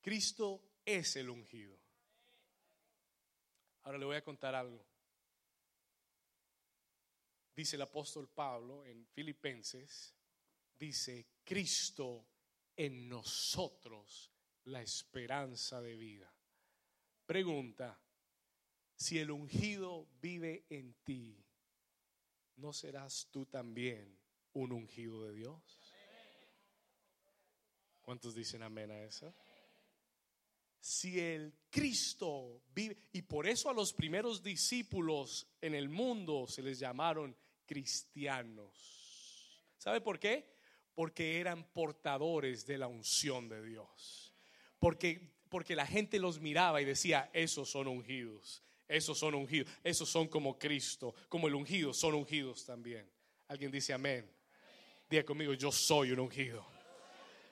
Cristo 0.00 0.80
es 0.84 1.16
el 1.16 1.30
ungido. 1.30 1.78
Ahora 3.84 3.98
le 3.98 4.04
voy 4.04 4.16
a 4.16 4.24
contar 4.24 4.54
algo. 4.54 4.84
Dice 7.54 7.76
el 7.76 7.82
apóstol 7.82 8.28
Pablo 8.28 8.84
en 8.84 9.06
Filipenses, 9.06 10.14
dice, 10.78 11.26
Cristo 11.44 12.26
en 12.74 13.08
nosotros 13.08 14.32
la 14.64 14.82
esperanza 14.82 15.80
de 15.80 15.94
vida. 15.94 16.32
Pregunta, 17.26 17.98
si 18.94 19.18
el 19.18 19.30
ungido 19.30 20.08
vive 20.20 20.66
en 20.68 20.94
ti, 21.04 21.36
¿no 22.56 22.72
serás 22.72 23.28
tú 23.30 23.46
también 23.46 24.18
un 24.52 24.72
ungido 24.72 25.24
de 25.24 25.32
Dios? 25.32 25.80
¿Cuántos 28.00 28.34
dicen 28.34 28.62
amén 28.62 28.90
a 28.90 29.02
eso? 29.02 29.34
Si 30.80 31.20
el 31.20 31.54
Cristo 31.70 32.62
vive, 32.74 32.98
y 33.12 33.22
por 33.22 33.46
eso 33.46 33.70
a 33.70 33.74
los 33.74 33.92
primeros 33.92 34.42
discípulos 34.42 35.46
en 35.60 35.74
el 35.74 35.88
mundo 35.88 36.46
se 36.48 36.62
les 36.62 36.80
llamaron 36.80 37.36
cristianos. 37.64 39.64
¿Sabe 39.78 40.00
por 40.00 40.18
qué? 40.18 40.52
Porque 40.94 41.38
eran 41.38 41.72
portadores 41.72 42.66
de 42.66 42.78
la 42.78 42.88
unción 42.88 43.48
de 43.48 43.62
Dios. 43.62 44.34
Porque 44.78 45.31
porque 45.52 45.76
la 45.76 45.86
gente 45.86 46.18
los 46.18 46.40
miraba 46.40 46.80
y 46.80 46.86
decía, 46.86 47.28
esos 47.34 47.68
son 47.68 47.86
ungidos, 47.86 48.62
esos 48.88 49.18
son 49.18 49.34
ungidos, 49.34 49.70
esos 49.84 50.08
son 50.08 50.26
como 50.26 50.58
Cristo, 50.58 51.14
como 51.28 51.46
el 51.46 51.54
ungido, 51.54 51.92
son 51.92 52.14
ungidos 52.14 52.64
también. 52.64 53.06
Alguien 53.48 53.70
dice 53.70 53.92
amén. 53.92 54.26
Diga 55.10 55.24
conmigo, 55.24 55.52
yo 55.52 55.70
soy 55.70 56.12
un 56.12 56.20
ungido. 56.20 56.64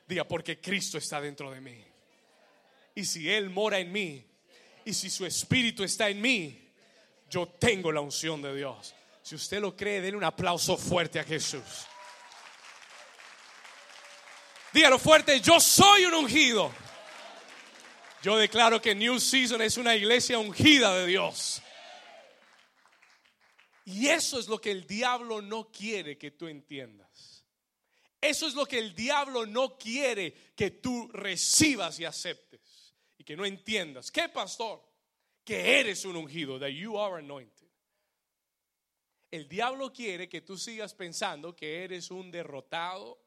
Diga, 0.09 0.27
porque 0.27 0.59
Cristo 0.59 0.97
está 0.97 1.21
dentro 1.21 1.51
de 1.51 1.61
mí. 1.61 1.85
Y 2.95 3.05
si 3.05 3.31
Él 3.31 3.51
mora 3.51 3.79
en 3.79 3.93
mí, 3.93 4.25
y 4.83 4.95
si 4.95 5.11
su 5.11 5.27
Espíritu 5.27 5.85
está 5.85 6.09
en 6.09 6.23
mí, 6.23 6.71
yo 7.29 7.49
tengo 7.49 7.93
la 7.93 8.01
unción 8.01 8.41
de 8.41 8.57
Dios. 8.57 8.95
Si 9.21 9.35
usted 9.35 9.61
lo 9.61 9.77
cree, 9.77 10.01
denle 10.01 10.17
un 10.17 10.25
aplauso 10.25 10.79
fuerte 10.79 11.21
a 11.21 11.25
Jesús. 11.25 11.87
Dígalo 14.73 14.99
fuerte, 14.99 15.39
yo 15.41 15.61
soy 15.61 16.07
un 16.07 16.15
ungido. 16.15 16.73
Yo 18.23 18.37
declaro 18.37 18.83
que 18.83 18.95
New 18.95 19.19
Season 19.19 19.63
es 19.63 19.79
una 19.79 19.97
iglesia 19.97 20.39
ungida 20.39 20.95
de 20.95 21.07
Dios. 21.07 21.63
Y 23.87 24.09
eso 24.09 24.39
es 24.39 24.47
lo 24.47 24.61
que 24.61 24.71
el 24.71 24.87
diablo 24.87 25.41
no 25.41 25.73
quiere 25.73 26.19
que 26.19 26.31
tú 26.31 26.47
entiendas. 26.47 27.45
Eso 28.21 28.47
es 28.47 28.55
lo 28.55 28.67
que 28.67 28.79
el 28.79 28.95
diablo 28.95 29.47
no 29.47 29.79
quiere 29.79 30.35
que 30.55 30.71
tú 30.71 31.09
recibas 31.13 31.99
y 31.99 32.05
aceptes. 32.05 32.95
Y 33.17 33.25
que 33.25 33.37
no 33.37 33.47
entiendas. 33.47 34.11
¿Qué 34.11 34.29
pastor? 34.29 34.83
Que 35.43 35.81
eres 35.81 36.05
un 36.05 36.17
ungido, 36.17 36.59
that 36.59 36.69
you 36.69 36.99
are 36.99 37.19
anointed. 37.19 37.69
El 39.31 39.49
diablo 39.49 39.93
quiere 39.93 40.29
que 40.29 40.43
tú 40.43 40.59
sigas 40.59 40.93
pensando 40.93 41.57
que 41.57 41.85
eres 41.85 42.11
un 42.11 42.31
derrotado, 42.31 43.19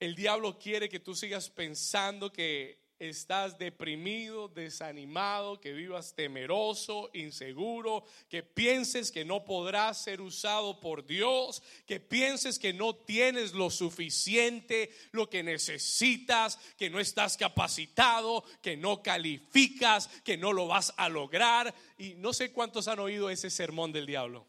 el 0.00 0.14
diablo 0.14 0.58
quiere 0.58 0.88
que 0.88 1.00
tú 1.00 1.14
sigas 1.14 1.50
pensando 1.50 2.32
que 2.32 2.88
estás 2.98 3.58
deprimido, 3.58 4.48
desanimado, 4.48 5.60
que 5.60 5.72
vivas 5.72 6.14
temeroso, 6.14 7.10
inseguro, 7.14 8.04
que 8.28 8.42
pienses 8.42 9.12
que 9.12 9.24
no 9.24 9.44
podrás 9.44 10.02
ser 10.02 10.20
usado 10.20 10.80
por 10.80 11.06
Dios, 11.06 11.62
que 11.86 12.00
pienses 12.00 12.58
que 12.58 12.72
no 12.72 12.96
tienes 12.96 13.52
lo 13.52 13.70
suficiente, 13.70 14.90
lo 15.12 15.30
que 15.30 15.42
necesitas, 15.42 16.58
que 16.76 16.90
no 16.90 16.98
estás 16.98 17.36
capacitado, 17.36 18.44
que 18.60 18.76
no 18.76 19.02
calificas, 19.02 20.08
que 20.24 20.36
no 20.36 20.52
lo 20.52 20.66
vas 20.66 20.92
a 20.96 21.08
lograr. 21.08 21.72
Y 21.98 22.14
no 22.14 22.32
sé 22.32 22.52
cuántos 22.52 22.88
han 22.88 22.98
oído 22.98 23.30
ese 23.30 23.50
sermón 23.50 23.92
del 23.92 24.06
diablo. 24.06 24.46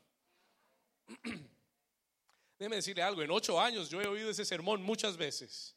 Déjeme 2.60 2.76
decirle 2.76 3.02
algo, 3.02 3.24
en 3.24 3.32
ocho 3.32 3.60
años 3.60 3.90
yo 3.90 4.02
he 4.02 4.08
oído 4.08 4.30
ese 4.30 4.44
sermón 4.44 4.84
muchas 4.84 5.16
veces. 5.16 5.74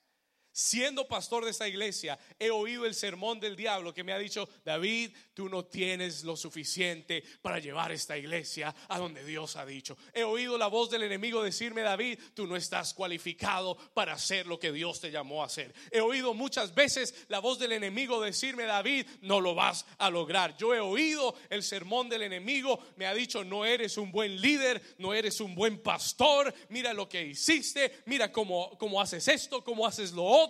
Siendo 0.55 1.09
pastor 1.09 1.47
de 1.47 1.51
esta 1.51 1.67
iglesia, 1.67 2.19
he 2.39 2.51
oído 2.51 2.85
el 2.85 2.95
sermón 2.95 3.41
del 3.41 3.57
diablo 3.57 3.95
que 3.95 4.05
me 4.05 4.13
ha 4.13 4.19
dicho, 4.19 4.47
David, 4.67 5.17
tú 5.33 5.49
no 5.49 5.65
tienes 5.65 6.25
lo 6.25 6.37
suficiente 6.37 7.25
para 7.41 7.59
llevar 7.59 7.91
esta 7.91 8.19
iglesia 8.19 8.75
a 8.89 8.99
donde 8.99 9.25
Dios 9.25 9.57
ha 9.57 9.65
dicho. 9.65 9.97
He 10.13 10.25
oído 10.25 10.59
la 10.59 10.67
voz 10.67 10.91
del 10.91 11.05
enemigo 11.05 11.43
decirme, 11.43 11.81
David, 11.81 12.19
tú 12.35 12.47
no 12.47 12.55
estás 12.55 12.93
cualificado 12.93 13.77
para 13.95 14.13
hacer 14.13 14.47
lo 14.47 14.59
que 14.59 14.73
Dios 14.73 15.01
te 15.01 15.11
llamó 15.11 15.43
a 15.43 15.47
hacer. 15.47 15.73
He 15.91 16.03
oído 16.03 16.35
muchas 16.35 16.75
veces 16.75 17.15
la 17.29 17.39
voz 17.39 17.59
del 17.59 17.73
enemigo 17.73 18.21
decirme, 18.21 18.65
David, 18.65 19.07
no 19.23 19.41
lo 19.41 19.55
vas 19.55 19.87
a 19.97 20.11
lograr. 20.11 20.55
Yo 20.59 20.75
he 20.75 20.81
oído 20.81 21.35
el 21.49 21.63
sermón 21.63 22.11
del 22.11 22.25
enemigo, 22.25 22.79
me 22.97 23.07
ha 23.07 23.15
dicho, 23.15 23.43
no 23.43 23.65
eres 23.65 23.97
un 23.97 24.13
buen 24.13 24.39
líder, 24.39 24.83
no 24.99 25.15
eres 25.15 25.41
un 25.41 25.55
buen 25.55 25.83
pastor, 25.83 26.53
mira 26.69 26.93
lo 26.93 27.09
que 27.09 27.25
hiciste, 27.25 28.03
mira 28.05 28.31
cómo, 28.31 28.77
cómo 28.77 29.01
haces 29.01 29.27
esto, 29.29 29.65
cómo 29.65 29.87
haces 29.87 30.13
lo 30.13 30.25
otro 30.25 30.42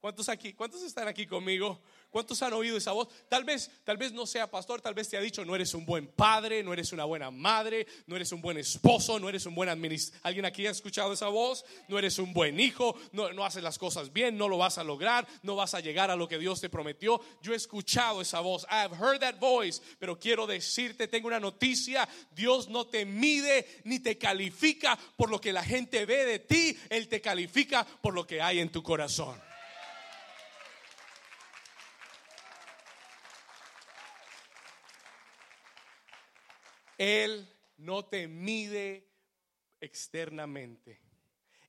¿Cuántos 0.00 0.28
aquí? 0.28 0.52
¿Cuántos 0.54 0.82
están 0.82 1.08
aquí 1.08 1.26
conmigo? 1.26 1.80
¿Cuántos 2.10 2.40
han 2.42 2.54
oído 2.54 2.78
esa 2.78 2.92
voz? 2.92 3.08
Tal 3.28 3.44
vez, 3.44 3.70
tal 3.84 3.98
vez 3.98 4.12
no 4.12 4.26
sea 4.26 4.50
pastor, 4.50 4.80
tal 4.80 4.94
vez 4.94 5.08
te 5.08 5.18
ha 5.18 5.20
dicho, 5.20 5.44
no 5.44 5.54
eres 5.54 5.74
un 5.74 5.84
buen 5.84 6.06
padre, 6.06 6.62
no 6.62 6.72
eres 6.72 6.92
una 6.92 7.04
buena 7.04 7.30
madre, 7.30 7.86
no 8.06 8.16
eres 8.16 8.32
un 8.32 8.40
buen 8.40 8.56
esposo, 8.56 9.18
no 9.18 9.28
eres 9.28 9.44
un 9.44 9.54
buen 9.54 9.68
administrador. 9.68 10.26
¿Alguien 10.26 10.46
aquí 10.46 10.66
ha 10.66 10.70
escuchado 10.70 11.12
esa 11.12 11.28
voz? 11.28 11.66
No 11.86 11.98
eres 11.98 12.18
un 12.18 12.32
buen 12.32 12.58
hijo, 12.60 12.96
no, 13.12 13.30
no 13.32 13.44
haces 13.44 13.62
las 13.62 13.78
cosas 13.78 14.12
bien, 14.12 14.38
no 14.38 14.48
lo 14.48 14.56
vas 14.56 14.78
a 14.78 14.84
lograr, 14.84 15.28
no 15.42 15.54
vas 15.54 15.74
a 15.74 15.80
llegar 15.80 16.10
a 16.10 16.16
lo 16.16 16.28
que 16.28 16.38
Dios 16.38 16.60
te 16.60 16.70
prometió. 16.70 17.20
Yo 17.42 17.52
he 17.52 17.56
escuchado 17.56 18.22
esa 18.22 18.40
voz. 18.40 18.64
I 18.70 18.84
have 18.84 18.96
heard 18.96 19.20
that 19.20 19.38
voice, 19.38 19.82
pero 19.98 20.18
quiero 20.18 20.46
decirte, 20.46 21.08
tengo 21.08 21.28
una 21.28 21.40
noticia, 21.40 22.08
Dios 22.30 22.68
no 22.68 22.86
te 22.86 23.04
mide 23.04 23.66
ni 23.84 24.00
te 24.00 24.16
califica 24.16 24.98
por 25.16 25.30
lo 25.30 25.40
que 25.40 25.52
la 25.52 25.62
gente 25.62 26.06
ve 26.06 26.24
de 26.24 26.38
ti, 26.38 26.76
Él 26.88 27.08
te 27.08 27.20
califica 27.20 27.84
por 27.84 28.14
lo 28.14 28.26
que 28.26 28.40
hay 28.40 28.60
en 28.60 28.70
tu 28.70 28.82
corazón. 28.82 29.47
Él 36.98 37.48
no 37.78 38.04
te 38.04 38.26
mide 38.28 39.08
externamente. 39.80 41.00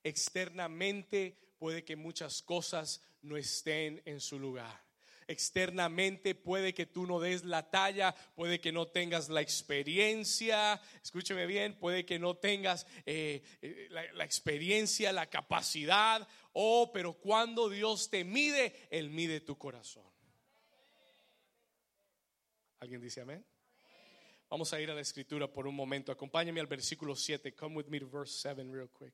Externamente 0.03 1.37
puede 1.59 1.83
que 1.83 1.95
muchas 1.95 2.41
cosas 2.41 3.01
no 3.21 3.37
estén 3.37 4.01
en 4.05 4.19
su 4.19 4.39
lugar. 4.39 4.89
Externamente 5.27 6.33
puede 6.33 6.73
que 6.73 6.87
tú 6.87 7.05
no 7.05 7.19
des 7.19 7.43
la 7.43 7.69
talla, 7.69 8.15
puede 8.33 8.59
que 8.59 8.71
no 8.71 8.87
tengas 8.87 9.29
la 9.29 9.41
experiencia, 9.41 10.81
escúcheme 11.03 11.45
bien, 11.45 11.77
puede 11.77 12.03
que 12.03 12.17
no 12.17 12.35
tengas 12.35 12.87
eh, 13.05 13.43
eh, 13.61 13.87
la, 13.91 14.11
la 14.13 14.25
experiencia, 14.25 15.11
la 15.11 15.29
capacidad, 15.29 16.27
oh, 16.53 16.91
pero 16.91 17.13
cuando 17.13 17.69
Dios 17.69 18.09
te 18.09 18.23
mide, 18.23 18.87
Él 18.89 19.11
mide 19.11 19.39
tu 19.39 19.55
corazón. 19.55 20.09
¿Alguien 22.79 22.99
dice 22.99 23.21
amén? 23.21 23.45
Vamos 24.49 24.73
a 24.73 24.81
ir 24.81 24.89
a 24.89 24.95
la 24.95 25.01
escritura 25.01 25.47
por 25.47 25.67
un 25.67 25.75
momento. 25.75 26.11
Acompáñame 26.11 26.59
al 26.59 26.65
versículo 26.65 27.15
7. 27.15 27.53
Come 27.53 27.75
with 27.75 27.85
me 27.85 27.99
to 27.99 28.09
verse 28.09 28.33
7 28.41 28.71
real 28.71 28.89
quick. 28.89 29.13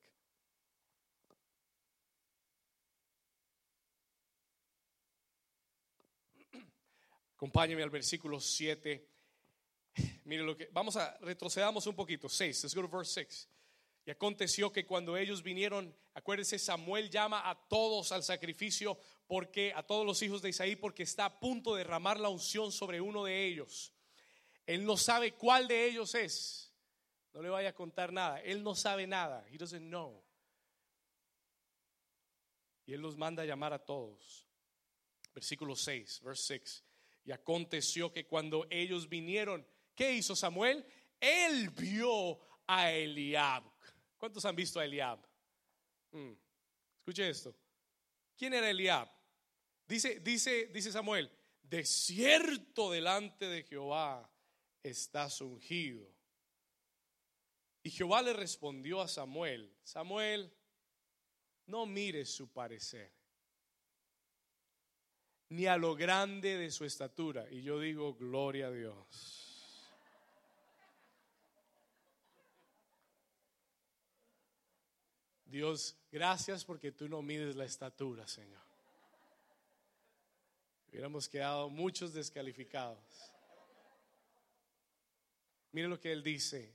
Acompáñame 7.36 7.84
al 7.84 7.90
versículo 7.90 8.40
7. 8.40 9.10
Mire 10.24 10.44
lo 10.44 10.56
que 10.56 10.70
vamos 10.72 10.96
a 10.96 11.18
retrocedamos 11.20 11.86
un 11.86 11.96
poquito. 11.96 12.30
6. 12.30 12.64
Let's 12.64 12.74
go 12.74 12.82
to 12.84 12.88
verse 12.88 13.12
6. 13.12 13.50
Y 14.06 14.12
aconteció 14.12 14.72
que 14.72 14.86
cuando 14.86 15.18
ellos 15.18 15.44
vinieron, 15.44 15.94
acuérdense, 16.14 16.60
Samuel 16.60 17.10
llama 17.10 17.50
a 17.50 17.56
todos 17.68 18.14
al 18.14 18.24
sacrificio 18.24 18.98
porque 19.28 19.74
a 19.76 19.84
todos 19.84 20.06
los 20.06 20.22
hijos 20.22 20.42
de 20.42 20.50
Isaí 20.50 20.78
porque 20.78 21.04
está 21.04 21.26
a 21.26 21.40
punto 21.40 21.74
de 21.74 21.80
derramar 21.80 22.22
la 22.22 22.30
unción 22.30 22.72
sobre 22.72 23.02
uno 23.02 23.26
de 23.26 23.46
ellos. 23.46 23.95
Él 24.66 24.86
no 24.86 24.98
sabe 24.98 25.34
cuál 25.34 25.68
de 25.68 25.86
ellos 25.86 26.16
es. 26.16 26.74
No 27.34 27.42
le 27.42 27.50
vaya 27.50 27.70
a 27.70 27.76
contar 27.76 28.12
nada. 28.12 28.40
Él 28.42 28.64
no 28.64 28.76
sabe 28.76 29.06
nada. 29.06 29.46
He 29.52 29.58
doesn't 29.58 29.88
know. 29.88 30.24
Y 32.86 32.94
él 32.94 33.02
los 33.02 33.18
manda 33.18 33.44
a 33.44 33.46
llamar 33.46 33.74
a 33.74 33.80
todos. 33.80 34.48
Versículo 35.34 35.76
6, 35.76 36.22
verse 36.24 36.60
6. 36.60 36.84
Y 37.26 37.32
aconteció 37.32 38.12
que 38.12 38.26
cuando 38.26 38.68
ellos 38.70 39.10
vinieron, 39.10 39.68
¿qué 39.96 40.14
hizo 40.14 40.36
Samuel? 40.36 40.86
Él 41.20 41.70
vio 41.72 42.40
a 42.68 42.92
Eliab. 42.92 43.64
¿Cuántos 44.18 44.46
han 44.46 44.56
visto 44.56 44.80
a 44.80 44.86
Eliab? 44.86 45.20
Hmm. 46.12 46.34
Escuche 47.00 47.30
esto. 47.30 47.56
¿Quién 48.38 48.54
era 48.54 48.70
Eliab? 48.70 49.10
Dice, 49.88 50.20
dice, 50.20 50.68
dice 50.68 50.92
Samuel, 50.92 51.30
desierto 51.62 52.92
delante 52.92 53.48
de 53.48 53.64
Jehová 53.64 54.30
estás 54.90 55.42
ungido. 55.42 56.08
Y 57.82 57.90
Jehová 57.90 58.22
le 58.22 58.34
respondió 58.34 59.02
a 59.02 59.08
Samuel, 59.08 59.72
Samuel, 59.84 60.52
no 61.68 61.86
mires 61.86 62.30
su 62.30 62.48
parecer, 62.48 63.12
ni 65.50 65.66
a 65.68 65.78
lo 65.78 65.96
grande 65.96 66.58
de 66.58 66.72
su 66.72 66.86
estatura. 66.86 67.50
Y 67.52 67.62
yo 67.62 67.80
digo, 67.80 68.16
gloria 68.16 68.68
a 68.68 68.72
Dios. 68.72 69.42
Dios, 75.46 75.96
gracias 76.12 76.66
porque 76.66 76.92
tú 76.92 77.08
no 77.08 77.22
mides 77.22 77.56
la 77.56 77.66
estatura, 77.66 78.28
Señor. 78.28 78.62
Hubiéramos 80.90 81.30
quedado 81.30 81.70
muchos 81.70 82.14
descalificados. 82.14 83.35
Mire 85.76 85.90
lo 85.90 86.00
que 86.00 86.14
él 86.14 86.24
dice. 86.24 86.74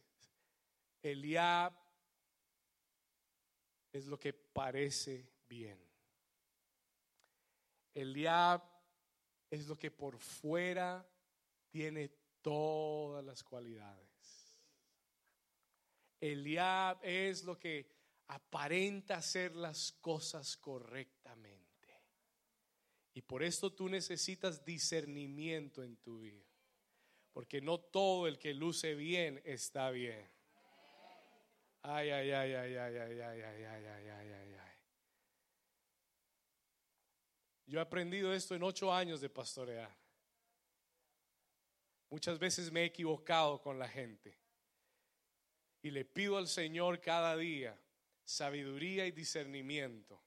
Eliab 1.02 1.72
es 3.90 4.04
lo 4.04 4.18
que 4.18 4.34
parece 4.34 5.26
bien. 5.48 5.82
Eliab 7.94 8.62
es 9.50 9.66
lo 9.66 9.78
que 9.78 9.90
por 9.90 10.18
fuera 10.18 11.08
tiene 11.70 12.10
todas 12.42 13.24
las 13.24 13.42
cualidades. 13.42 14.60
Eliab 16.20 16.98
es 17.02 17.42
lo 17.44 17.58
que 17.58 17.90
aparenta 18.26 19.16
hacer 19.16 19.56
las 19.56 19.92
cosas 19.92 20.58
correctamente. 20.58 22.04
Y 23.14 23.22
por 23.22 23.42
esto 23.42 23.72
tú 23.72 23.88
necesitas 23.88 24.62
discernimiento 24.62 25.82
en 25.82 25.96
tu 25.96 26.18
vida. 26.18 26.49
Porque 27.32 27.60
no 27.60 27.78
todo 27.78 28.26
el 28.26 28.38
que 28.38 28.54
luce 28.54 28.94
bien 28.94 29.40
está 29.44 29.90
bien. 29.90 30.28
Ay, 31.82 32.10
ay, 32.10 32.30
ay, 32.30 32.54
ay, 32.54 32.76
ay, 32.76 32.96
ay, 32.96 33.20
ay, 33.20 33.20
ay, 33.20 33.42
ay, 33.42 33.64
ay, 33.64 34.08
ay, 34.08 34.32
ay, 34.32 34.54
ay. 34.54 34.72
Yo 37.66 37.78
he 37.78 37.82
aprendido 37.82 38.34
esto 38.34 38.54
en 38.54 38.62
ocho 38.62 38.92
años 38.92 39.20
de 39.20 39.30
pastorear. 39.30 39.94
Muchas 42.10 42.38
veces 42.38 42.72
me 42.72 42.82
he 42.82 42.86
equivocado 42.86 43.62
con 43.62 43.78
la 43.78 43.88
gente. 43.88 44.36
Y 45.80 45.90
le 45.90 46.04
pido 46.04 46.36
al 46.36 46.48
Señor 46.48 47.00
cada 47.00 47.36
día 47.36 47.80
sabiduría 48.24 49.06
y 49.06 49.12
discernimiento. 49.12 50.20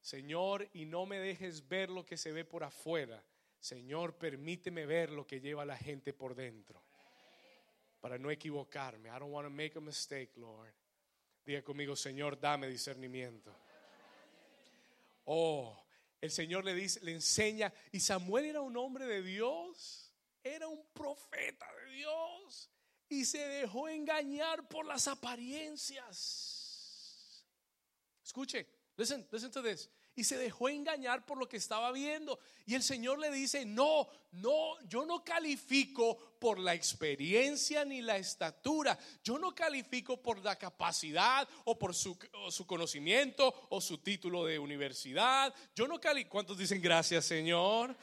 Señor, 0.00 0.68
y 0.72 0.86
no 0.86 1.06
me 1.06 1.18
dejes 1.18 1.66
ver 1.68 1.90
lo 1.90 2.04
que 2.04 2.16
se 2.16 2.32
ve 2.32 2.44
por 2.44 2.64
afuera. 2.64 3.22
Señor, 3.66 4.16
permíteme 4.16 4.86
ver 4.86 5.10
lo 5.10 5.26
que 5.26 5.40
lleva 5.40 5.64
la 5.64 5.76
gente 5.76 6.12
por 6.12 6.36
dentro. 6.36 6.80
Para 7.98 8.16
no 8.16 8.30
equivocarme. 8.30 9.08
I 9.08 9.18
don't 9.18 9.32
want 9.32 9.44
to 9.44 9.50
make 9.50 9.76
a 9.76 9.80
mistake, 9.80 10.30
Lord. 10.36 10.72
Diga 11.44 11.64
conmigo, 11.64 11.96
Señor, 11.96 12.38
dame 12.38 12.68
discernimiento. 12.68 13.52
Oh, 15.24 15.84
el 16.20 16.30
Señor 16.30 16.64
le 16.64 16.74
dice, 16.74 17.00
le 17.02 17.10
enseña. 17.10 17.74
Y 17.90 17.98
Samuel 17.98 18.44
era 18.44 18.60
un 18.60 18.76
hombre 18.76 19.04
de 19.04 19.20
Dios. 19.20 20.14
Era 20.44 20.68
un 20.68 20.86
profeta 20.92 21.66
de 21.74 21.90
Dios. 21.90 22.70
Y 23.08 23.24
se 23.24 23.40
dejó 23.48 23.88
engañar 23.88 24.68
por 24.68 24.86
las 24.86 25.08
apariencias. 25.08 26.14
Escuche, 28.24 28.64
listen, 28.96 29.26
listen 29.32 29.50
to 29.50 29.60
this 29.60 29.90
y 30.16 30.24
se 30.24 30.38
dejó 30.38 30.70
engañar 30.70 31.26
por 31.26 31.36
lo 31.38 31.48
que 31.48 31.58
estaba 31.58 31.92
viendo. 31.92 32.38
Y 32.64 32.74
el 32.74 32.82
Señor 32.82 33.18
le 33.18 33.30
dice, 33.30 33.64
no, 33.66 34.08
no, 34.32 34.76
yo 34.88 35.06
no 35.06 35.22
califico 35.22 36.18
por 36.38 36.58
la 36.58 36.74
experiencia 36.74 37.84
ni 37.84 38.00
la 38.00 38.16
estatura. 38.16 38.98
Yo 39.22 39.38
no 39.38 39.54
califico 39.54 40.20
por 40.20 40.42
la 40.42 40.56
capacidad 40.56 41.48
o 41.64 41.78
por 41.78 41.94
su, 41.94 42.18
conocimiento 42.66 43.66
o 43.70 43.80
su 43.80 43.98
título 43.98 44.44
de 44.44 44.58
universidad. 44.58 45.54
Yo 45.74 45.86
no 45.86 46.00
califico. 46.00 46.32
¿Cuántos 46.32 46.58
dicen 46.58 46.80
gracias, 46.80 47.24
Señor? 47.26 47.94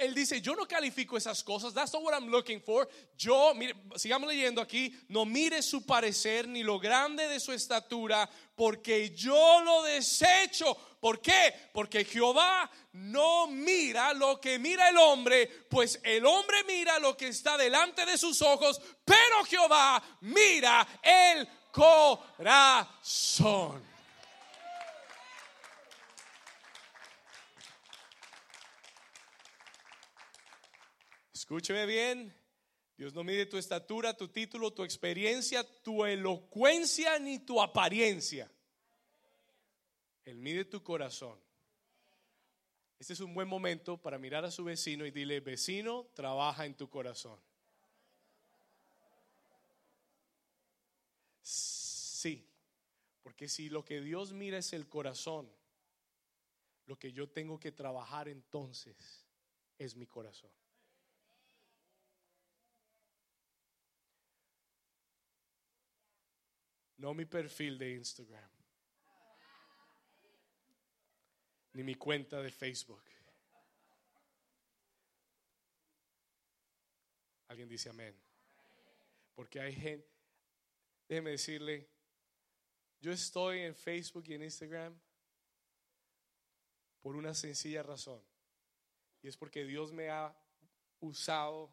Él 0.00 0.14
dice, 0.14 0.40
yo 0.40 0.56
no 0.56 0.66
califico 0.66 1.16
esas 1.16 1.44
cosas. 1.44 1.72
That's 1.72 1.92
not 1.92 2.02
what 2.02 2.14
I'm 2.14 2.28
looking 2.28 2.60
for. 2.60 2.88
Yo, 3.16 3.54
mire, 3.54 3.74
sigamos 3.96 4.28
leyendo 4.28 4.60
aquí. 4.60 4.94
No 5.08 5.24
mire 5.24 5.62
su 5.62 5.84
parecer 5.84 6.48
ni 6.48 6.62
lo 6.62 6.78
grande 6.78 7.28
de 7.28 7.38
su 7.38 7.52
estatura, 7.52 8.28
porque 8.54 9.10
yo 9.14 9.62
lo 9.62 9.82
desecho. 9.84 10.76
¿Por 11.00 11.20
qué? 11.20 11.54
Porque 11.72 12.04
Jehová 12.04 12.70
no 12.92 13.46
mira 13.46 14.12
lo 14.14 14.40
que 14.40 14.58
mira 14.58 14.88
el 14.88 14.96
hombre, 14.98 15.46
pues 15.68 16.00
el 16.02 16.26
hombre 16.26 16.64
mira 16.64 16.98
lo 16.98 17.16
que 17.16 17.28
está 17.28 17.56
delante 17.56 18.04
de 18.04 18.18
sus 18.18 18.42
ojos, 18.42 18.80
pero 19.04 19.44
Jehová 19.44 20.02
mira 20.20 20.86
el 21.02 21.48
corazón. 21.72 22.98
Escúcheme 31.32 31.86
bien. 31.86 32.34
Dios 32.98 33.14
no 33.14 33.22
mide 33.22 33.46
tu 33.46 33.56
estatura, 33.56 34.16
tu 34.16 34.26
título, 34.26 34.72
tu 34.72 34.82
experiencia, 34.82 35.64
tu 35.82 36.04
elocuencia 36.04 37.18
ni 37.20 37.38
tu 37.38 37.62
apariencia. 37.62 38.50
Él 40.28 40.36
mide 40.36 40.66
tu 40.66 40.82
corazón. 40.82 41.40
Este 42.98 43.14
es 43.14 43.20
un 43.20 43.32
buen 43.32 43.48
momento 43.48 43.96
para 43.96 44.18
mirar 44.18 44.44
a 44.44 44.50
su 44.50 44.62
vecino 44.62 45.06
y 45.06 45.10
dile, 45.10 45.40
vecino, 45.40 46.06
trabaja 46.12 46.66
en 46.66 46.76
tu 46.76 46.90
corazón. 46.90 47.40
Sí, 51.40 52.46
porque 53.22 53.48
si 53.48 53.70
lo 53.70 53.86
que 53.86 54.02
Dios 54.02 54.34
mira 54.34 54.58
es 54.58 54.74
el 54.74 54.86
corazón, 54.86 55.50
lo 56.84 56.98
que 56.98 57.10
yo 57.10 57.30
tengo 57.30 57.58
que 57.58 57.72
trabajar 57.72 58.28
entonces 58.28 59.26
es 59.78 59.96
mi 59.96 60.06
corazón. 60.06 60.50
No 66.98 67.14
mi 67.14 67.24
perfil 67.24 67.78
de 67.78 67.94
Instagram. 67.94 68.57
Ni 71.72 71.82
mi 71.82 71.94
cuenta 71.94 72.40
de 72.40 72.50
Facebook. 72.50 73.02
¿Alguien 77.48 77.68
dice 77.68 77.88
amén? 77.88 78.14
Porque 79.34 79.60
hay 79.60 79.72
gente, 79.72 80.08
déjeme 81.08 81.30
decirle, 81.30 81.88
yo 83.00 83.12
estoy 83.12 83.60
en 83.60 83.74
Facebook 83.74 84.24
y 84.26 84.34
en 84.34 84.42
Instagram 84.42 84.98
por 87.00 87.16
una 87.16 87.32
sencilla 87.34 87.82
razón. 87.82 88.22
Y 89.22 89.28
es 89.28 89.36
porque 89.36 89.64
Dios 89.64 89.92
me 89.92 90.10
ha 90.10 90.36
usado 91.00 91.72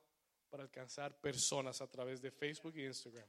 para 0.50 0.64
alcanzar 0.64 1.20
personas 1.20 1.82
a 1.82 1.90
través 1.90 2.22
de 2.22 2.32
Facebook 2.32 2.76
y 2.78 2.86
Instagram. 2.86 3.28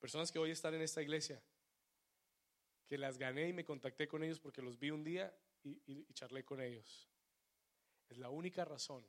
Personas 0.00 0.30
que 0.30 0.38
hoy 0.38 0.50
están 0.50 0.74
en 0.74 0.82
esta 0.82 1.00
iglesia, 1.00 1.42
que 2.86 2.96
las 2.96 3.18
gané 3.18 3.48
y 3.48 3.52
me 3.52 3.64
contacté 3.64 4.06
con 4.06 4.22
ellos 4.22 4.38
porque 4.38 4.62
los 4.62 4.78
vi 4.78 4.90
un 4.90 5.02
día 5.02 5.36
y, 5.62 6.04
charlé 6.14 6.44
con 6.44 6.60
ellos. 6.60 7.08
Es 8.08 8.18
la 8.18 8.30
única 8.30 8.64
razón. 8.64 9.04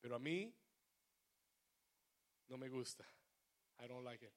Pero 0.00 0.16
a 0.16 0.18
mí 0.18 0.54
no 2.48 2.56
me 2.56 2.68
gusta. 2.68 3.06
I 3.80 3.86
don't 3.86 4.04
like 4.04 4.24
it. 4.24 4.32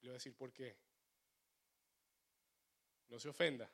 Le 0.00 0.08
voy 0.08 0.10
a 0.10 0.14
decir 0.14 0.34
por 0.34 0.52
qué. 0.52 0.76
No 3.08 3.18
se 3.20 3.28
ofenda. 3.28 3.70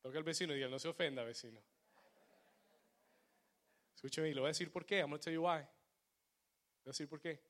Toca 0.00 0.18
al 0.18 0.24
vecino 0.24 0.52
y 0.52 0.56
diga, 0.56 0.68
no 0.68 0.78
se 0.78 0.88
ofenda, 0.88 1.24
vecino. 1.24 1.62
Escúcheme, 3.94 4.28
y 4.28 4.34
le 4.34 4.40
voy 4.40 4.48
a 4.48 4.50
decir 4.50 4.70
por 4.70 4.84
qué. 4.84 5.00
I'm 5.00 5.10
going 5.10 5.18
to 5.18 5.24
tell 5.24 5.34
you 5.34 5.42
why. 5.42 5.58
Le 5.58 5.64
voy 5.64 6.86
a 6.86 6.90
decir 6.90 7.08
por 7.08 7.20
qué. 7.20 7.42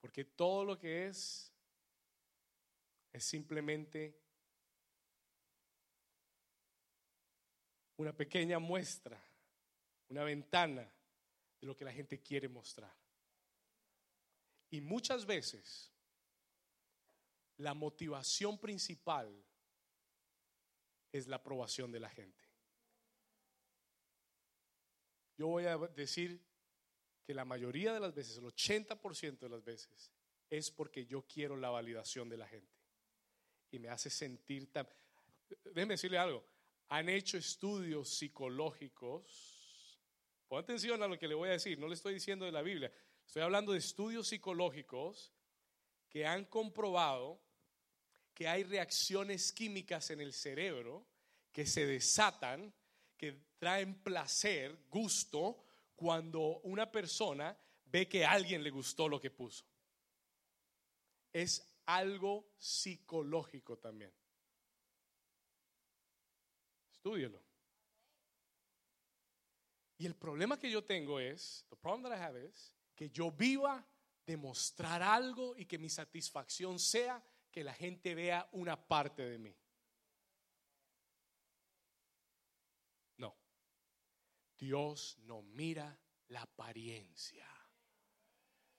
Porque 0.00 0.24
todo 0.24 0.64
lo 0.64 0.78
que 0.78 1.06
es 1.06 1.55
es 3.16 3.24
simplemente 3.24 4.14
una 7.96 8.14
pequeña 8.14 8.58
muestra, 8.58 9.18
una 10.08 10.22
ventana 10.22 10.82
de 10.82 11.66
lo 11.66 11.74
que 11.74 11.86
la 11.86 11.92
gente 11.94 12.20
quiere 12.20 12.46
mostrar. 12.46 12.94
Y 14.68 14.82
muchas 14.82 15.24
veces 15.24 15.90
la 17.56 17.72
motivación 17.72 18.58
principal 18.58 19.34
es 21.10 21.26
la 21.26 21.36
aprobación 21.36 21.90
de 21.90 22.00
la 22.00 22.10
gente. 22.10 22.44
Yo 25.38 25.46
voy 25.46 25.64
a 25.64 25.78
decir 25.78 26.44
que 27.24 27.32
la 27.32 27.46
mayoría 27.46 27.94
de 27.94 28.00
las 28.00 28.14
veces, 28.14 28.36
el 28.36 28.44
80% 28.44 29.38
de 29.38 29.48
las 29.48 29.64
veces, 29.64 30.12
es 30.50 30.70
porque 30.70 31.06
yo 31.06 31.22
quiero 31.26 31.56
la 31.56 31.70
validación 31.70 32.28
de 32.28 32.36
la 32.36 32.46
gente. 32.46 32.75
Me 33.78 33.88
hace 33.88 34.10
sentir 34.10 34.72
tan... 34.72 34.88
Déjenme 35.64 35.94
decirle 35.94 36.18
algo. 36.18 36.44
Han 36.88 37.08
hecho 37.08 37.38
estudios 37.38 38.08
psicológicos. 38.08 39.98
Pon 40.48 40.60
atención 40.60 41.02
a 41.02 41.08
lo 41.08 41.18
que 41.18 41.28
le 41.28 41.34
voy 41.34 41.48
a 41.48 41.52
decir. 41.52 41.78
No 41.78 41.88
le 41.88 41.94
estoy 41.94 42.14
diciendo 42.14 42.44
de 42.44 42.52
la 42.52 42.62
Biblia. 42.62 42.92
Estoy 43.26 43.42
hablando 43.42 43.72
de 43.72 43.78
estudios 43.78 44.28
psicológicos 44.28 45.32
que 46.08 46.26
han 46.26 46.44
comprobado 46.44 47.40
que 48.32 48.46
hay 48.46 48.64
reacciones 48.64 49.52
químicas 49.52 50.10
en 50.10 50.20
el 50.20 50.32
cerebro 50.32 51.06
que 51.52 51.66
se 51.66 51.86
desatan, 51.86 52.72
que 53.16 53.32
traen 53.58 53.94
placer, 54.02 54.76
gusto, 54.90 55.64
cuando 55.96 56.60
una 56.60 56.92
persona 56.92 57.56
ve 57.86 58.06
que 58.06 58.26
a 58.26 58.32
alguien 58.32 58.62
le 58.62 58.70
gustó 58.70 59.08
lo 59.08 59.18
que 59.18 59.30
puso. 59.30 59.64
Es 61.32 61.75
algo 61.86 62.52
psicológico 62.58 63.78
también. 63.78 64.12
Estúdielo. 66.90 67.42
Y 69.98 70.06
el 70.06 70.14
problema 70.14 70.58
que 70.58 70.70
yo 70.70 70.84
tengo 70.84 71.18
es, 71.18 71.64
the 71.70 71.76
problem 71.76 72.02
that 72.02 72.18
I 72.18 72.22
have 72.22 72.44
is, 72.44 72.74
que 72.94 73.08
yo 73.10 73.30
viva 73.30 73.86
de 74.26 74.36
mostrar 74.36 75.02
algo 75.02 75.56
y 75.56 75.64
que 75.64 75.78
mi 75.78 75.88
satisfacción 75.88 76.78
sea 76.78 77.24
que 77.50 77.64
la 77.64 77.72
gente 77.72 78.14
vea 78.14 78.48
una 78.52 78.76
parte 78.76 79.22
de 79.22 79.38
mí. 79.38 79.56
No. 83.16 83.34
Dios 84.58 85.16
no 85.20 85.42
mira 85.42 85.98
la 86.28 86.42
apariencia. 86.42 87.46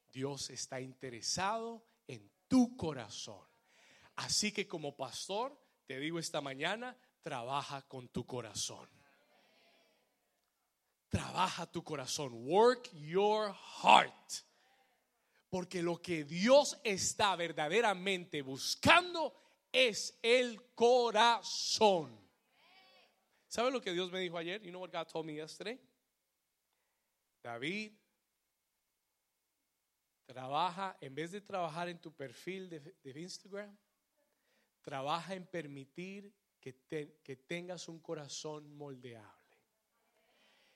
Dios 0.09 0.49
está 0.49 0.81
interesado 0.81 1.87
en 2.07 2.29
tu 2.47 2.75
corazón. 2.75 3.45
Así 4.15 4.51
que 4.51 4.67
como 4.67 4.95
pastor, 4.95 5.57
te 5.85 5.99
digo 5.99 6.19
esta 6.19 6.41
mañana, 6.41 6.97
trabaja 7.21 7.81
con 7.83 8.07
tu 8.09 8.25
corazón. 8.25 8.89
Trabaja 11.09 11.65
tu 11.71 11.83
corazón. 11.83 12.31
Work 12.33 12.91
your 12.93 13.53
heart. 13.81 14.33
Porque 15.49 15.81
lo 15.81 16.01
que 16.01 16.25
Dios 16.25 16.77
está 16.83 17.35
verdaderamente 17.35 18.41
buscando 18.41 19.33
es 19.71 20.17
el 20.21 20.73
corazón. 20.73 22.17
¿Sabe 23.47 23.71
lo 23.71 23.81
que 23.81 23.93
Dios 23.93 24.11
me 24.11 24.19
dijo 24.19 24.37
ayer? 24.37 24.61
You 24.61 24.71
know 24.71 24.81
what 24.81 24.91
God 24.91 25.07
told 25.07 25.25
me 25.25 25.35
yesterday? 25.35 25.79
David, 27.41 27.93
trabaja, 30.27 30.95
en 31.01 31.15
vez 31.15 31.31
de 31.31 31.41
trabajar 31.41 31.89
en 31.89 31.99
tu 31.99 32.11
perfil 32.11 32.69
de, 32.69 33.19
Instagram, 33.19 33.75
trabaja 34.81 35.33
en 35.33 35.47
permitir 35.47 36.31
que, 36.59 36.75
que 37.23 37.35
tengas 37.35 37.87
un 37.87 37.99
corazón 37.99 38.75
moldeable, 38.75 39.57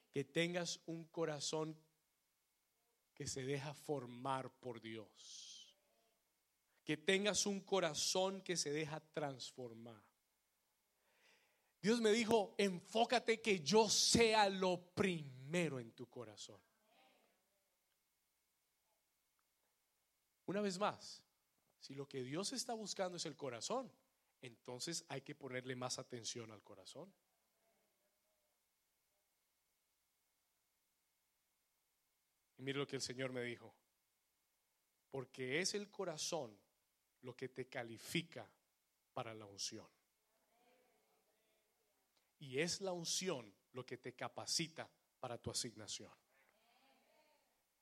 que 0.10 0.24
tengas 0.24 0.80
un 0.86 1.04
corazón 1.06 1.78
que 3.14 3.28
se 3.28 3.44
deja 3.44 3.74
formar 3.74 4.50
por 4.50 4.82
Dios. 4.82 5.76
Que 6.84 6.98
tengas 6.98 7.46
un 7.46 7.62
corazón 7.62 8.42
que 8.42 8.58
se 8.58 8.72
deja 8.72 9.00
transformar. 9.00 10.02
Dios 11.82 12.00
me 12.00 12.12
dijo, 12.12 12.56
enfócate 12.58 13.42
que 13.42 13.60
yo 13.60 13.90
sea 13.90 14.50
lo 14.50 14.80
primero 14.96 15.80
en 15.80 15.92
tu 15.92 16.08
corazón. 16.08 16.60
Una 20.52 20.60
vez 20.60 20.78
más, 20.80 21.24
si 21.80 21.96
lo 21.96 22.10
que 22.10 22.24
Dios 22.24 22.52
está 22.52 22.74
buscando 22.74 23.16
es 23.16 23.26
el 23.26 23.38
corazón, 23.38 23.90
entonces 24.42 25.06
hay 25.08 25.22
que 25.22 25.34
ponerle 25.34 25.78
más 25.78 25.98
atención 25.98 26.52
al 26.52 26.62
corazón. 26.62 27.10
mire 32.58 32.80
lo 32.80 32.86
que 32.86 32.98
el 32.98 33.02
Señor 33.02 33.32
me 33.32 33.44
dijo. 33.44 33.74
Porque 35.10 35.62
es 35.62 35.74
el 35.74 35.90
corazón 35.90 36.54
lo 37.22 37.34
que 37.34 37.48
te 37.48 37.70
califica 37.70 38.46
para 39.14 39.34
la 39.34 39.46
unción. 39.46 39.88
Y 42.40 42.60
es 42.60 42.82
la 42.82 42.92
unción 42.92 43.56
lo 43.72 43.86
que 43.86 43.98
te 43.98 44.14
capacita 44.16 44.90
para 45.18 45.38
tu 45.38 45.50
asignación. 45.50 46.12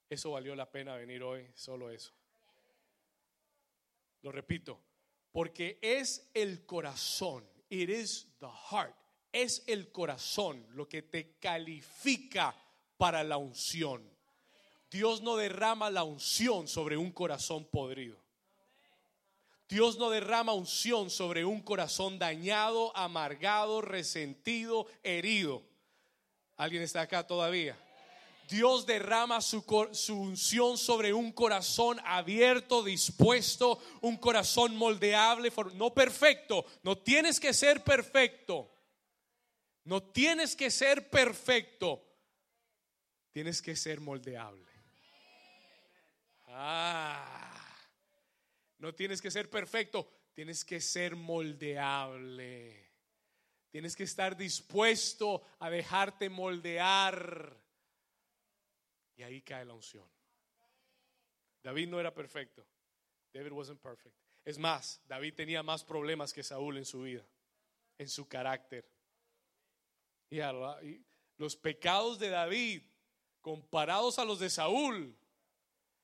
Eso 0.08 0.30
valió 0.30 0.56
la 0.56 0.72
pena 0.72 0.96
venir 0.96 1.24
hoy, 1.24 1.52
solo 1.56 1.90
eso. 1.90 2.19
Lo 4.22 4.32
repito, 4.32 4.80
porque 5.32 5.80
es 5.82 6.30
el 6.34 6.66
corazón, 6.66 7.48
it 7.70 7.90
is 7.90 8.28
the 8.40 8.48
heart, 8.70 8.96
es 9.32 9.64
el 9.68 9.92
corazón 9.92 10.66
lo 10.72 10.88
que 10.88 11.04
te 11.04 11.38
califica 11.40 12.56
para 12.98 13.24
la 13.24 13.38
unción. 13.38 14.04
Dios 14.92 15.22
no 15.22 15.36
derrama 15.36 15.90
la 15.90 16.04
unción 16.04 16.68
sobre 16.68 16.98
un 16.98 17.12
corazón 17.12 17.66
podrido. 17.66 18.18
Dios 19.70 20.00
no 20.00 20.10
derrama 20.10 20.54
unción 20.54 21.12
sobre 21.12 21.46
un 21.46 21.62
corazón 21.62 22.18
dañado, 22.18 22.96
amargado, 22.98 23.82
resentido, 23.82 24.88
herido. 25.04 25.62
¿Alguien 26.58 26.82
está 26.82 27.02
acá 27.02 27.26
todavía? 27.26 27.78
Dios 28.50 28.86
derrama 28.86 29.42
su, 29.42 29.64
unción 30.10 30.78
sobre 30.78 31.14
un 31.14 31.32
corazón 31.32 32.00
abierto, 32.04 32.84
dispuesto, 32.84 33.80
un 34.02 34.18
corazón 34.18 34.76
moldeable, 34.76 35.54
no 35.76 35.94
perfecto. 35.94 36.66
No 36.82 36.98
tienes 36.98 37.40
que 37.40 37.54
ser 37.54 37.84
perfecto. 37.84 38.74
No 39.84 40.02
tienes 40.02 40.56
que 40.56 40.72
ser 40.72 41.10
perfecto. 41.10 42.04
Tienes 43.32 43.62
que 43.62 43.76
ser 43.76 44.00
moldeable. 44.02 44.72
Ah, 46.48 47.64
no 48.80 48.94
tienes 48.96 49.22
que 49.22 49.30
ser 49.30 49.50
perfecto, 49.50 50.10
tienes 50.34 50.66
que 50.66 50.82
ser 50.82 51.16
moldeable. 51.16 52.90
Tienes 53.70 53.96
que 53.96 54.04
estar 54.04 54.36
dispuesto 54.36 55.44
a 55.60 55.70
dejarte 55.70 56.28
moldear. 56.28 57.69
Y 59.20 59.24
ahí 59.24 59.42
cae 59.42 59.66
la 59.66 59.74
unción. 59.74 60.10
David 61.62 61.90
no 61.90 62.00
era 62.00 62.14
perfecto. 62.14 62.66
David 63.34 63.52
wasn't 63.52 63.82
perfect. 63.82 64.16
Es 64.46 64.58
más, 64.58 65.02
David 65.08 65.34
tenía 65.34 65.62
más 65.62 65.84
problemas 65.84 66.32
que 66.32 66.42
Saúl 66.42 66.78
en 66.78 66.86
su 66.86 67.02
vida, 67.02 67.28
en 67.98 68.08
su 68.08 68.30
carácter. 68.30 68.90
Y 70.30 70.40
los 71.36 71.58
pecados 71.58 72.18
de 72.18 72.30
David 72.30 72.82
comparados 73.42 74.20
a 74.20 74.24
los 74.24 74.40
de 74.40 74.50
Saúl. 74.50 75.14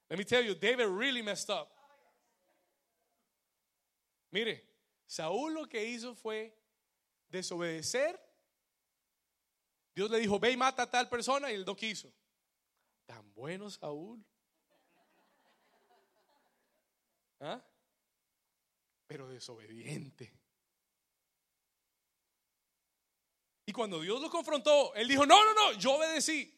Let 0.10 0.18
me 0.18 0.26
tell 0.26 0.46
you, 0.46 0.54
David 0.54 0.88
really 0.88 1.24
messed 1.24 1.50
up. 1.50 1.70
Mire, 4.30 4.62
Saúl 5.08 5.54
lo 5.54 5.70
que 5.70 5.86
hizo 5.86 6.16
fue 6.16 6.54
desobedecer. 7.30 8.20
Dios 9.96 10.12
le 10.12 10.20
dijo, 10.20 10.38
ve 10.38 10.52
y 10.52 10.58
mata 10.58 10.84
a 10.84 10.92
tal 10.92 11.08
persona 11.08 11.50
y 11.50 11.56
él 11.56 11.64
no 11.64 11.78
quiso. 11.78 12.12
Bueno 13.36 13.70
Saúl. 13.70 14.26
¿Ah? 17.40 17.64
Pero 19.08 19.28
desobediente. 19.28 20.34
Y 23.68 23.72
cuando 23.74 24.00
Dios 24.00 24.22
lo 24.22 24.30
confrontó, 24.30 24.94
él 24.96 25.08
dijo, 25.08 25.26
no, 25.26 25.44
no, 25.44 25.54
no, 25.54 25.80
yo 25.80 25.96
obedecí. 25.96 26.52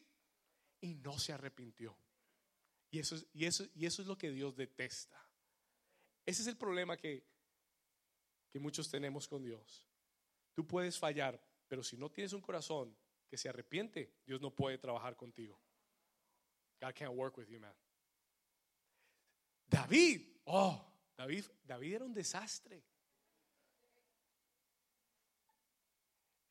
Y 0.80 0.94
no 0.94 1.18
se 1.18 1.32
arrepintió. 1.32 1.96
Y 2.90 3.00
eso, 3.00 3.16
es, 3.16 3.26
y, 3.32 3.44
eso, 3.44 3.66
y 3.74 3.86
eso 3.86 4.02
es 4.02 4.08
lo 4.08 4.16
que 4.16 4.30
Dios 4.30 4.56
detesta. 4.56 5.20
Ese 6.24 6.42
es 6.42 6.48
el 6.48 6.56
problema 6.56 6.96
que, 6.96 7.24
que 8.50 8.58
muchos 8.58 8.90
tenemos 8.90 9.26
con 9.26 9.42
Dios. 9.42 9.86
Tú 10.54 10.66
puedes 10.66 10.98
fallar, 10.98 11.42
pero 11.66 11.82
si 11.82 11.96
no 11.96 12.10
tienes 12.10 12.32
un 12.32 12.40
corazón 12.40 12.96
que 13.28 13.36
se 13.36 13.48
arrepiente, 13.48 14.14
Dios 14.26 14.40
no 14.40 14.54
puede 14.54 14.78
trabajar 14.78 15.16
contigo. 15.16 15.60
God 16.80 16.94
can't 16.94 17.14
work 17.14 17.36
with 17.36 17.48
you, 17.48 17.60
man. 17.60 17.72
David, 19.68 20.22
oh, 20.46 20.80
David, 21.16 21.44
David 21.66 21.94
era 21.94 22.04
un 22.04 22.14
desastre. 22.14 22.82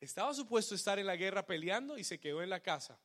Estaba 0.00 0.32
supuesto 0.32 0.74
estar 0.74 0.98
en 0.98 1.06
la 1.06 1.16
guerra 1.16 1.44
peleando 1.44 1.98
y 1.98 2.04
se 2.04 2.20
quedó 2.20 2.42
en 2.42 2.50
la 2.50 2.60
casa. 2.60 2.98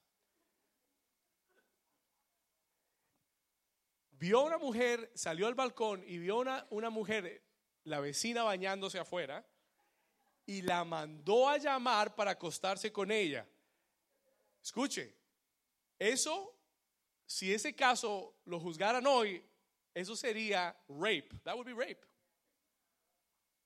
Vio 4.11 4.39
a 4.39 4.43
una 4.43 4.57
mujer, 4.57 5.11
salió 5.15 5.47
al 5.47 5.55
balcón 5.55 6.03
y 6.05 6.17
vio 6.17 6.37
una, 6.37 6.67
una 6.69 6.89
mujer, 6.89 7.43
la 7.83 7.99
vecina 7.99 8.43
bañándose 8.43 8.99
afuera, 8.99 9.45
y 10.45 10.61
la 10.61 10.83
mandó 10.83 11.49
a 11.49 11.57
llamar 11.57 12.15
para 12.15 12.31
acostarse 12.31 12.91
con 12.91 13.11
ella. 13.11 13.47
Escuche, 14.61 15.15
eso, 15.97 16.52
si 17.25 17.53
ese 17.53 17.75
caso 17.75 18.35
lo 18.45 18.59
juzgaran 18.59 19.05
hoy, 19.07 19.43
eso 19.93 20.15
sería 20.15 20.75
rape. 20.87 21.29
That 21.43 21.55
would 21.55 21.65
be 21.65 21.73
rape. 21.73 22.01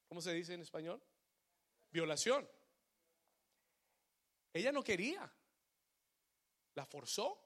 ¿Cómo 0.08 0.22
se 0.22 0.34
dice 0.34 0.54
en 0.54 0.62
español? 0.62 1.02
Violación. 1.92 2.48
Ella 4.54 4.72
no 4.72 4.84
quería. 4.84 5.32
La 6.76 6.86
forzó. 6.86 7.44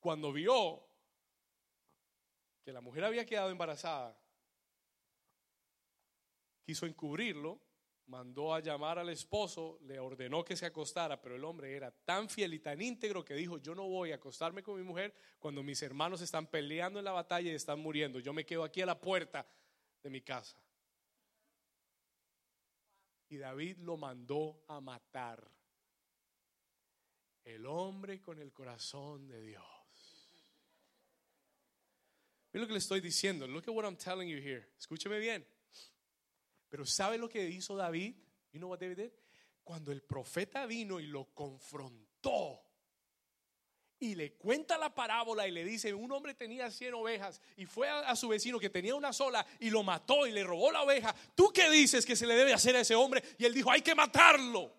Cuando 0.00 0.32
vio 0.32 0.86
que 2.62 2.72
la 2.72 2.80
mujer 2.80 3.04
había 3.04 3.24
quedado 3.24 3.50
embarazada, 3.50 4.18
quiso 6.64 6.86
encubrirlo, 6.86 7.60
mandó 8.06 8.54
a 8.54 8.60
llamar 8.60 8.98
al 8.98 9.08
esposo, 9.08 9.78
le 9.82 9.98
ordenó 9.98 10.44
que 10.44 10.56
se 10.56 10.66
acostara, 10.66 11.20
pero 11.20 11.36
el 11.36 11.44
hombre 11.44 11.74
era 11.74 11.90
tan 11.90 12.28
fiel 12.28 12.54
y 12.54 12.58
tan 12.58 12.80
íntegro 12.80 13.24
que 13.24 13.34
dijo, 13.34 13.58
yo 13.58 13.74
no 13.74 13.88
voy 13.88 14.12
a 14.12 14.16
acostarme 14.16 14.62
con 14.62 14.76
mi 14.76 14.82
mujer 14.82 15.14
cuando 15.38 15.62
mis 15.62 15.82
hermanos 15.82 16.20
están 16.20 16.46
peleando 16.46 16.98
en 16.98 17.04
la 17.04 17.12
batalla 17.12 17.50
y 17.50 17.54
están 17.54 17.80
muriendo, 17.80 18.20
yo 18.20 18.32
me 18.32 18.44
quedo 18.44 18.64
aquí 18.64 18.82
a 18.82 18.86
la 18.86 19.00
puerta 19.00 19.46
de 20.02 20.10
mi 20.10 20.20
casa. 20.20 20.56
Y 23.28 23.38
David 23.38 23.78
lo 23.78 23.96
mandó 23.96 24.64
a 24.68 24.80
matar. 24.80 25.50
El 27.42 27.66
hombre 27.66 28.22
con 28.22 28.38
el 28.38 28.52
corazón 28.52 29.26
de 29.26 29.42
Dios. 29.42 29.64
Mira 32.52 32.62
lo 32.62 32.66
que 32.68 32.74
le 32.74 32.78
estoy 32.78 33.00
diciendo. 33.00 33.46
Look 33.46 33.64
at 33.68 33.74
what 33.74 33.84
I'm 33.84 33.96
telling 33.96 34.28
you 34.28 34.38
here. 34.38 34.68
Escúcheme 34.78 35.18
bien. 35.18 35.44
Pero 36.68 36.84
¿sabe 36.86 37.18
lo 37.18 37.28
que 37.28 37.48
hizo 37.48 37.76
David? 37.76 38.14
You 38.52 38.58
know 38.58 38.70
what 38.70 38.78
David 38.78 38.96
did? 38.96 39.10
Cuando 39.62 39.92
el 39.92 40.02
profeta 40.02 40.66
vino 40.66 41.00
y 41.00 41.06
lo 41.06 41.26
confrontó 41.34 42.60
y 43.98 44.14
le 44.14 44.34
cuenta 44.34 44.76
la 44.76 44.94
parábola 44.94 45.48
y 45.48 45.50
le 45.50 45.64
dice, 45.64 45.94
un 45.94 46.12
hombre 46.12 46.34
tenía 46.34 46.70
100 46.70 46.94
ovejas 46.94 47.40
y 47.56 47.64
fue 47.64 47.88
a, 47.88 48.00
a, 48.00 48.16
su 48.16 48.28
vecino 48.28 48.58
que 48.58 48.68
tenía 48.68 48.94
una 48.94 49.12
sola 49.12 49.46
y 49.60 49.70
lo 49.70 49.82
mató 49.82 50.26
y 50.26 50.32
le 50.32 50.44
robó 50.44 50.70
la 50.70 50.82
oveja. 50.82 51.14
¿Tú 51.34 51.50
qué 51.52 51.70
dices 51.70 52.04
que 52.04 52.16
se 52.16 52.26
le 52.26 52.34
debe 52.34 52.52
hacer 52.52 52.76
a 52.76 52.80
ese 52.80 52.94
hombre? 52.94 53.22
Y 53.38 53.44
él 53.44 53.54
dijo, 53.54 53.70
hay 53.70 53.80
que 53.80 53.94
matarlo. 53.94 54.74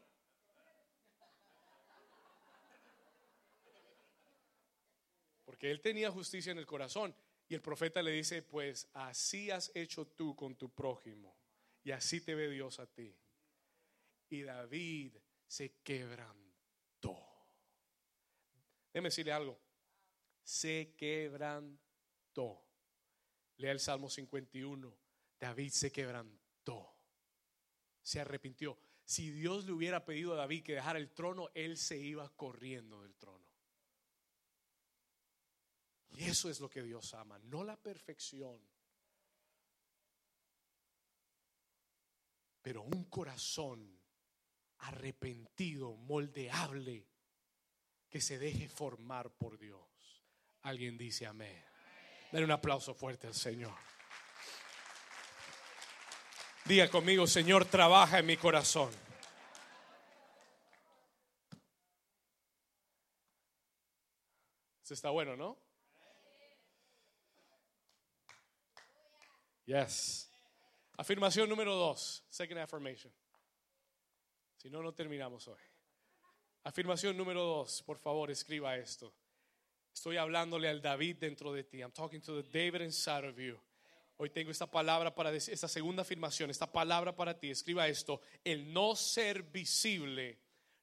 Porque 5.45 5.71
él 5.71 5.81
tenía 5.81 6.11
justicia 6.11 6.51
en 6.51 6.59
el 6.59 6.65
corazón. 6.65 7.15
Y 7.47 7.55
el 7.55 7.61
profeta 7.61 8.01
le 8.01 8.11
dice, 8.11 8.41
pues 8.41 8.87
así 8.93 9.51
has 9.51 9.71
hecho 9.73 10.05
tú 10.05 10.35
con 10.35 10.55
tu 10.55 10.69
prójimo. 10.69 11.35
Y 11.85 11.91
así 11.91 12.19
te 12.19 12.33
ve 12.33 12.49
Dios 12.49 12.79
a 12.79 12.87
ti. 12.87 13.15
Y 14.29 14.41
David 14.41 15.15
se 15.45 15.81
quebrantó. 15.83 17.15
Déjeme 18.91 19.09
decirle 19.09 19.31
algo. 19.31 19.61
Se 20.43 20.95
quebrantó. 20.97 22.65
Lea 23.57 23.71
el 23.71 23.79
Salmo 23.79 24.09
51. 24.09 24.97
David 25.39 25.69
se 25.69 25.91
quebrantó. 25.91 26.91
Se 28.01 28.19
arrepintió. 28.19 28.79
Si 29.03 29.29
Dios 29.29 29.65
le 29.65 29.73
hubiera 29.73 30.03
pedido 30.03 30.33
a 30.33 30.37
David 30.37 30.63
que 30.63 30.73
dejara 30.73 30.97
el 30.97 31.11
trono, 31.11 31.51
él 31.53 31.77
se 31.77 31.99
iba 31.99 32.27
corriendo 32.35 33.03
del 33.03 33.15
trono. 33.15 33.45
Y 36.09 36.23
eso 36.23 36.49
es 36.49 36.59
lo 36.59 36.67
que 36.67 36.81
Dios 36.81 37.13
ama, 37.13 37.37
no 37.37 37.63
la 37.63 37.77
perfección, 37.77 38.59
pero 42.65 42.81
un 42.81 43.03
corazón 43.11 43.95
arrepentido, 44.79 45.95
moldeable, 45.97 47.07
que 48.09 48.19
se 48.19 48.39
deje 48.39 48.67
formar 48.67 49.29
por 49.29 49.59
Dios. 49.59 49.87
Alguien 50.63 50.97
dice 50.97 51.27
amén. 51.27 51.63
Dale 52.31 52.43
un 52.43 52.49
aplauso 52.49 52.95
fuerte 52.95 53.27
al 53.27 53.35
Señor. 53.35 53.77
Diga 56.65 56.89
conmigo, 56.89 57.27
Señor, 57.27 57.65
trabaja 57.65 58.17
en 58.17 58.25
mi 58.25 58.35
corazón. 58.35 58.89
Eso 64.81 64.95
está 64.95 65.11
bueno, 65.11 65.35
¿no? 65.35 65.55
Yes. 69.67 70.34
Afirmación 70.97 71.49
número 71.49 71.75
dos. 71.75 72.23
Second 72.29 72.59
affirmation. 72.59 73.11
Si 74.57 74.69
no, 74.69 74.81
no 74.81 74.93
terminamos 74.93 75.47
hoy. 75.47 75.61
Afirmación 76.63 77.15
número 77.17 77.43
dos. 77.43 77.83
Por 77.83 77.97
favor, 77.97 78.31
escriba 78.31 78.75
esto. 78.77 79.13
Estoy 79.93 80.17
hablándole 80.17 80.67
al 80.67 80.81
David 80.81 81.17
dentro 81.17 81.53
de 81.53 81.63
ti. 81.63 81.79
I'm 81.79 81.91
talking 81.91 82.21
to 82.21 82.41
the 82.41 82.49
David 82.49 82.81
inside 82.81 83.27
of 83.27 83.37
you. 83.37 83.59
Hoy 84.17 84.29
tengo 84.29 84.49
esta 84.49 84.65
palabra 84.65 85.13
para 85.13 85.31
decir, 85.31 85.53
esta 85.53 85.67
segunda 85.67 86.03
afirmación, 86.03 86.49
esta 86.49 86.71
palabra 86.71 87.15
para 87.15 87.37
ti. 87.37 87.49
Escriba 87.49 87.87
esto. 87.87 88.21
El 88.43 88.71
no 88.71 88.95
ser 88.95 89.43
visible 89.43 90.39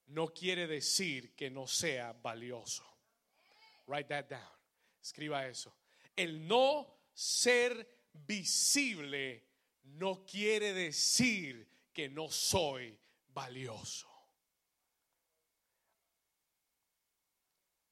no 0.07 0.29
quiere 0.29 0.67
decir 0.67 1.35
que 1.35 1.51
no 1.51 1.67
sea 1.67 2.13
valioso. 2.13 2.85
Write 3.87 4.09
that 4.09 4.29
down. 4.29 4.59
Escriba 5.03 5.47
eso. 5.47 5.75
El 6.15 6.47
no 6.47 6.87
ser 7.15 7.87
visible 8.13 9.52
no 9.85 10.25
quiere 10.25 10.73
decir 10.73 11.69
que 11.93 12.09
no 12.09 12.29
soy 12.29 12.99
valioso. 13.35 14.09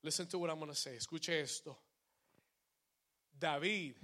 Listen 0.03 0.27
to 0.29 0.39
what 0.39 0.51
I'm 0.51 0.59
going 0.59 0.71
to 0.71 0.77
say. 0.77 0.97
Escuche 0.97 1.41
esto. 1.41 1.77
David 3.39 3.97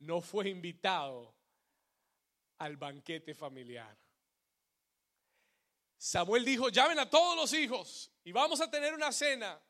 no 0.00 0.20
fue 0.20 0.48
invitado 0.48 1.34
al 2.58 2.76
banquete 2.76 3.34
familiar. 3.34 3.96
Samuel 5.98 6.44
dijo, 6.44 6.70
llamen 6.70 6.98
a 6.98 7.08
todos 7.08 7.36
los 7.36 7.52
hijos 7.52 8.10
y 8.24 8.32
vamos 8.32 8.60
a 8.60 8.70
tener 8.70 8.94
una 8.94 9.12
cena. 9.12 9.60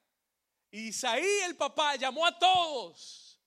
Isaí, 0.70 1.40
el 1.44 1.56
papá, 1.56 1.96
llamó 1.96 2.24
a 2.24 2.38
todos, 2.38 3.40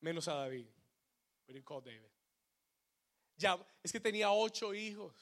menos 0.00 0.28
a 0.28 0.34
David. 0.34 0.66
We 1.48 1.54
didn't 1.54 1.64
call 1.64 1.80
David. 1.80 2.15
Ya, 3.36 3.58
es 3.82 3.92
que 3.92 4.00
tenía 4.00 4.30
ocho 4.30 4.74
hijos. 4.74 5.14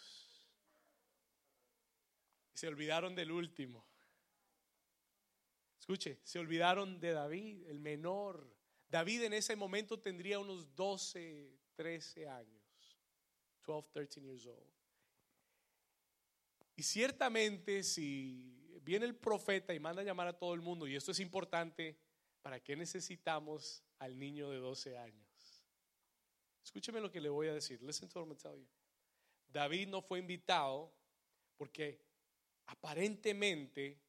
Y 2.54 2.58
se 2.58 2.68
olvidaron 2.68 3.14
del 3.14 3.32
último. 3.32 3.84
Escuche, 5.78 6.18
se 6.22 6.38
olvidaron 6.38 7.00
de 7.00 7.12
David, 7.12 7.66
el 7.66 7.80
menor. 7.80 8.56
David 8.88 9.24
en 9.24 9.32
ese 9.32 9.56
momento 9.56 9.98
tendría 9.98 10.38
unos 10.38 10.74
12, 10.74 11.58
13 11.74 12.28
años. 12.28 12.62
12, 13.66 13.88
13 13.92 14.20
years 14.20 14.46
old. 14.46 14.72
Y 16.76 16.82
ciertamente 16.82 17.82
si 17.82 18.78
viene 18.82 19.06
el 19.06 19.16
profeta 19.16 19.74
y 19.74 19.80
manda 19.80 20.02
a 20.02 20.04
llamar 20.04 20.28
a 20.28 20.38
todo 20.38 20.54
el 20.54 20.60
mundo, 20.60 20.86
y 20.86 20.96
esto 20.96 21.12
es 21.12 21.20
importante, 21.20 21.98
¿para 22.42 22.60
qué 22.60 22.76
necesitamos 22.76 23.82
al 23.98 24.18
niño 24.18 24.50
de 24.50 24.58
12 24.58 24.98
años? 24.98 25.33
Escúcheme 26.64 27.00
lo 27.00 27.12
que 27.12 27.20
le 27.20 27.28
voy 27.28 27.48
a 27.48 27.52
decir. 27.52 27.82
Listen 27.82 28.08
to 28.08 28.20
what 28.20 28.28
I'm 28.28 28.36
tell 28.36 28.56
you. 28.56 28.66
David 29.52 29.88
no 29.88 30.00
fue 30.00 30.18
invitado 30.18 30.90
porque 31.58 32.00
aparentemente, 32.66 34.00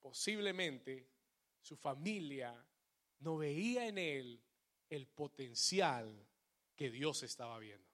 posiblemente, 0.00 1.08
su 1.60 1.76
familia 1.76 2.52
no 3.20 3.36
veía 3.38 3.86
en 3.86 3.98
él 3.98 4.42
el 4.90 5.06
potencial 5.06 6.26
que 6.74 6.90
Dios 6.90 7.22
estaba 7.22 7.58
viendo. 7.58 7.88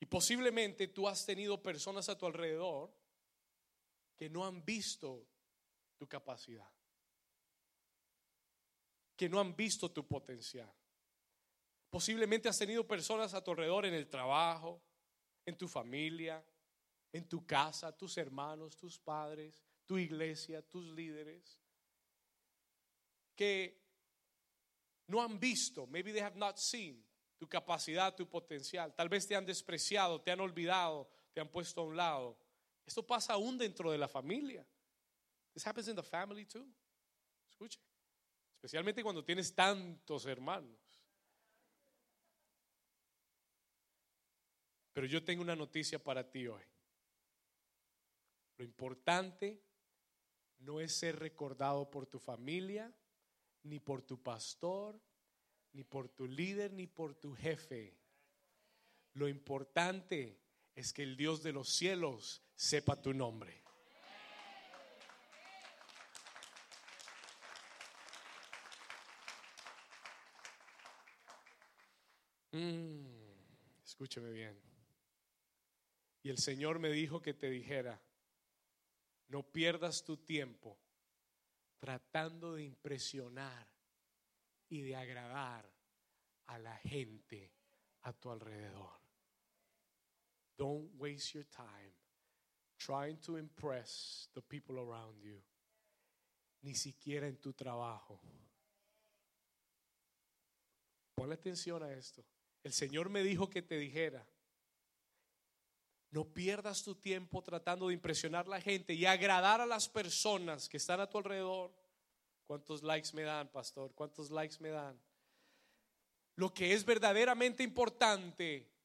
Y 0.00 0.06
posiblemente 0.06 0.88
tú 0.88 1.06
has 1.06 1.26
tenido 1.26 1.62
personas 1.62 2.08
a 2.08 2.16
tu 2.16 2.26
alrededor 2.26 2.92
que 4.16 4.28
no 4.28 4.44
han 4.44 4.64
visto 4.64 5.26
tu 5.96 6.08
capacidad, 6.08 6.70
que 9.16 9.28
no 9.28 9.40
han 9.40 9.54
visto 9.54 9.90
tu 9.90 10.06
potencial. 10.06 10.72
Posiblemente 11.90 12.48
has 12.48 12.58
tenido 12.58 12.86
personas 12.86 13.34
a 13.34 13.42
tu 13.42 13.52
alrededor 13.52 13.86
en 13.86 13.94
el 13.94 14.08
trabajo, 14.08 14.82
en 15.44 15.56
tu 15.56 15.68
familia, 15.68 16.44
en 17.12 17.28
tu 17.28 17.46
casa, 17.46 17.96
tus 17.96 18.18
hermanos, 18.18 18.76
tus 18.76 18.98
padres, 18.98 19.62
tu 19.86 19.96
iglesia, 19.96 20.62
tus 20.62 20.86
líderes, 20.86 21.60
que 23.34 23.86
no 25.06 25.22
han 25.22 25.38
visto, 25.38 25.86
maybe 25.86 26.12
they 26.12 26.20
have 26.20 26.36
not 26.36 26.58
seen 26.58 27.04
tu 27.38 27.46
capacidad, 27.46 28.14
tu 28.14 28.28
potencial. 28.28 28.94
Tal 28.94 29.08
vez 29.08 29.26
te 29.26 29.36
han 29.36 29.46
despreciado, 29.46 30.20
te 30.20 30.30
han 30.30 30.40
olvidado, 30.40 31.08
te 31.32 31.40
han 31.40 31.48
puesto 31.48 31.82
a 31.82 31.84
un 31.84 31.96
lado. 31.96 32.38
Esto 32.86 33.04
pasa 33.04 33.32
aún 33.32 33.58
dentro 33.58 33.90
de 33.90 33.98
la 33.98 34.08
familia. 34.08 34.64
This 35.52 35.66
happens 35.66 35.88
in 35.88 35.96
the 35.96 36.02
family 36.02 36.46
too. 36.46 36.66
Escuche. 37.50 37.80
Especialmente 38.54 39.02
cuando 39.02 39.24
tienes 39.24 39.54
tantos 39.54 40.24
hermanos. 40.26 40.78
Pero 44.92 45.06
yo 45.06 45.22
tengo 45.22 45.42
una 45.42 45.56
noticia 45.56 46.02
para 46.02 46.30
ti 46.30 46.46
hoy. 46.46 46.62
Lo 48.56 48.64
importante 48.64 49.62
no 50.58 50.80
es 50.80 50.96
ser 50.96 51.18
recordado 51.18 51.90
por 51.90 52.06
tu 52.06 52.18
familia, 52.18 52.94
ni 53.62 53.78
por 53.78 54.00
tu 54.02 54.22
pastor, 54.22 54.98
ni 55.72 55.84
por 55.84 56.08
tu 56.08 56.26
líder, 56.26 56.72
ni 56.72 56.86
por 56.86 57.14
tu 57.14 57.34
jefe. 57.34 57.98
Lo 59.12 59.28
importante 59.28 60.45
es 60.76 60.92
que 60.92 61.02
el 61.02 61.16
Dios 61.16 61.42
de 61.42 61.52
los 61.52 61.70
cielos 61.70 62.42
sepa 62.54 63.00
tu 63.00 63.14
nombre. 63.14 63.64
Mm, 72.52 73.06
escúcheme 73.82 74.30
bien. 74.30 74.60
Y 76.22 76.28
el 76.28 76.38
Señor 76.38 76.78
me 76.78 76.90
dijo 76.90 77.22
que 77.22 77.32
te 77.32 77.48
dijera, 77.48 77.98
no 79.28 79.42
pierdas 79.42 80.04
tu 80.04 80.18
tiempo 80.18 80.78
tratando 81.78 82.54
de 82.54 82.64
impresionar 82.64 83.66
y 84.68 84.82
de 84.82 84.96
agradar 84.96 85.70
a 86.46 86.58
la 86.58 86.76
gente 86.76 87.50
a 88.02 88.12
tu 88.12 88.30
alrededor. 88.30 89.05
Don't 90.58 90.88
waste 90.98 91.34
your 91.34 91.44
time 91.44 91.92
trying 92.78 93.18
to 93.18 93.36
impress 93.36 94.28
the 94.34 94.42
people 94.42 94.78
around 94.78 95.22
you, 95.22 95.42
ni 96.62 96.74
siquiera 96.74 97.26
en 97.26 97.36
tu 97.36 97.52
trabajo. 97.52 98.20
Ponle 101.14 101.34
atención 101.34 101.82
a 101.82 101.92
esto. 101.92 102.24
El 102.62 102.72
Señor 102.72 103.08
me 103.08 103.22
dijo 103.22 103.48
que 103.48 103.62
te 103.62 103.78
dijera, 103.78 104.26
no 106.10 106.24
pierdas 106.24 106.82
tu 106.82 106.94
tiempo 106.94 107.42
tratando 107.42 107.88
de 107.88 107.94
impresionar 107.94 108.46
a 108.46 108.50
la 108.50 108.60
gente 108.60 108.94
y 108.94 109.06
agradar 109.06 109.60
a 109.60 109.66
las 109.66 109.88
personas 109.88 110.68
que 110.68 110.76
están 110.76 111.00
a 111.00 111.08
tu 111.08 111.18
alrededor. 111.18 111.72
¿Cuántos 112.46 112.82
likes 112.82 113.10
me 113.12 113.22
dan, 113.22 113.48
pastor? 113.48 113.92
¿Cuántos 113.94 114.30
likes 114.30 114.56
me 114.60 114.70
dan? 114.70 114.98
Lo 116.36 116.52
que 116.52 116.72
es 116.72 116.84
verdaderamente 116.84 117.62
importante 117.62 118.75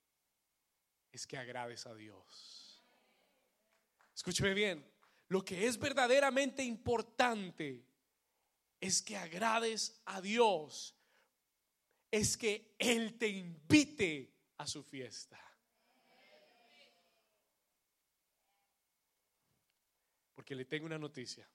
es 1.11 1.27
que 1.27 1.37
agrades 1.37 1.85
a 1.85 1.93
Dios. 1.93 2.81
Escúcheme 4.15 4.53
bien. 4.53 4.85
Lo 5.27 5.43
que 5.43 5.65
es 5.65 5.77
verdaderamente 5.77 6.63
importante 6.63 7.85
es 8.79 9.01
que 9.01 9.17
agrades 9.17 10.01
a 10.05 10.21
Dios. 10.21 10.95
Es 12.09 12.37
que 12.37 12.75
Él 12.77 13.17
te 13.17 13.27
invite 13.27 14.33
a 14.57 14.67
su 14.67 14.83
fiesta. 14.83 15.39
Porque 20.35 20.55
le 20.55 20.65
tengo 20.65 20.85
una 20.85 20.97
noticia. 20.97 21.49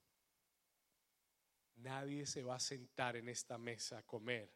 Nadie 1.77 2.27
se 2.27 2.43
va 2.43 2.57
a 2.57 2.61
sentar 2.61 3.17
en 3.17 3.29
esta 3.29 3.59
mesa 3.59 3.99
a 3.99 4.03
comer 4.03 4.51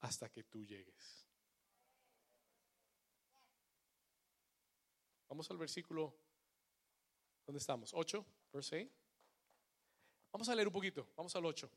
hasta 0.00 0.30
que 0.30 0.44
tú 0.44 0.64
llegues. 0.64 1.29
Vamos 5.30 5.48
al 5.48 5.58
versículo, 5.58 6.12
¿dónde 7.46 7.60
estamos? 7.60 7.92
8, 7.94 8.26
verse 8.52 8.90
Vamos 10.32 10.48
a 10.48 10.54
leer 10.56 10.66
un 10.66 10.72
poquito, 10.72 11.06
vamos 11.16 11.34
al 11.36 11.46
8. 11.46 11.70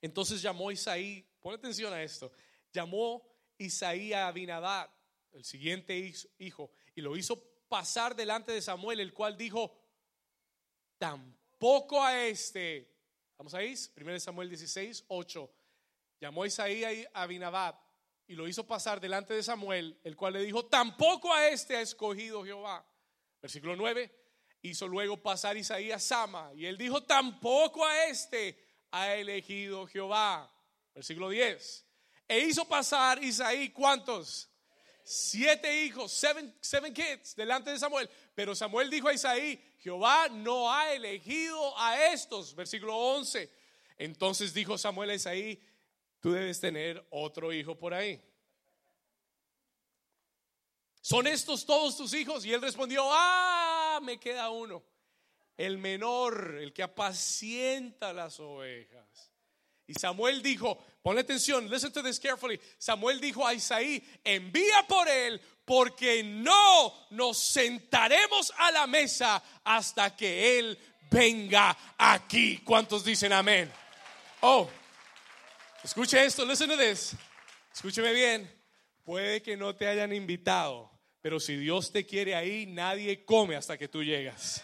Entonces 0.00 0.42
llamó 0.42 0.72
Isaí, 0.72 1.24
pon 1.40 1.54
atención 1.54 1.92
a 1.92 2.02
esto, 2.02 2.32
llamó 2.72 3.22
Isaí 3.58 4.12
a 4.12 4.26
Abinadad, 4.26 4.90
el 5.30 5.44
siguiente 5.44 6.12
hijo, 6.38 6.72
y 6.96 7.00
lo 7.00 7.16
hizo 7.16 7.40
pasar 7.68 8.16
delante 8.16 8.50
de 8.50 8.60
Samuel, 8.60 8.98
el 8.98 9.14
cual 9.14 9.36
dijo, 9.36 9.80
tampoco 10.98 12.02
a 12.02 12.26
este. 12.26 12.92
¿Vamos 13.38 13.54
ahí? 13.54 13.76
1 13.96 14.18
Samuel 14.18 14.48
16, 14.48 15.04
8. 15.06 15.54
Llamó 16.20 16.42
a 16.42 16.48
Isaías 16.48 17.08
a 17.14 17.22
Abinadab 17.22 17.91
y 18.26 18.34
lo 18.34 18.48
hizo 18.48 18.66
pasar 18.66 19.00
delante 19.00 19.34
de 19.34 19.42
Samuel, 19.42 19.98
el 20.04 20.16
cual 20.16 20.34
le 20.34 20.42
dijo, 20.42 20.66
tampoco 20.66 21.32
a 21.32 21.48
este 21.48 21.76
ha 21.76 21.80
escogido 21.80 22.44
Jehová. 22.44 22.86
Versículo 23.40 23.76
9. 23.76 24.10
Hizo 24.62 24.86
luego 24.86 25.20
pasar 25.20 25.56
Isaías 25.56 26.04
Sama 26.04 26.52
y 26.54 26.66
él 26.66 26.78
dijo, 26.78 27.02
tampoco 27.02 27.84
a 27.84 28.06
este 28.06 28.58
ha 28.92 29.14
elegido 29.14 29.86
Jehová. 29.86 30.50
Versículo 30.94 31.28
10. 31.28 31.86
E 32.28 32.38
hizo 32.40 32.66
pasar 32.66 33.22
Isaí, 33.22 33.70
¿cuántos? 33.70 34.48
Siete 35.04 35.84
hijos, 35.84 36.12
seven, 36.12 36.56
seven 36.60 36.94
kids, 36.94 37.34
delante 37.34 37.70
de 37.70 37.78
Samuel. 37.78 38.08
Pero 38.34 38.54
Samuel 38.54 38.88
dijo 38.88 39.08
a 39.08 39.14
Isaí, 39.14 39.60
Jehová 39.80 40.28
no 40.28 40.72
ha 40.72 40.92
elegido 40.92 41.76
a 41.78 42.06
estos. 42.06 42.54
Versículo 42.54 42.96
11. 42.96 43.50
Entonces 43.98 44.54
dijo 44.54 44.78
Samuel 44.78 45.10
a 45.10 45.14
Isaí, 45.14 45.60
tú 46.22 46.32
debes 46.32 46.60
tener 46.60 47.04
otro 47.10 47.52
hijo 47.52 47.76
por 47.76 47.92
ahí. 47.92 48.22
¿Son 51.02 51.26
estos 51.26 51.66
todos 51.66 51.96
tus 51.96 52.14
hijos? 52.14 52.46
Y 52.46 52.52
él 52.54 52.62
respondió, 52.62 53.04
ah, 53.10 53.98
me 54.02 54.18
queda 54.20 54.48
uno. 54.50 54.84
El 55.56 55.76
menor, 55.78 56.58
el 56.60 56.72
que 56.72 56.84
apacienta 56.84 58.12
las 58.12 58.38
ovejas. 58.38 59.32
Y 59.88 59.94
Samuel 59.94 60.42
dijo, 60.42 60.78
ponle 61.02 61.22
atención, 61.22 61.68
listen 61.68 61.92
to 61.92 62.02
this 62.04 62.20
carefully. 62.20 62.58
Samuel 62.78 63.20
dijo 63.20 63.44
a 63.44 63.52
Isaí, 63.52 64.02
envía 64.22 64.86
por 64.86 65.08
él 65.08 65.40
porque 65.64 66.22
no 66.22 66.94
nos 67.10 67.38
sentaremos 67.38 68.52
a 68.56 68.70
la 68.70 68.86
mesa 68.86 69.42
hasta 69.64 70.16
que 70.16 70.58
Él 70.58 70.78
venga 71.10 71.76
aquí. 71.98 72.58
¿Cuántos 72.58 73.04
dicen 73.04 73.32
amén? 73.32 73.70
Oh, 74.40 74.68
escuche 75.82 76.24
esto, 76.24 76.44
listen 76.44 76.68
to 76.68 76.76
this. 76.76 77.14
Escúcheme 77.74 78.12
bien. 78.12 78.50
Puede 79.04 79.42
que 79.42 79.56
no 79.56 79.74
te 79.74 79.88
hayan 79.88 80.12
invitado, 80.12 80.90
pero 81.20 81.40
si 81.40 81.56
Dios 81.56 81.90
te 81.90 82.06
quiere 82.06 82.36
ahí, 82.36 82.66
nadie 82.66 83.24
come 83.24 83.56
hasta 83.56 83.76
que 83.76 83.88
tú 83.88 84.02
llegas. 84.04 84.62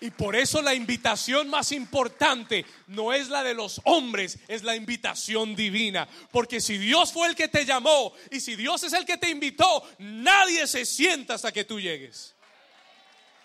Y 0.00 0.10
por 0.10 0.36
eso 0.36 0.62
la 0.62 0.74
invitación 0.74 1.48
más 1.48 1.72
importante 1.72 2.64
no 2.86 3.12
es 3.12 3.28
la 3.28 3.42
de 3.42 3.54
los 3.54 3.80
hombres, 3.84 4.38
es 4.48 4.62
la 4.62 4.76
invitación 4.76 5.54
divina. 5.56 6.08
Porque 6.30 6.60
si 6.60 6.78
Dios 6.78 7.12
fue 7.12 7.28
el 7.28 7.34
que 7.34 7.48
te 7.48 7.64
llamó 7.64 8.12
y 8.30 8.40
si 8.40 8.56
Dios 8.56 8.82
es 8.84 8.92
el 8.92 9.04
que 9.04 9.18
te 9.18 9.28
invitó, 9.28 9.82
nadie 9.98 10.66
se 10.66 10.84
sienta 10.84 11.34
hasta 11.34 11.52
que 11.52 11.64
tú 11.64 11.80
llegues. 11.80 12.34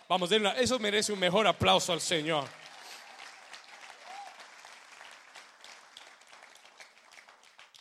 Vamos, 0.07 0.29
eso 0.31 0.79
merece 0.79 1.11
un 1.11 1.19
mejor 1.19 1.47
aplauso 1.47 1.91
al 1.91 2.01
Señor. 2.01 2.47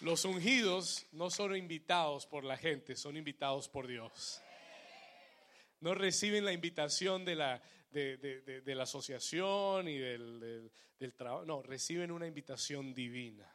Los 0.04 0.26
ungidos 0.26 1.06
no 1.12 1.30
son 1.30 1.56
invitados 1.56 2.26
por 2.26 2.44
la 2.44 2.58
gente, 2.58 2.94
son 2.94 3.16
invitados 3.16 3.70
por 3.70 3.86
Dios. 3.86 4.42
No 5.80 5.94
reciben 5.94 6.44
la 6.44 6.52
invitación 6.52 7.24
de 7.24 7.34
la, 7.34 7.62
de, 7.90 8.62
la 8.66 8.82
asociación 8.82 9.88
y 9.88 9.96
del, 9.96 10.70
del 11.00 11.14
trabajo. 11.14 11.46
No, 11.46 11.62
reciben 11.62 12.10
una 12.10 12.26
invitación 12.26 12.92
divina. 12.92 13.50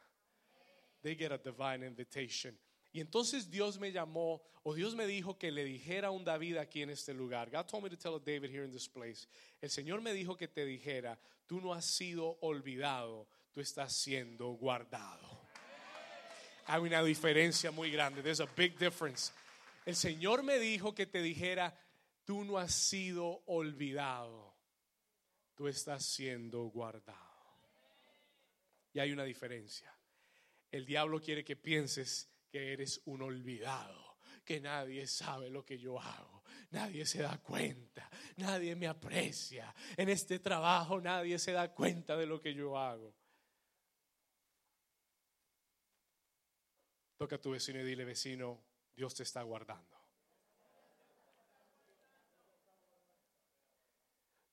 They 1.02 1.14
get 1.14 1.30
a 1.30 1.38
divine 1.38 1.86
invitation. 1.86 2.58
Y 2.92 2.98
entonces 3.00 3.48
Dios 3.48 3.78
me 3.78 3.92
llamó, 3.92 4.42
o 4.64 4.74
Dios 4.74 4.96
me 4.96 5.06
dijo 5.06 5.38
que 5.38 5.52
le 5.52 5.62
dijera 5.62 6.08
a 6.08 6.10
un 6.10 6.24
David 6.24 6.56
aquí 6.56 6.82
en 6.82 6.90
este 6.90 7.14
lugar. 7.14 7.48
God 7.48 7.66
told 7.66 7.84
me 7.84 7.90
to 7.90 7.96
tell 7.96 8.18
David 8.18 8.50
here 8.50 8.64
in 8.64 8.72
this 8.72 8.88
place. 8.88 9.28
El 9.60 9.70
Señor 9.70 10.00
me 10.00 10.12
dijo 10.12 10.36
que 10.36 10.48
te 10.48 10.64
dijera, 10.64 11.16
tú 11.46 11.60
no 11.60 11.72
has 11.72 11.84
sido 11.84 12.38
olvidado, 12.40 13.28
tú 13.52 13.60
estás 13.60 13.92
siendo 13.94 14.48
guardado. 14.48 15.29
Hay 16.72 16.82
una 16.82 17.02
diferencia 17.02 17.72
muy 17.72 17.90
grande. 17.90 18.22
There's 18.22 18.38
a 18.38 18.46
big 18.56 18.78
difference. 18.78 19.32
El 19.84 19.96
Señor 19.96 20.44
me 20.44 20.56
dijo 20.60 20.94
que 20.94 21.04
te 21.04 21.20
dijera, 21.20 21.76
tú 22.24 22.44
no 22.44 22.58
has 22.58 22.72
sido 22.72 23.42
olvidado, 23.46 24.54
tú 25.56 25.66
estás 25.66 26.04
siendo 26.04 26.62
guardado. 26.66 27.18
Y 28.92 29.00
hay 29.00 29.10
una 29.10 29.24
diferencia. 29.24 29.92
El 30.70 30.86
diablo 30.86 31.20
quiere 31.20 31.42
que 31.42 31.56
pienses 31.56 32.30
que 32.52 32.72
eres 32.72 33.00
un 33.06 33.22
olvidado, 33.22 34.18
que 34.44 34.60
nadie 34.60 35.08
sabe 35.08 35.50
lo 35.50 35.64
que 35.64 35.76
yo 35.76 36.00
hago, 36.00 36.44
nadie 36.70 37.04
se 37.04 37.22
da 37.22 37.36
cuenta, 37.38 38.08
nadie 38.36 38.76
me 38.76 38.86
aprecia. 38.86 39.74
En 39.96 40.08
este 40.08 40.38
trabajo 40.38 41.00
nadie 41.00 41.36
se 41.40 41.50
da 41.50 41.74
cuenta 41.74 42.16
de 42.16 42.26
lo 42.26 42.40
que 42.40 42.54
yo 42.54 42.78
hago. 42.78 43.12
Toca 47.20 47.36
a 47.36 47.38
tu 47.38 47.50
vecino 47.50 47.78
y 47.78 47.84
dile, 47.84 48.06
vecino, 48.06 48.58
Dios 48.96 49.14
te 49.14 49.24
está 49.24 49.42
guardando. 49.42 49.94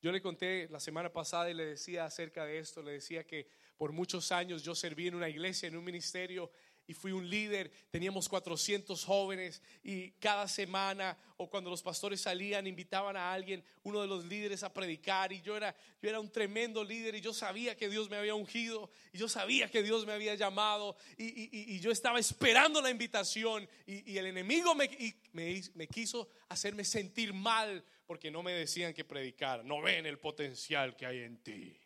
Yo 0.02 0.12
le 0.12 0.20
conté 0.20 0.68
la 0.68 0.78
semana 0.78 1.10
pasada 1.10 1.50
y 1.50 1.54
le 1.54 1.64
decía 1.64 2.04
acerca 2.04 2.44
de 2.44 2.58
esto, 2.58 2.82
le 2.82 2.92
decía 2.92 3.26
que 3.26 3.48
por 3.78 3.92
muchos 3.92 4.32
años 4.32 4.62
yo 4.62 4.74
serví 4.74 5.08
en 5.08 5.14
una 5.14 5.30
iglesia, 5.30 5.66
en 5.66 5.78
un 5.78 5.84
ministerio 5.84 6.50
y 6.88 6.94
fui 6.94 7.12
un 7.12 7.28
líder, 7.28 7.70
teníamos 7.90 8.30
400 8.30 9.04
jóvenes 9.04 9.62
y 9.84 10.10
cada 10.12 10.48
semana 10.48 11.18
o 11.36 11.48
cuando 11.48 11.68
los 11.68 11.82
pastores 11.82 12.22
salían 12.22 12.66
invitaban 12.66 13.14
a 13.14 13.30
alguien, 13.30 13.62
uno 13.82 14.00
de 14.00 14.08
los 14.08 14.24
líderes 14.24 14.62
a 14.62 14.72
predicar 14.72 15.30
y 15.30 15.42
yo 15.42 15.54
era, 15.54 15.76
yo 16.00 16.08
era 16.08 16.18
un 16.18 16.32
tremendo 16.32 16.82
líder 16.82 17.14
y 17.14 17.20
yo 17.20 17.34
sabía 17.34 17.76
que 17.76 17.90
Dios 17.90 18.08
me 18.08 18.16
había 18.16 18.34
ungido 18.34 18.90
y 19.12 19.18
yo 19.18 19.28
sabía 19.28 19.70
que 19.70 19.82
Dios 19.82 20.06
me 20.06 20.14
había 20.14 20.34
llamado 20.34 20.96
y, 21.18 21.78
yo 21.78 21.92
estaba 21.92 22.18
esperando 22.18 22.80
la 22.80 22.90
invitación 22.90 23.68
y, 23.86 24.16
el 24.16 24.26
enemigo 24.26 24.74
me, 24.74 24.88
me, 25.32 25.62
me 25.74 25.86
quiso 25.86 26.28
hacerme 26.48 26.84
sentir 26.84 27.34
mal 27.34 27.84
porque 28.06 28.30
no 28.30 28.42
me 28.42 28.52
decían 28.52 28.94
que 28.94 29.04
predicar, 29.04 29.62
no 29.62 29.82
ven 29.82 30.06
el 30.06 30.18
potencial 30.18 30.96
que 30.96 31.04
hay 31.04 31.18
en 31.18 31.36
ti. 31.42 31.78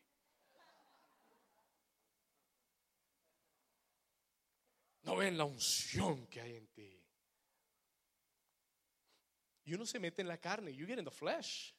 No 5.03 5.17
ven 5.17 5.37
la 5.37 5.45
unción 5.45 6.27
que 6.29 6.41
hay 6.41 6.57
en 6.57 6.67
ti. 6.69 7.03
Y 9.65 9.75
uno 9.75 9.87
se 9.87 9.99
mete 9.99 10.23
en 10.23 10.29
la 10.29 10.39
carne, 10.39 10.75
you 10.75 10.87
get 10.87 10.99
in 10.99 11.05
the 11.05 11.11
flesh. 11.11 11.75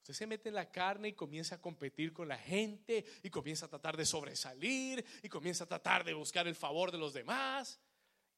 Usted 0.00 0.14
se 0.14 0.26
mete 0.26 0.48
en 0.48 0.54
la 0.54 0.70
carne 0.70 1.08
y 1.08 1.12
comienza 1.12 1.56
a 1.56 1.60
competir 1.60 2.12
con 2.12 2.26
la 2.28 2.38
gente 2.38 3.04
y 3.22 3.30
comienza 3.30 3.66
a 3.66 3.68
tratar 3.68 3.96
de 3.96 4.06
sobresalir 4.06 5.04
y 5.22 5.28
comienza 5.28 5.64
a 5.64 5.66
tratar 5.66 6.04
de 6.04 6.14
buscar 6.14 6.46
el 6.46 6.54
favor 6.54 6.90
de 6.90 6.98
los 6.98 7.12
demás. 7.12 7.78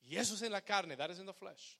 Y 0.02 0.16
eso 0.16 0.34
es 0.34 0.42
en 0.42 0.52
la 0.52 0.62
carne, 0.62 0.96
that 0.96 1.10
is 1.10 1.18
in 1.18 1.26
the 1.26 1.32
flesh. 1.32 1.78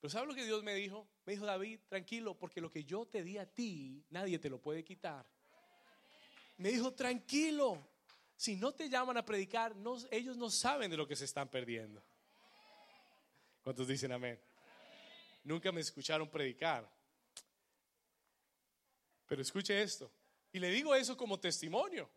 Pero 0.00 0.10
¿sabe 0.10 0.26
lo 0.26 0.34
que 0.34 0.44
Dios 0.44 0.62
me 0.62 0.74
dijo? 0.74 1.08
Me 1.24 1.34
dijo 1.34 1.44
David, 1.44 1.80
tranquilo, 1.88 2.38
porque 2.38 2.60
lo 2.60 2.70
que 2.70 2.84
yo 2.84 3.06
te 3.06 3.22
di 3.22 3.38
a 3.38 3.46
ti, 3.46 4.04
nadie 4.10 4.38
te 4.38 4.48
lo 4.48 4.60
puede 4.60 4.84
quitar. 4.84 5.26
Me 6.56 6.70
dijo, 6.70 6.94
tranquilo, 6.94 7.86
si 8.36 8.54
no 8.54 8.72
te 8.72 8.88
llaman 8.90 9.16
a 9.16 9.24
predicar, 9.24 9.74
ellos 10.10 10.36
no 10.36 10.50
saben 10.50 10.90
de 10.90 10.96
lo 10.96 11.08
que 11.08 11.16
se 11.16 11.24
están 11.24 11.48
perdiendo. 11.48 12.02
¿Cuántos 13.62 13.88
dicen 13.88 14.12
amén? 14.12 14.38
Nunca 15.42 15.72
me 15.72 15.80
escucharon 15.80 16.28
predicar. 16.28 16.88
Pero 19.26 19.40
escuche 19.40 19.80
esto. 19.82 20.12
Y 20.52 20.58
le 20.58 20.70
digo 20.70 20.94
eso 20.94 21.16
como 21.16 21.40
testimonio. 21.40 22.10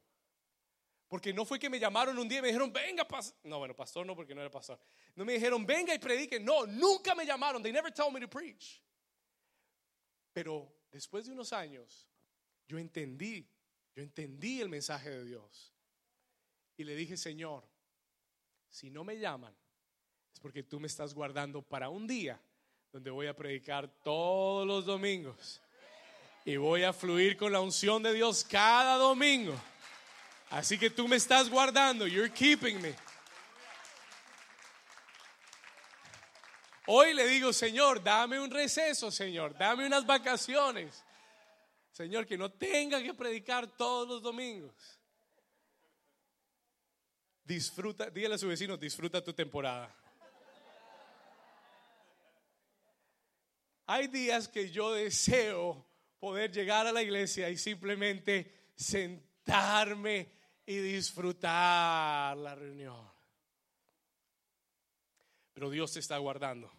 Porque 1.08 1.34
no 1.34 1.46
fue 1.46 1.58
que 1.58 1.70
me 1.70 1.80
llamaron 1.80 2.20
un 2.20 2.28
día 2.28 2.40
y 2.40 2.42
me 2.42 2.50
dijeron, 2.50 2.72
venga, 2.72 3.08
pastor. 3.08 3.40
No, 3.44 3.58
bueno, 3.58 3.76
pastor 3.76 4.06
no, 4.06 4.16
porque 4.16 4.36
no 4.36 4.42
era 4.42 4.52
pastor. 4.52 4.80
No 5.16 5.26
me 5.26 5.34
dijeron, 5.34 5.66
venga 5.66 5.94
y 5.96 6.00
predique. 6.00 6.40
No, 6.40 6.68
nunca 6.68 7.16
me 7.16 7.26
llamaron. 7.26 7.64
They 7.64 7.72
never 7.72 7.92
told 7.92 8.14
me 8.14 8.20
to 8.20 8.30
preach. 8.30 8.84
Pero 10.34 10.72
después 10.92 11.26
de 11.26 11.32
unos 11.32 11.52
años, 11.54 12.08
yo 12.68 12.78
entendí, 12.78 13.50
yo 13.96 14.04
entendí 14.04 14.62
el 14.62 14.70
mensaje 14.70 15.10
de 15.10 15.24
Dios 15.24 15.74
y 16.80 16.86
le 16.86 16.96
dije, 16.96 17.18
Señor, 17.18 17.68
si 18.70 18.90
no 18.90 19.04
me 19.04 19.20
llaman, 19.20 19.54
es 20.34 20.40
porque 20.40 20.64
tú 20.64 20.80
me 20.80 20.88
estás 20.88 21.14
guardando 21.14 21.62
para 21.62 21.90
un 21.90 22.08
día 22.08 22.42
donde 22.94 23.12
voy 23.12 23.28
a 23.28 23.36
predicar 23.36 23.90
todos 24.02 24.66
los 24.66 24.86
domingos 24.86 25.62
y 26.46 26.56
voy 26.56 26.84
a 26.84 26.94
fluir 26.94 27.36
con 27.36 27.52
la 27.52 27.60
unción 27.60 28.02
de 28.02 28.14
Dios 28.14 28.46
cada 28.46 28.96
domingo. 28.96 29.54
Así 30.52 30.80
que 30.80 30.90
tú 30.90 31.06
me 31.10 31.18
estás 31.18 31.50
guardando, 31.50 32.08
you're 32.08 32.32
keeping 32.32 32.82
me. 32.82 32.96
Hoy 36.88 37.14
le 37.14 37.28
digo, 37.28 37.52
Señor, 37.52 38.02
dame 38.02 38.40
un 38.40 38.50
receso, 38.50 39.12
Señor, 39.12 39.54
dame 39.58 39.86
unas 39.86 40.06
vacaciones. 40.06 41.04
Señor, 41.92 42.26
que 42.26 42.38
no 42.38 42.50
tenga 42.50 43.04
que 43.04 43.14
predicar 43.14 43.68
todos 43.68 44.08
los 44.08 44.22
domingos. 44.22 44.99
Disfruta, 47.50 48.12
dígale 48.12 48.36
a 48.36 48.38
su 48.38 48.48
vecino, 48.48 48.78
disfruta 48.78 49.24
tu 49.24 49.34
temporada. 49.34 49.92
Hay 53.88 54.06
días 54.06 54.48
que 54.48 54.70
yo 54.70 54.94
deseo 54.94 55.84
poder 56.20 56.52
llegar 56.52 56.86
a 56.86 56.92
la 56.92 57.02
iglesia 57.02 57.50
y 57.50 57.58
simplemente 57.58 58.70
sentarme 58.76 60.32
y 60.64 60.78
disfrutar 60.78 62.38
la 62.38 62.54
reunión. 62.54 63.12
Pero 65.52 65.72
Dios 65.72 65.92
te 65.92 66.02
está 66.02 66.20
guardando. 66.20 66.72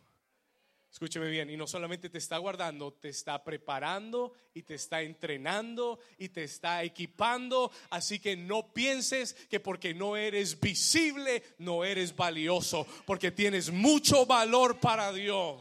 Escúcheme 0.92 1.28
bien, 1.28 1.48
y 1.48 1.56
no 1.56 1.68
solamente 1.68 2.10
te 2.10 2.18
está 2.18 2.36
guardando, 2.38 2.92
te 2.92 3.10
está 3.10 3.44
preparando 3.44 4.32
y 4.52 4.62
te 4.62 4.74
está 4.74 5.02
entrenando 5.02 6.00
y 6.18 6.30
te 6.30 6.42
está 6.42 6.82
equipando. 6.82 7.70
Así 7.90 8.18
que 8.18 8.36
no 8.36 8.72
pienses 8.72 9.34
que 9.48 9.60
porque 9.60 9.94
no 9.94 10.16
eres 10.16 10.58
visible, 10.58 11.44
no 11.58 11.84
eres 11.84 12.14
valioso, 12.16 12.86
porque 13.06 13.30
tienes 13.30 13.70
mucho 13.70 14.26
valor 14.26 14.80
para 14.80 15.12
Dios. 15.12 15.60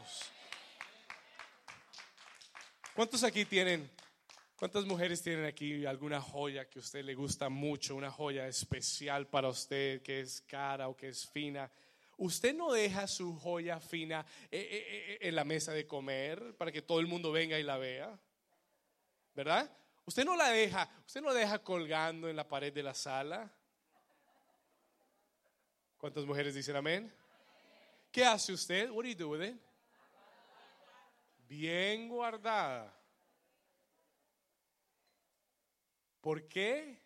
¿Cuántos 2.92 3.22
aquí 3.22 3.44
tienen, 3.44 3.88
cuántas 4.56 4.84
mujeres 4.84 5.22
tienen 5.22 5.44
aquí 5.44 5.86
alguna 5.86 6.20
joya 6.20 6.68
que 6.68 6.80
a 6.80 6.82
usted 6.82 7.04
le 7.04 7.14
gusta 7.14 7.48
mucho, 7.48 7.94
una 7.94 8.10
joya 8.10 8.48
especial 8.48 9.28
para 9.28 9.48
usted, 9.48 10.02
que 10.02 10.20
es 10.20 10.42
cara 10.42 10.88
o 10.88 10.96
que 10.96 11.08
es 11.08 11.28
fina? 11.28 11.70
Usted 12.20 12.54
no 12.54 12.70
deja 12.70 13.06
su 13.06 13.34
joya 13.38 13.80
fina 13.80 14.26
eh, 14.50 14.58
eh, 14.60 14.68
eh, 14.70 15.18
en 15.22 15.34
la 15.34 15.42
mesa 15.42 15.72
de 15.72 15.86
comer 15.86 16.54
para 16.58 16.70
que 16.70 16.82
todo 16.82 17.00
el 17.00 17.06
mundo 17.06 17.32
venga 17.32 17.58
y 17.58 17.62
la 17.62 17.78
vea. 17.78 18.20
¿Verdad? 19.34 19.74
Usted 20.04 20.26
no 20.26 20.36
la 20.36 20.50
deja, 20.50 20.86
usted 21.06 21.22
no 21.22 21.28
la 21.28 21.40
deja 21.40 21.62
colgando 21.62 22.28
en 22.28 22.36
la 22.36 22.46
pared 22.46 22.74
de 22.74 22.82
la 22.82 22.92
sala. 22.92 23.50
¿Cuántas 25.96 26.26
mujeres 26.26 26.54
dicen 26.54 26.76
amén? 26.76 27.10
¿Qué 28.12 28.22
hace 28.22 28.52
usted? 28.52 28.90
What 28.90 29.04
do 29.04 29.08
you 29.08 29.16
do 29.16 29.28
with 29.30 29.42
it? 29.42 29.56
Bien 31.48 32.06
guardada. 32.06 32.94
¿Por 36.20 36.46
qué? 36.48 37.00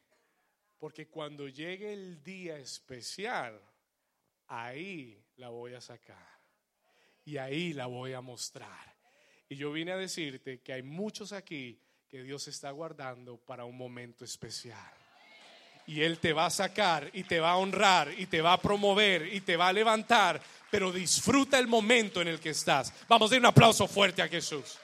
Porque 0.76 1.06
cuando 1.06 1.46
llegue 1.46 1.92
el 1.92 2.20
día 2.20 2.58
especial, 2.58 3.62
ahí 4.48 5.22
la 5.36 5.48
voy 5.48 5.74
a 5.74 5.80
sacar 5.80 6.34
y 7.24 7.38
ahí 7.38 7.72
la 7.72 7.86
voy 7.86 8.12
a 8.12 8.20
mostrar. 8.20 8.94
Y 9.48 9.56
yo 9.56 9.72
vine 9.72 9.92
a 9.92 9.96
decirte 9.96 10.60
que 10.60 10.72
hay 10.72 10.82
muchos 10.82 11.32
aquí 11.32 11.80
que 12.08 12.22
Dios 12.22 12.48
está 12.48 12.70
guardando 12.70 13.38
para 13.38 13.64
un 13.64 13.76
momento 13.76 14.24
especial. 14.24 14.92
Y 15.86 16.00
Él 16.00 16.18
te 16.18 16.32
va 16.32 16.46
a 16.46 16.50
sacar 16.50 17.10
y 17.12 17.24
te 17.24 17.40
va 17.40 17.52
a 17.52 17.56
honrar 17.56 18.12
y 18.16 18.26
te 18.26 18.40
va 18.40 18.54
a 18.54 18.60
promover 18.60 19.32
y 19.34 19.40
te 19.42 19.56
va 19.56 19.68
a 19.68 19.72
levantar, 19.72 20.40
pero 20.70 20.90
disfruta 20.90 21.58
el 21.58 21.66
momento 21.66 22.22
en 22.22 22.28
el 22.28 22.40
que 22.40 22.50
estás. 22.50 22.92
Vamos 23.06 23.30
a 23.30 23.34
dar 23.34 23.40
un 23.40 23.46
aplauso 23.46 23.86
fuerte 23.86 24.22
a 24.22 24.28
Jesús. 24.28 24.78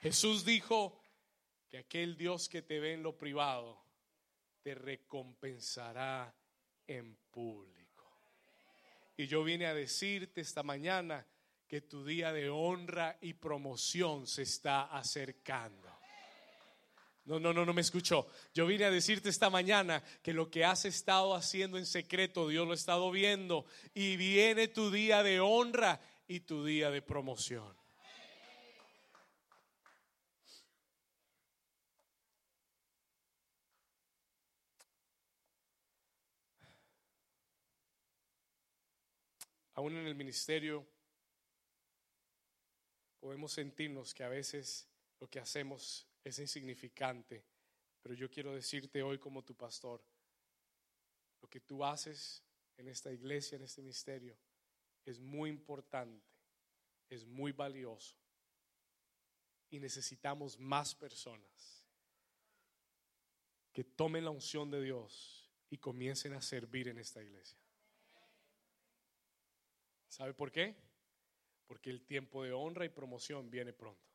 Jesús 0.00 0.44
dijo, 0.44 1.01
que 1.72 1.78
aquel 1.78 2.18
Dios 2.18 2.50
que 2.50 2.60
te 2.60 2.78
ve 2.80 2.92
en 2.92 3.02
lo 3.02 3.16
privado 3.16 3.82
te 4.62 4.74
recompensará 4.74 6.34
en 6.86 7.16
público. 7.30 8.04
Y 9.16 9.26
yo 9.26 9.42
vine 9.42 9.64
a 9.64 9.72
decirte 9.72 10.42
esta 10.42 10.62
mañana 10.62 11.26
que 11.66 11.80
tu 11.80 12.04
día 12.04 12.30
de 12.30 12.50
honra 12.50 13.16
y 13.22 13.32
promoción 13.32 14.26
se 14.26 14.42
está 14.42 14.82
acercando. 14.82 15.88
No, 17.24 17.40
no, 17.40 17.54
no, 17.54 17.64
no 17.64 17.72
me 17.72 17.80
escuchó. 17.80 18.26
Yo 18.52 18.66
vine 18.66 18.84
a 18.84 18.90
decirte 18.90 19.30
esta 19.30 19.48
mañana 19.48 20.04
que 20.22 20.34
lo 20.34 20.50
que 20.50 20.66
has 20.66 20.84
estado 20.84 21.34
haciendo 21.34 21.78
en 21.78 21.86
secreto, 21.86 22.48
Dios 22.48 22.66
lo 22.66 22.72
ha 22.72 22.74
estado 22.74 23.10
viendo. 23.10 23.64
Y 23.94 24.18
viene 24.18 24.68
tu 24.68 24.90
día 24.90 25.22
de 25.22 25.40
honra 25.40 26.02
y 26.28 26.40
tu 26.40 26.66
día 26.66 26.90
de 26.90 27.00
promoción. 27.00 27.81
Aún 39.74 39.96
en 39.96 40.06
el 40.06 40.14
ministerio 40.14 40.86
podemos 43.20 43.52
sentirnos 43.52 44.12
que 44.12 44.24
a 44.24 44.28
veces 44.28 44.88
lo 45.20 45.28
que 45.30 45.40
hacemos 45.40 46.06
es 46.24 46.38
insignificante, 46.38 47.44
pero 48.02 48.14
yo 48.14 48.28
quiero 48.30 48.54
decirte 48.54 49.02
hoy 49.02 49.18
como 49.18 49.44
tu 49.44 49.54
pastor, 49.54 50.04
lo 51.40 51.48
que 51.48 51.60
tú 51.60 51.84
haces 51.84 52.42
en 52.76 52.88
esta 52.88 53.12
iglesia, 53.12 53.56
en 53.56 53.62
este 53.62 53.82
misterio, 53.82 54.36
es 55.04 55.18
muy 55.18 55.50
importante, 55.50 56.26
es 57.08 57.24
muy 57.24 57.52
valioso 57.52 58.16
y 59.70 59.78
necesitamos 59.78 60.58
más 60.58 60.94
personas 60.94 61.86
que 63.72 63.84
tomen 63.84 64.24
la 64.24 64.30
unción 64.30 64.70
de 64.70 64.82
Dios 64.82 65.50
y 65.70 65.78
comiencen 65.78 66.34
a 66.34 66.42
servir 66.42 66.88
en 66.88 66.98
esta 66.98 67.22
iglesia. 67.22 67.61
¿Sabe 70.12 70.34
por 70.34 70.52
qué? 70.52 70.76
Porque 71.66 71.88
el 71.88 72.04
tiempo 72.04 72.44
de 72.44 72.52
honra 72.52 72.84
y 72.84 72.90
promoción 72.90 73.48
viene 73.48 73.72
pronto. 73.72 74.12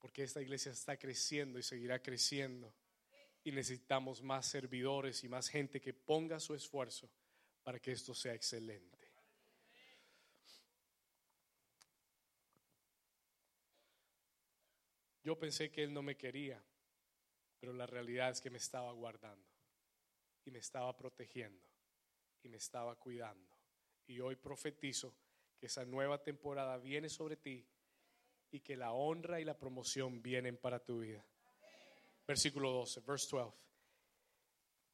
Porque 0.00 0.24
esta 0.24 0.42
iglesia 0.42 0.72
está 0.72 0.96
creciendo 0.96 1.56
y 1.56 1.62
seguirá 1.62 2.02
creciendo. 2.02 2.74
Y 3.44 3.52
necesitamos 3.52 4.22
más 4.22 4.44
servidores 4.44 5.22
y 5.22 5.28
más 5.28 5.48
gente 5.48 5.80
que 5.80 5.94
ponga 5.94 6.40
su 6.40 6.52
esfuerzo 6.52 7.08
para 7.62 7.78
que 7.78 7.92
esto 7.92 8.12
sea 8.12 8.34
excelente. 8.34 8.98
Yo 15.22 15.38
pensé 15.38 15.70
que 15.70 15.84
él 15.84 15.94
no 15.94 16.02
me 16.02 16.16
quería, 16.16 16.60
pero 17.60 17.72
la 17.72 17.86
realidad 17.86 18.30
es 18.30 18.40
que 18.40 18.50
me 18.50 18.58
estaba 18.58 18.90
guardando 18.90 19.46
y 20.44 20.50
me 20.50 20.58
estaba 20.58 20.96
protegiendo 20.96 21.77
y 22.42 22.48
me 22.48 22.56
estaba 22.56 22.96
cuidando. 22.96 23.56
Y 24.06 24.20
hoy 24.20 24.36
profetizo 24.36 25.14
que 25.58 25.66
esa 25.66 25.84
nueva 25.84 26.22
temporada 26.22 26.78
viene 26.78 27.08
sobre 27.08 27.36
ti 27.36 27.66
y 28.50 28.60
que 28.60 28.76
la 28.76 28.92
honra 28.92 29.40
y 29.40 29.44
la 29.44 29.58
promoción 29.58 30.22
vienen 30.22 30.56
para 30.56 30.78
tu 30.78 31.00
vida. 31.00 31.24
Versículo 32.26 32.70
12, 32.72 33.00
verse 33.00 33.36
12. 33.36 33.56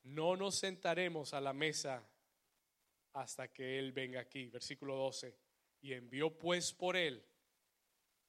No 0.04 0.36
nos 0.36 0.58
sentaremos 0.58 1.32
a 1.34 1.40
la 1.40 1.52
mesa 1.52 2.06
hasta 3.14 3.48
que 3.48 3.78
Él 3.78 3.92
venga 3.92 4.20
aquí. 4.20 4.48
Versículo 4.48 4.96
12. 4.96 5.36
Y 5.82 5.92
envió 5.92 6.36
pues 6.36 6.72
por 6.72 6.96
Él 6.96 7.24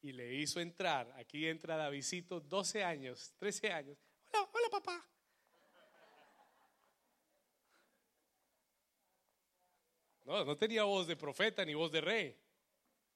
y 0.02 0.12
le 0.12 0.36
hizo 0.36 0.60
entrar. 0.60 1.12
Aquí 1.18 1.48
entra 1.48 1.76
Davidito, 1.76 2.40
12 2.40 2.84
años, 2.84 3.34
13 3.38 3.72
años. 3.72 3.98
No, 10.44 10.58
tenía 10.58 10.84
voz 10.84 11.08
de 11.08 11.16
profeta 11.16 11.64
ni 11.64 11.74
voz 11.74 11.92
de 11.92 12.02
rey. 12.02 12.38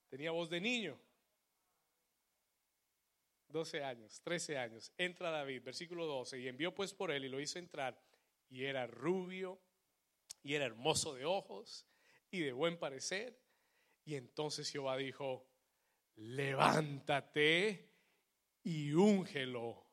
Tenía 0.07 0.31
voz 0.31 0.49
de 0.49 0.61
niño. 0.61 0.99
12 3.49 3.83
años, 3.83 4.21
13 4.21 4.57
años. 4.57 4.91
Entra 4.97 5.31
David, 5.31 5.63
versículo 5.63 6.05
12, 6.05 6.39
y 6.39 6.47
envió 6.47 6.73
pues 6.73 6.93
por 6.93 7.11
él 7.11 7.25
y 7.25 7.29
lo 7.29 7.39
hizo 7.39 7.59
entrar. 7.59 7.99
Y 8.47 8.65
era 8.65 8.87
rubio, 8.87 9.59
y 10.43 10.53
era 10.53 10.65
hermoso 10.65 11.13
de 11.15 11.25
ojos, 11.25 11.85
y 12.31 12.39
de 12.41 12.53
buen 12.53 12.77
parecer. 12.77 13.39
Y 14.05 14.15
entonces 14.15 14.69
Jehová 14.69 14.97
dijo, 14.97 15.47
levántate 16.15 17.89
y 18.63 18.93
úngelo, 18.93 19.83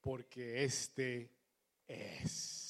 porque 0.00 0.64
este 0.64 1.30
es. 1.86 2.61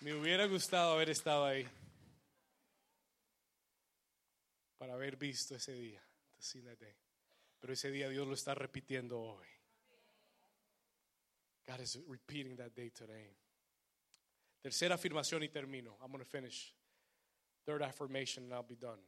Me 0.00 0.14
hubiera 0.14 0.46
gustado 0.46 0.92
haber 0.92 1.10
estado 1.10 1.44
ahí 1.44 1.68
para 4.78 4.94
haber 4.94 5.16
visto 5.16 5.56
ese 5.56 5.72
día. 5.72 6.02
Pero 7.60 7.72
ese 7.72 7.90
día 7.90 8.08
Dios 8.08 8.26
lo 8.26 8.34
está 8.34 8.54
repitiendo 8.54 9.20
hoy. 9.20 9.46
God 11.66 11.80
is 11.80 11.98
repeating 12.08 12.56
that 12.56 12.72
day 12.74 12.90
today. 12.90 13.36
Tercera 14.62 14.94
afirmación 14.94 15.42
y 15.42 15.48
termino. 15.48 15.98
I'm 16.00 16.10
going 16.10 16.24
to 16.24 16.24
finish. 16.24 16.72
Third 17.66 17.82
affirmation 17.82 18.44
and 18.44 18.54
I'll 18.54 18.62
be 18.62 18.76
done. 18.76 19.00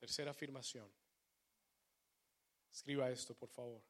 Tercera 0.00 0.30
afirmación. 0.30 0.90
Escriba 2.76 3.08
esto, 3.10 3.34
por 3.34 3.48
favor. 3.48 3.82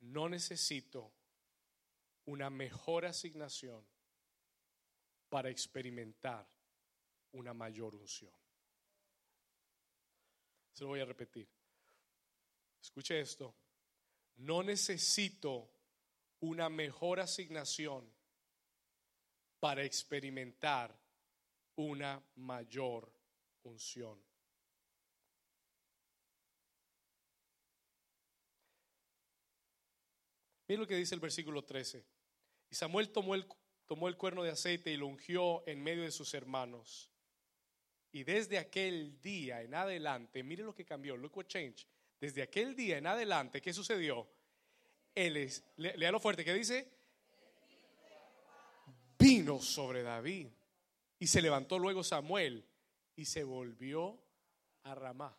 No 0.00 0.26
necesito 0.26 1.12
una 2.24 2.48
mejor 2.48 3.04
asignación 3.04 3.86
para 5.28 5.50
experimentar 5.50 6.48
una 7.32 7.52
mayor 7.52 7.94
unción. 7.94 8.32
Se 10.72 10.84
lo 10.84 10.88
voy 10.88 11.00
a 11.00 11.04
repetir. 11.04 11.46
Escuche 12.80 13.20
esto. 13.20 13.54
No 14.36 14.62
necesito 14.62 15.70
una 16.40 16.70
mejor 16.70 17.20
asignación 17.20 18.10
para 19.60 19.84
experimentar 19.84 20.98
una 21.76 22.24
mayor 22.36 23.12
unción. 23.62 24.33
Miren 30.66 30.80
lo 30.80 30.86
que 30.86 30.96
dice 30.96 31.14
el 31.14 31.20
versículo 31.20 31.62
13. 31.62 32.04
Y 32.70 32.74
Samuel 32.74 33.10
tomó 33.10 33.34
el, 33.34 33.46
tomó 33.86 34.08
el 34.08 34.16
cuerno 34.16 34.42
de 34.42 34.50
aceite 34.50 34.90
y 34.90 34.96
lo 34.96 35.06
ungió 35.06 35.66
en 35.68 35.82
medio 35.82 36.02
de 36.02 36.10
sus 36.10 36.32
hermanos. 36.34 37.10
Y 38.12 38.24
desde 38.24 38.58
aquel 38.58 39.20
día 39.20 39.62
en 39.62 39.74
adelante, 39.74 40.42
mire 40.42 40.62
lo 40.62 40.74
que 40.74 40.84
cambió, 40.84 41.16
look 41.16 41.36
what 41.36 41.46
changed. 41.46 41.86
Desde 42.20 42.42
aquel 42.42 42.74
día 42.76 42.96
en 42.96 43.06
adelante, 43.06 43.60
¿qué 43.60 43.72
sucedió? 43.72 44.26
Él 45.14 45.36
es, 45.36 45.64
lea 45.76 46.10
lo 46.10 46.20
fuerte, 46.20 46.44
¿qué 46.44 46.54
dice? 46.54 46.88
Vino 49.18 49.60
sobre 49.60 50.02
David. 50.02 50.48
Y 51.18 51.26
se 51.26 51.42
levantó 51.42 51.78
luego 51.78 52.02
Samuel 52.02 52.64
y 53.16 53.24
se 53.24 53.44
volvió 53.44 54.18
a 54.84 54.94
Ramá. 54.94 55.36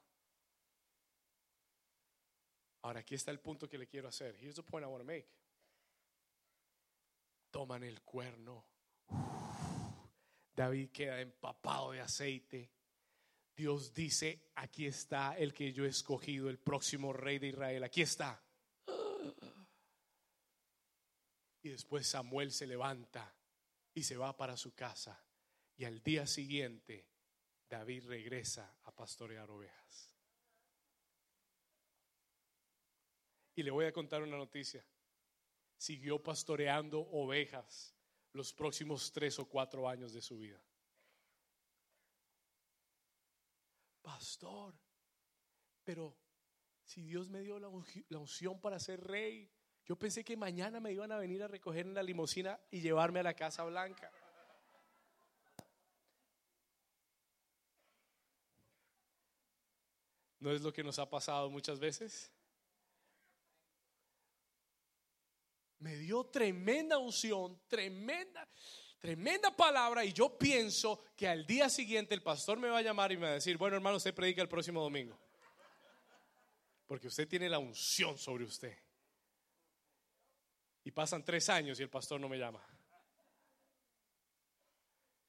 Ahora 2.86 3.00
aquí 3.00 3.16
está 3.16 3.32
el 3.32 3.40
punto 3.40 3.68
que 3.68 3.80
le 3.80 3.88
quiero 3.88 4.10
hacer. 4.10 4.36
Here's 4.40 4.58
the 4.58 4.62
point 4.62 4.86
I 4.86 4.88
want 4.88 5.02
to 5.02 5.08
make. 5.08 5.28
Toman 7.50 7.84
el 7.84 8.04
cuerno. 8.04 8.64
David 10.56 10.92
queda 10.92 11.20
empapado 11.20 11.94
de 11.94 12.02
aceite. 12.02 12.70
Dios 13.56 13.92
dice, 13.92 14.52
aquí 14.54 14.86
está 14.86 15.36
el 15.36 15.52
que 15.52 15.74
yo 15.74 15.84
he 15.84 15.88
escogido, 15.88 16.48
el 16.48 16.60
próximo 16.60 17.12
rey 17.12 17.40
de 17.40 17.48
Israel. 17.48 17.84
Aquí 17.84 18.04
está. 18.04 18.40
Y 21.64 21.70
después 21.70 22.08
Samuel 22.08 22.52
se 22.52 22.68
levanta 22.68 23.34
y 23.96 24.04
se 24.04 24.16
va 24.16 24.38
para 24.38 24.56
su 24.58 24.76
casa. 24.76 25.26
Y 25.76 25.86
al 25.86 26.04
día 26.04 26.28
siguiente, 26.28 27.08
David 27.68 28.06
regresa 28.06 28.78
a 28.84 28.92
pastorear 28.92 29.50
ovejas. 29.50 30.15
Y 33.56 33.64
le 33.64 33.72
voy 33.72 33.86
a 33.86 33.94
contar 33.94 34.22
una 34.22 34.38
noticia. 34.38 34.86
Siguió 35.78 36.22
pastoreando 36.22 37.00
ovejas 37.00 37.96
los 38.34 38.54
próximos 38.54 39.12
tres 39.12 39.40
o 39.40 39.46
cuatro 39.46 39.88
años 39.88 40.14
de 40.14 40.22
su 40.22 40.38
vida. 40.38 40.62
Pastor, 44.02 44.76
pero 45.84 46.16
si 46.84 47.02
Dios 47.02 47.30
me 47.30 47.42
dio 47.42 47.58
la, 47.60 47.70
unción 48.20 48.60
para 48.60 48.78
ser 48.78 49.02
rey, 49.02 49.50
yo 49.86 49.96
pensé 49.96 50.24
que 50.24 50.36
mañana 50.36 50.80
me 50.80 50.92
iban 50.92 51.12
a 51.12 51.18
venir 51.18 51.42
a 51.42 51.48
recoger 51.48 51.86
en 51.86 51.94
la 51.94 52.04
limusina 52.04 52.60
y 52.70 52.82
llevarme 52.82 53.22
a 53.22 53.24
la 53.24 53.34
Casa 53.34 53.64
Blanca. 53.64 54.12
¿No 60.40 60.52
es 60.52 60.62
lo 60.62 60.72
que 60.74 60.84
nos 60.84 61.00
ha 61.00 61.10
pasado 61.10 61.50
muchas 61.50 61.80
veces? 61.80 62.35
Me 65.86 65.98
dio 65.98 66.24
tremenda 66.24 66.98
unción, 66.98 67.62
tremenda, 67.68 68.50
tremenda 68.98 69.56
palabra 69.56 70.04
y 70.04 70.12
yo 70.14 70.36
pienso 70.36 71.04
que 71.16 71.28
al 71.28 71.46
día 71.46 71.70
siguiente 71.70 72.16
el 72.16 72.24
pastor 72.24 72.58
me 72.58 72.70
va 72.70 72.80
a 72.80 72.82
llamar 72.82 73.12
y 73.12 73.18
me 73.18 73.26
va 73.26 73.30
a 73.30 73.34
decir, 73.36 73.56
bueno 73.56 73.76
hermano, 73.76 73.98
usted 73.98 74.16
predica 74.16 74.42
el 74.42 74.50
próximo 74.50 74.82
domingo. 74.82 75.16
Porque 76.88 77.06
usted 77.06 77.28
tiene 77.28 77.48
la 77.48 77.60
unción 77.60 78.18
sobre 78.18 78.46
usted. 78.46 78.76
Y 80.84 80.90
pasan 80.90 81.24
tres 81.24 81.50
años 81.50 81.80
y 81.80 81.84
el 81.84 81.90
pastor 81.92 82.20
no 82.20 82.30
me 82.30 82.40
llama. 82.40 82.66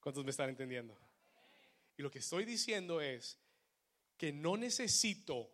¿Cuántos 0.00 0.24
me 0.24 0.30
están 0.30 0.48
entendiendo? 0.48 0.98
Y 1.98 2.02
lo 2.02 2.10
que 2.10 2.20
estoy 2.20 2.46
diciendo 2.46 3.02
es 3.02 3.38
que 4.16 4.32
no 4.32 4.56
necesito, 4.56 5.52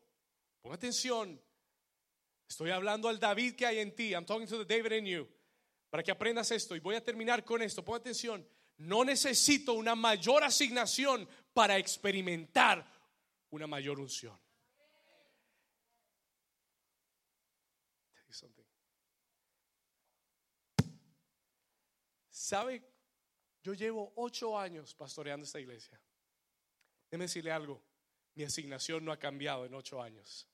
ponga 0.60 0.76
atención, 0.76 1.42
estoy 2.52 2.70
hablando 2.70 3.08
al 3.08 3.18
David 3.18 3.54
que 3.54 3.66
hay 3.66 3.78
en 3.78 3.94
ti, 3.94 4.10
I'm 4.12 4.26
talking 4.26 4.46
to 4.46 4.64
the 4.64 4.76
David 4.76 4.92
in 4.92 5.06
you, 5.06 5.28
para 5.88 6.02
que 6.02 6.10
aprendas 6.10 6.50
esto 6.50 6.76
y 6.76 6.80
voy 6.80 6.94
a 6.94 7.02
terminar 7.02 7.44
con 7.44 7.62
esto, 7.62 7.82
ponga 7.82 7.98
atención, 7.98 8.46
no 8.76 9.04
necesito 9.04 9.72
una 9.72 9.94
mayor 9.94 10.44
asignación 10.44 11.26
para 11.54 11.78
experimentar 11.78 12.86
una 13.50 13.66
mayor 13.66 13.98
unción. 13.98 14.38
¿Sabe? 22.28 22.82
Yo 23.62 23.72
llevo 23.72 24.12
ocho 24.16 24.58
años 24.58 24.94
pastoreando 24.94 25.46
esta 25.46 25.58
iglesia. 25.58 25.98
Déjeme 27.10 27.24
decirle 27.24 27.50
algo. 27.50 27.82
Mi 28.34 28.44
asignación 28.44 29.04
no 29.04 29.12
ha 29.12 29.18
cambiado 29.18 29.64
en 29.64 29.72
ocho 29.72 30.02
años. 30.02 30.51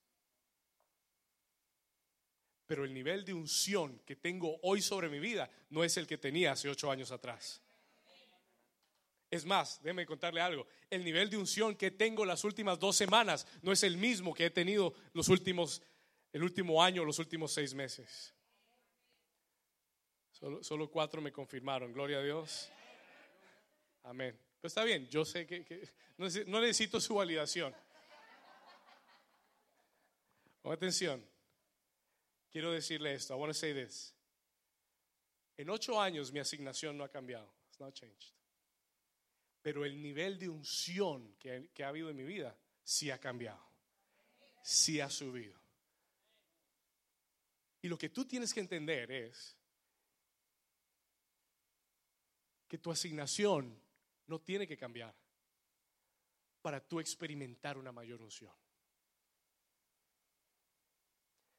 Pero 2.68 2.84
el 2.84 2.92
nivel 2.92 3.24
de 3.24 3.32
unción 3.32 3.98
que 4.06 4.14
tengo 4.14 4.60
hoy 4.62 4.82
sobre 4.82 5.08
mi 5.08 5.18
vida 5.18 5.50
no 5.70 5.82
es 5.82 5.96
el 5.96 6.06
que 6.06 6.18
tenía 6.18 6.52
hace 6.52 6.68
ocho 6.68 6.90
años 6.90 7.10
atrás. 7.10 7.62
Es 9.30 9.46
más, 9.46 9.82
déjeme 9.82 10.04
contarle 10.04 10.42
algo. 10.42 10.66
El 10.90 11.02
nivel 11.02 11.30
de 11.30 11.38
unción 11.38 11.74
que 11.74 11.90
tengo 11.90 12.26
las 12.26 12.44
últimas 12.44 12.78
dos 12.78 12.94
semanas 12.94 13.46
no 13.62 13.72
es 13.72 13.82
el 13.82 13.96
mismo 13.96 14.34
que 14.34 14.46
he 14.46 14.50
tenido 14.50 14.94
los 15.14 15.28
últimos, 15.30 15.82
el 16.30 16.42
último 16.42 16.82
año, 16.82 17.04
los 17.04 17.18
últimos 17.18 17.52
seis 17.52 17.72
meses. 17.72 18.34
Solo, 20.60 20.90
cuatro 20.90 21.22
me 21.22 21.32
confirmaron. 21.32 21.92
Gloria 21.92 22.18
a 22.18 22.22
Dios. 22.22 22.70
Amén. 24.02 24.38
Pero 24.60 24.68
está 24.68 24.84
bien, 24.84 25.08
yo 25.08 25.24
sé 25.24 25.46
que, 25.46 25.88
no, 26.18 26.60
necesito 26.60 27.00
su 27.00 27.14
validación. 27.14 27.74
Con 30.60 30.72
atención. 30.72 31.24
Quiero 32.50 32.72
decirle 32.72 33.14
esto. 33.14 33.34
I 33.34 33.36
want 33.36 33.50
to 33.50 33.58
say 33.58 33.72
this. 33.72 34.14
En 35.56 35.68
ocho 35.70 36.00
años 36.00 36.32
mi 36.32 36.40
asignación 36.40 36.96
no 36.96 37.04
ha 37.04 37.08
cambiado. 37.08 37.52
It's 37.68 37.80
not 37.80 37.94
changed. 37.94 38.32
Pero 39.62 39.84
el 39.84 40.00
nivel 40.00 40.38
de 40.38 40.48
unción 40.48 41.34
que, 41.38 41.68
que 41.74 41.84
ha 41.84 41.88
habido 41.88 42.10
en 42.10 42.16
mi 42.16 42.24
vida 42.24 42.56
sí 42.84 43.10
ha 43.10 43.18
cambiado. 43.18 43.60
Sí 44.62 45.00
ha 45.00 45.10
subido. 45.10 45.58
Y 47.82 47.88
lo 47.88 47.98
que 47.98 48.08
tú 48.08 48.24
tienes 48.24 48.52
que 48.54 48.60
entender 48.60 49.10
es 49.10 49.56
que 52.66 52.78
tu 52.78 52.90
asignación 52.90 53.80
no 54.26 54.40
tiene 54.40 54.66
que 54.66 54.76
cambiar 54.76 55.14
para 56.60 56.86
tú 56.86 57.00
experimentar 57.00 57.78
una 57.78 57.92
mayor 57.92 58.20
unción. 58.20 58.54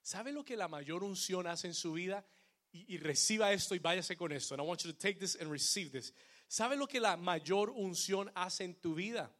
¿Sabe 0.09 0.31
lo 0.31 0.43
que 0.43 0.55
la 0.55 0.67
mayor 0.67 1.03
unción 1.03 1.45
hace 1.45 1.67
en 1.67 1.75
su 1.75 1.93
vida? 1.93 2.25
Y, 2.71 2.97
reciba 2.97 3.51
esto 3.51 3.75
y 3.75 3.79
váyase 3.79 4.17
con 4.17 4.31
esto. 4.31 4.55
And 4.55 4.63
I 4.63 4.65
want 4.65 4.81
you 4.83 4.91
to 4.91 4.97
take 4.97 5.19
this 5.19 5.35
and 5.39 5.51
receive 5.51 5.91
this. 5.91 6.13
¿Sabe 6.47 6.75
lo 6.75 6.87
que 6.87 6.99
la 6.99 7.15
mayor 7.15 7.69
unción 7.69 8.31
hace 8.33 8.63
en 8.63 8.75
tu 8.81 8.95
vida? 8.95 9.31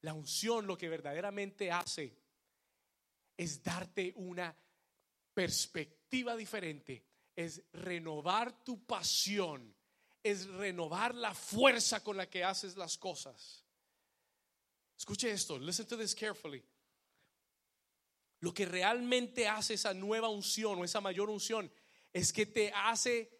La 0.00 0.14
unción 0.14 0.66
lo 0.66 0.78
que 0.78 0.88
verdaderamente 0.88 1.70
hace 1.70 2.16
es 3.36 3.62
darte 3.62 4.14
una 4.16 4.56
perspectiva 5.34 6.34
diferente, 6.34 7.04
es 7.34 7.62
renovar 7.72 8.64
tu 8.64 8.86
pasión 8.86 9.76
es 10.22 10.46
renovar 10.46 11.14
la 11.14 11.32
fuerza 11.34 12.02
con 12.02 12.16
la 12.16 12.28
que 12.28 12.42
haces 12.42 12.76
las 12.76 12.98
cosas. 12.98 13.64
Escuche 14.98 15.30
esto, 15.30 15.56
listen 15.56 15.86
to 15.86 15.96
this 15.96 16.16
carefully. 16.16 16.64
Lo 18.40 18.52
que 18.52 18.66
realmente 18.66 19.48
hace 19.48 19.74
esa 19.74 19.94
nueva 19.94 20.28
unción 20.28 20.78
o 20.78 20.84
esa 20.84 21.00
mayor 21.00 21.30
unción 21.30 21.70
es 22.12 22.32
que 22.32 22.46
te 22.46 22.72
hace, 22.74 23.30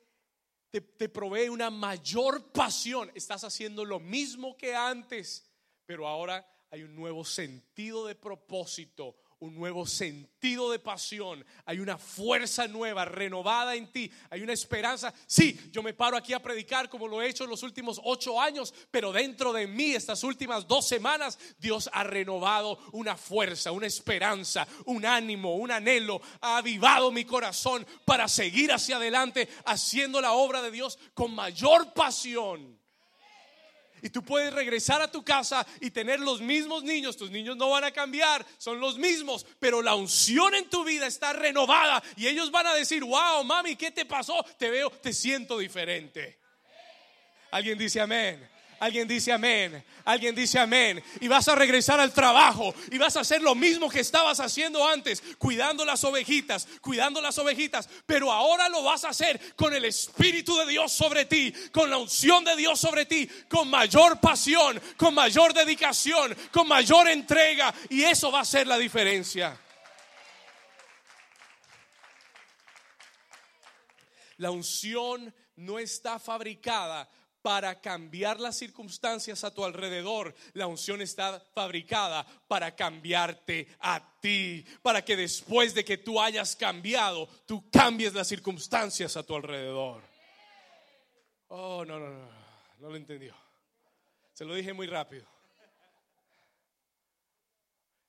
te, 0.70 1.08
provee 1.08 1.48
una 1.48 1.70
mayor 1.70 2.52
pasión. 2.52 3.10
Estás 3.14 3.44
haciendo 3.44 3.84
lo 3.84 4.00
mismo 4.00 4.56
que 4.56 4.74
antes, 4.74 5.50
pero 5.84 6.06
ahora 6.06 6.46
hay 6.70 6.82
un 6.82 6.94
nuevo 6.94 7.24
sentido 7.24 8.06
de 8.06 8.14
propósito, 8.14 9.16
un 9.38 9.54
nuevo 9.54 9.86
sentido 9.86 10.70
de 10.70 10.78
pasión, 10.78 11.44
hay 11.66 11.78
una 11.78 11.98
fuerza 11.98 12.66
nueva, 12.66 13.04
renovada 13.04 13.74
en 13.74 13.90
ti, 13.92 14.10
hay 14.30 14.40
una 14.40 14.54
esperanza. 14.54 15.12
Sí, 15.26 15.58
yo 15.72 15.82
me 15.82 15.92
paro 15.92 16.16
aquí 16.16 16.32
a 16.32 16.42
predicar 16.42 16.88
como 16.88 17.06
lo 17.06 17.20
he 17.20 17.28
hecho 17.28 17.44
en 17.44 17.50
los 17.50 17.62
últimos 17.62 18.00
ocho 18.02 18.40
años, 18.40 18.72
pero 18.90 19.12
dentro 19.12 19.52
de 19.52 19.66
mí 19.66 19.92
estas 19.92 20.24
últimas 20.24 20.66
dos 20.66 20.88
semanas 20.88 21.38
Dios 21.58 21.90
ha 21.92 22.02
renovado 22.04 22.78
una 22.92 23.16
fuerza, 23.16 23.72
una 23.72 23.86
esperanza, 23.86 24.66
un 24.86 25.04
ánimo, 25.04 25.56
un 25.56 25.70
anhelo, 25.70 26.20
ha 26.40 26.58
avivado 26.58 27.10
mi 27.10 27.24
corazón 27.24 27.86
para 28.06 28.28
seguir 28.28 28.72
hacia 28.72 28.96
adelante 28.96 29.48
haciendo 29.66 30.20
la 30.20 30.32
obra 30.32 30.62
de 30.62 30.70
Dios 30.70 30.98
con 31.12 31.34
mayor 31.34 31.92
pasión. 31.92 32.75
Y 34.02 34.10
tú 34.10 34.22
puedes 34.22 34.52
regresar 34.52 35.00
a 35.00 35.10
tu 35.10 35.24
casa 35.24 35.66
y 35.80 35.90
tener 35.90 36.20
los 36.20 36.40
mismos 36.40 36.84
niños. 36.84 37.16
Tus 37.16 37.30
niños 37.30 37.56
no 37.56 37.70
van 37.70 37.84
a 37.84 37.90
cambiar, 37.90 38.44
son 38.58 38.80
los 38.80 38.98
mismos, 38.98 39.46
pero 39.58 39.82
la 39.82 39.94
unción 39.94 40.54
en 40.54 40.68
tu 40.68 40.84
vida 40.84 41.06
está 41.06 41.32
renovada 41.32 42.02
y 42.16 42.26
ellos 42.26 42.50
van 42.50 42.66
a 42.66 42.74
decir, 42.74 43.04
wow, 43.04 43.44
mami, 43.44 43.76
¿qué 43.76 43.90
te 43.90 44.04
pasó? 44.04 44.44
Te 44.58 44.70
veo, 44.70 44.90
te 44.90 45.12
siento 45.12 45.58
diferente. 45.58 46.38
Alguien 47.50 47.78
dice 47.78 48.00
amén. 48.00 48.55
Alguien 48.78 49.08
dice 49.08 49.32
amén. 49.32 49.84
Alguien 50.04 50.34
dice 50.34 50.58
amén. 50.58 51.02
Y 51.20 51.28
vas 51.28 51.48
a 51.48 51.54
regresar 51.54 51.98
al 51.98 52.12
trabajo 52.12 52.74
y 52.90 52.98
vas 52.98 53.16
a 53.16 53.20
hacer 53.20 53.42
lo 53.42 53.54
mismo 53.54 53.88
que 53.88 54.00
estabas 54.00 54.40
haciendo 54.40 54.86
antes, 54.86 55.22
cuidando 55.38 55.84
las 55.84 56.04
ovejitas, 56.04 56.68
cuidando 56.80 57.20
las 57.20 57.38
ovejitas. 57.38 57.88
Pero 58.04 58.30
ahora 58.30 58.68
lo 58.68 58.82
vas 58.82 59.04
a 59.04 59.10
hacer 59.10 59.54
con 59.56 59.74
el 59.74 59.84
Espíritu 59.84 60.56
de 60.58 60.66
Dios 60.66 60.92
sobre 60.92 61.24
ti, 61.24 61.52
con 61.72 61.90
la 61.90 61.98
unción 61.98 62.44
de 62.44 62.56
Dios 62.56 62.78
sobre 62.78 63.06
ti, 63.06 63.28
con 63.48 63.68
mayor 63.68 64.20
pasión, 64.20 64.80
con 64.96 65.14
mayor 65.14 65.54
dedicación, 65.54 66.36
con 66.52 66.68
mayor 66.68 67.08
entrega. 67.08 67.74
Y 67.88 68.02
eso 68.02 68.30
va 68.30 68.40
a 68.40 68.44
ser 68.44 68.66
la 68.66 68.78
diferencia. 68.78 69.58
La 74.38 74.50
unción 74.50 75.34
no 75.56 75.78
está 75.78 76.18
fabricada 76.18 77.08
para 77.46 77.80
cambiar 77.80 78.40
las 78.40 78.56
circunstancias 78.56 79.44
a 79.44 79.54
tu 79.54 79.64
alrededor. 79.64 80.34
La 80.54 80.66
unción 80.66 81.00
está 81.00 81.38
fabricada 81.38 82.26
para 82.48 82.74
cambiarte 82.74 83.68
a 83.78 84.18
ti, 84.20 84.66
para 84.82 85.04
que 85.04 85.14
después 85.14 85.72
de 85.72 85.84
que 85.84 85.96
tú 85.96 86.20
hayas 86.20 86.56
cambiado, 86.56 87.28
tú 87.46 87.70
cambies 87.70 88.14
las 88.14 88.26
circunstancias 88.26 89.16
a 89.16 89.22
tu 89.22 89.36
alrededor. 89.36 90.02
Oh, 91.46 91.84
no, 91.84 92.00
no, 92.00 92.08
no, 92.08 92.28
no 92.80 92.88
lo 92.90 92.96
entendió. 92.96 93.32
Se 94.32 94.44
lo 94.44 94.52
dije 94.52 94.72
muy 94.72 94.88
rápido. 94.88 95.24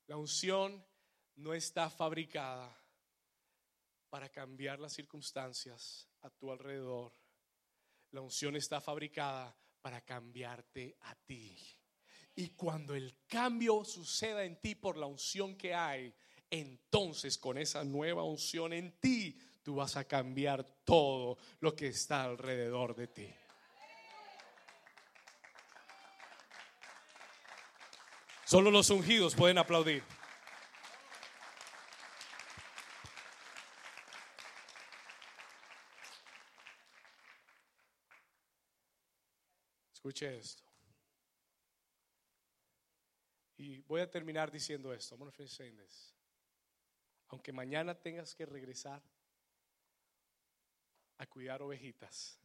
La 0.08 0.18
unción 0.18 0.84
no 1.36 1.54
está 1.54 1.92
fabricada 1.92 2.76
para 4.10 4.30
cambiar 4.30 4.80
las 4.80 4.94
circunstancias 4.94 6.08
a 6.24 6.32
tu 6.32 6.52
alrededor 6.52 7.27
la 8.12 8.22
unción 8.22 8.56
está 8.56 8.82
fabricada 8.82 9.56
para 9.82 10.02
cambiarte 10.02 10.98
a 11.02 11.16
ti. 11.16 11.58
Y 12.36 12.50
cuando 12.50 12.96
el 12.96 13.18
cambio 13.28 13.84
suceda 13.84 14.44
en 14.44 14.60
ti 14.60 14.76
por 14.76 14.98
la 14.98 15.08
unción 15.08 15.56
que 15.56 15.74
hay, 15.74 16.14
entonces 16.50 17.38
con 17.38 17.58
esa 17.58 17.84
nueva 17.84 18.24
unción 18.24 18.74
en 18.74 19.00
ti, 19.00 19.38
tú 19.64 19.76
vas 19.76 19.98
a 19.98 20.06
cambiar 20.06 20.64
todo 20.84 21.38
lo 21.60 21.76
que 21.76 21.88
está 21.88 22.24
alrededor 22.24 22.96
de 22.96 23.08
ti. 23.08 23.34
Solo 28.46 28.72
los 28.72 28.90
ungidos 28.90 29.36
pueden 29.36 29.58
aplaudir. 29.58 30.04
Escuche 40.08 40.38
esto. 40.38 40.64
Y 43.58 43.82
voy 43.82 44.00
a 44.00 44.10
terminar 44.10 44.50
diciendo 44.50 44.94
esto. 44.94 45.18
I'm 45.18 45.30
finish. 45.34 46.14
Aunque 47.28 47.52
mañana 47.52 47.94
tengas 47.94 48.34
que 48.34 48.46
regresar 48.46 49.04
a 51.18 51.26
cuidar 51.26 51.62
ovejitas. 51.62 52.40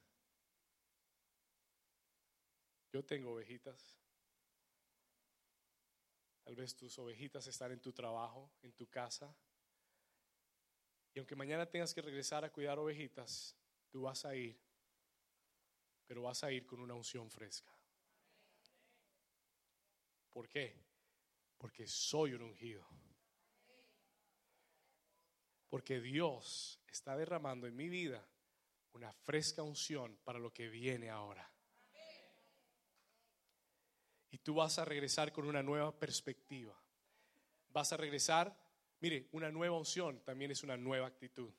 Yo 2.93 3.05
tengo 3.05 3.31
ovejitas. 3.31 3.97
Tal 6.43 6.57
vez 6.57 6.75
tus 6.75 6.99
ovejitas 6.99 7.47
están 7.47 7.71
en 7.71 7.81
tu 7.81 7.93
trabajo, 7.93 8.51
en 8.63 8.73
tu 8.73 8.89
casa. 8.89 9.33
Y 11.15 11.21
aunque 11.21 11.37
mañana 11.37 11.65
tengas 11.71 11.95
que 11.95 12.03
regresar 12.03 12.45
a 12.45 12.51
cuidar 12.51 12.81
ovejitas, 12.81 13.55
tú 13.89 14.03
vas 14.03 14.25
a 14.25 14.35
ir, 14.35 14.59
pero 16.07 16.23
vas 16.23 16.45
a 16.45 16.53
ir 16.53 16.67
con 16.67 16.81
una 16.81 16.95
unción 16.95 17.31
fresca. 17.31 17.73
¿Por 20.31 20.49
qué? 20.49 20.75
Porque 21.59 21.87
soy 21.87 22.33
un 22.35 22.43
ungido. 22.43 22.87
Porque 25.69 26.01
Dios 26.01 26.81
está 26.87 27.17
derramando 27.17 27.67
en 27.67 27.77
mi 27.77 27.89
vida 27.89 28.27
una 28.93 29.13
fresca 29.13 29.63
unción 29.63 30.19
para 30.25 30.39
lo 30.39 30.53
que 30.53 30.69
viene 30.69 31.11
ahora. 31.11 31.51
Y 34.31 34.39
tú 34.39 34.55
vas 34.55 34.79
a 34.79 34.85
regresar 34.85 35.33
con 35.33 35.47
una 35.47 35.63
nueva 35.63 35.99
perspectiva. 35.99 36.79
Vas 37.69 37.93
a 37.93 37.97
regresar, 37.97 38.57
mire, 39.01 39.29
una 39.33 39.51
nueva 39.51 39.77
unción 39.77 40.23
también 40.25 40.51
es 40.51 40.63
una 40.63 40.77
nueva 40.77 41.07
actitud. 41.07 41.53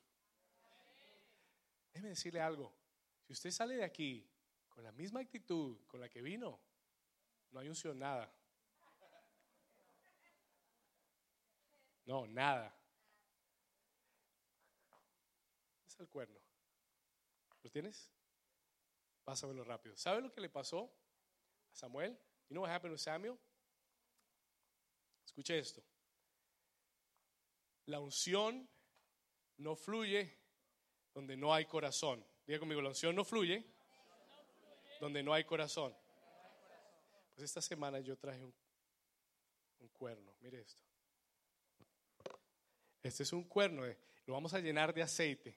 Déjeme 1.93 2.09
decirle 2.09 2.41
algo. 2.41 2.73
Si 3.21 3.33
usted 3.33 3.51
sale 3.51 3.75
de 3.75 3.83
aquí 3.83 4.27
con 4.73 4.83
la 4.83 4.91
misma 4.91 5.19
actitud 5.19 5.77
con 5.87 5.99
la 5.99 6.09
que 6.09 6.21
vino, 6.21 6.59
no 7.51 7.59
hay 7.59 7.67
unción 7.67 7.99
nada. 7.99 8.33
No, 12.05 12.27
nada. 12.27 12.75
Es 15.87 15.99
el 15.99 16.09
cuerno. 16.09 16.39
¿Lo 17.61 17.69
tienes? 17.69 18.11
Pásamelo 19.23 19.63
rápido. 19.63 19.95
¿Sabe 19.95 20.21
lo 20.21 20.31
que 20.31 20.41
le 20.41 20.49
pasó 20.49 20.91
a 21.71 21.75
Samuel? 21.75 22.11
You 22.49 22.55
know 22.55 22.63
what 22.63 22.71
happened 22.71 22.91
with 22.91 22.99
Samuel? 22.99 23.39
Escuche 25.23 25.57
esto. 25.57 25.83
La 27.85 27.99
unción 27.99 28.67
no 29.57 29.75
fluye 29.75 30.37
donde 31.13 31.37
no 31.37 31.53
hay 31.53 31.65
corazón. 31.65 32.25
Diga 32.45 32.59
conmigo, 32.59 32.81
la 32.81 32.89
unción 32.89 33.15
no 33.15 33.23
fluye 33.23 33.72
donde 35.03 35.21
no 35.21 35.33
hay 35.33 35.43
corazón. 35.43 35.93
Pues 37.33 37.43
esta 37.43 37.61
semana 37.61 37.99
yo 37.99 38.17
traje 38.17 38.41
un, 38.41 38.53
cuerno. 39.91 40.33
Mire 40.39 40.61
esto. 40.61 40.81
Este 43.01 43.23
es 43.23 43.33
un 43.33 43.43
cuerno. 43.43 43.83
lo 44.25 44.33
vamos 44.33 44.53
a 44.53 44.59
llenar 44.59 44.93
de 44.93 45.01
aceite. 45.01 45.53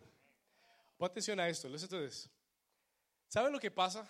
Pon 0.97 1.09
atención 1.09 1.39
a 1.39 1.49
esto. 1.49 1.69
Entonces, 1.69 2.29
¿sabe 3.29 3.53
lo 3.53 3.61
que 3.61 3.71
pasa 3.71 4.09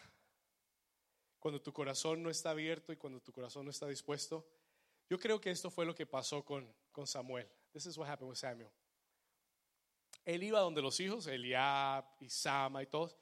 cuando 1.38 1.60
tu 1.60 1.70
corazón 1.70 2.22
no 2.22 2.30
está 2.30 2.50
abierto 2.50 2.92
y 2.92 2.96
cuando 2.96 3.20
tu 3.20 3.30
corazón 3.30 3.66
no 3.66 3.70
está 3.70 3.86
dispuesto? 3.86 4.46
Yo 5.10 5.18
creo 5.18 5.38
que 5.38 5.50
esto 5.50 5.70
fue 5.70 5.84
lo 5.84 5.94
que 5.94 6.06
pasó 6.06 6.42
con, 6.44 6.74
con 6.92 7.06
Samuel. 7.06 7.46
This 7.72 7.84
is 7.84 7.98
what 7.98 8.08
happened 8.08 8.30
with 8.30 8.38
Samuel. 8.38 8.70
Él 10.24 10.42
iba 10.42 10.60
donde 10.60 10.80
los 10.80 10.98
hijos, 10.98 11.26
Eliab 11.26 12.06
y 12.20 12.30
Sama 12.30 12.82
y 12.82 12.86
todos, 12.86 13.16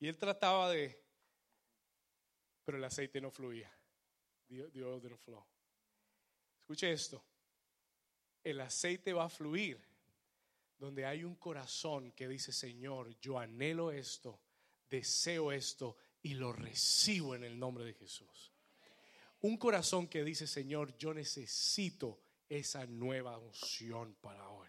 y 0.00 0.08
él 0.08 0.18
trataba 0.18 0.68
de, 0.70 1.01
pero 2.64 2.78
el 2.78 2.84
aceite 2.84 3.20
no 3.20 3.30
fluía. 3.30 3.70
Oil 4.50 4.70
didn't 5.00 5.18
flow. 5.18 5.44
Escuche 6.60 6.92
esto. 6.92 7.24
El 8.44 8.60
aceite 8.60 9.12
va 9.12 9.24
a 9.24 9.28
fluir 9.28 9.80
donde 10.78 11.06
hay 11.06 11.22
un 11.24 11.36
corazón 11.36 12.12
que 12.12 12.26
dice, 12.26 12.52
Señor, 12.52 13.18
yo 13.20 13.38
anhelo 13.38 13.92
esto, 13.92 14.40
deseo 14.90 15.52
esto 15.52 15.96
y 16.22 16.34
lo 16.34 16.52
recibo 16.52 17.34
en 17.34 17.44
el 17.44 17.58
nombre 17.58 17.84
de 17.84 17.94
Jesús. 17.94 18.52
Un 19.42 19.56
corazón 19.56 20.08
que 20.08 20.24
dice, 20.24 20.46
Señor, 20.46 20.96
yo 20.98 21.14
necesito 21.14 22.20
esa 22.48 22.86
nueva 22.86 23.38
unción 23.38 24.16
para 24.20 24.48
hoy. 24.48 24.68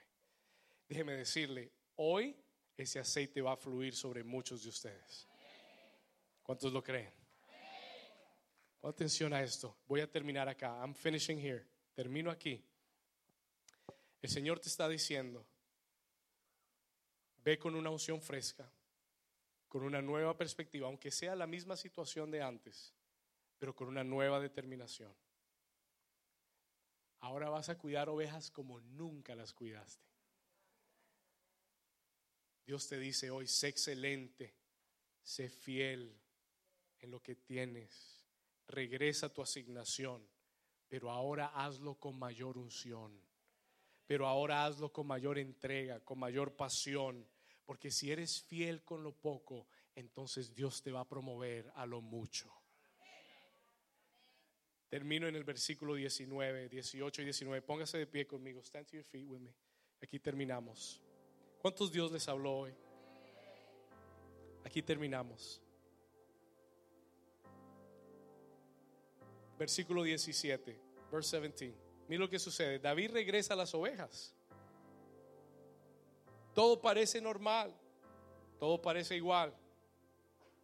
Déjeme 0.88 1.14
decirle, 1.14 1.72
hoy 1.96 2.36
ese 2.78 3.00
aceite 3.00 3.42
va 3.42 3.54
a 3.54 3.58
fluir 3.58 3.96
sobre 3.96 4.24
muchos 4.24 4.64
de 4.64 4.70
ustedes. 4.70 5.28
¿Cuántos 6.42 6.72
lo 6.72 6.84
creen? 6.84 7.23
Pon 8.84 8.90
atención 8.90 9.32
a 9.32 9.42
esto. 9.42 9.78
Voy 9.88 10.02
a 10.02 10.12
terminar 10.12 10.50
acá. 10.50 10.78
I'm 10.82 10.94
finishing 10.94 11.40
here. 11.40 11.66
Termino 11.96 12.30
aquí. 12.30 12.62
El 14.22 14.30
Señor 14.30 14.60
te 14.60 14.68
está 14.68 14.90
diciendo, 14.90 15.46
Ve 17.46 17.58
con 17.58 17.76
una 17.76 17.90
unción 17.90 18.22
fresca, 18.22 18.70
con 19.70 19.84
una 19.84 20.02
nueva 20.02 20.36
perspectiva, 20.36 20.88
aunque 20.88 21.12
sea 21.12 21.34
la 21.34 21.48
misma 21.48 21.78
situación 21.78 22.30
de 22.30 22.42
antes, 22.42 22.94
pero 23.58 23.74
con 23.74 23.88
una 23.88 24.04
nueva 24.04 24.42
determinación. 24.42 25.16
Ahora 27.22 27.50
vas 27.50 27.70
a 27.70 27.78
cuidar 27.78 28.10
ovejas 28.10 28.52
como 28.52 28.82
nunca 28.82 29.34
las 29.34 29.54
cuidaste. 29.54 30.04
Dios 32.66 32.86
te 32.90 33.00
dice 33.00 33.30
hoy, 33.30 33.48
sé 33.48 33.70
excelente, 33.70 34.54
sé 35.22 35.48
fiel 35.48 36.20
en 37.00 37.12
lo 37.12 37.24
que 37.24 37.36
tienes, 37.36 38.23
regresa 38.68 39.30
tu 39.30 39.42
asignación, 39.42 40.28
pero 40.88 41.12
ahora 41.12 41.48
hazlo 41.48 41.96
con 41.96 42.18
mayor 42.18 42.58
unción, 42.58 43.20
pero 44.06 44.28
ahora 44.28 44.66
hazlo 44.66 44.92
con 44.92 45.08
mayor 45.08 45.38
entrega, 45.38 46.00
con 46.02 46.20
mayor 46.20 46.56
pasión, 46.56 47.28
porque 47.66 47.92
si 47.92 48.12
eres 48.12 48.42
fiel 48.44 48.84
con 48.84 49.04
lo 49.04 49.14
poco, 49.14 49.68
entonces 49.96 50.54
Dios 50.54 50.82
te 50.82 50.92
va 50.92 51.02
a 51.02 51.08
promover 51.08 51.72
a 51.76 51.86
lo 51.86 52.02
mucho. 52.02 52.54
Termino 54.94 55.28
en 55.28 55.36
el 55.36 55.44
versículo 55.44 55.96
19, 55.96 56.70
18 56.70 57.22
y 57.24 57.26
19. 57.26 57.62
Póngase 57.64 57.98
de 57.98 58.06
pie 58.06 58.28
conmigo. 58.28 58.62
Stand 58.62 58.86
to 58.86 58.98
your 58.98 59.06
feet 59.06 59.26
with 59.26 59.40
me. 59.40 59.52
Aquí 60.00 60.20
terminamos. 60.20 61.02
¿Cuántos 61.60 61.92
Dios 61.92 62.12
les 62.12 62.28
habló 62.28 62.60
hoy? 62.60 62.76
Aquí 64.64 64.84
terminamos. 64.84 65.63
Versículo 69.58 70.04
17, 70.04 70.80
verse 71.12 71.40
17. 71.40 71.84
Mira 72.08 72.22
lo 72.22 72.30
que 72.30 72.40
sucede. 72.40 72.80
David 72.80 73.12
regresa 73.12 73.54
a 73.54 73.58
las 73.58 73.74
ovejas. 73.74 74.34
Todo 76.54 76.80
parece 76.80 77.20
normal, 77.22 77.74
todo 78.60 78.82
parece 78.82 79.16
igual. 79.16 79.54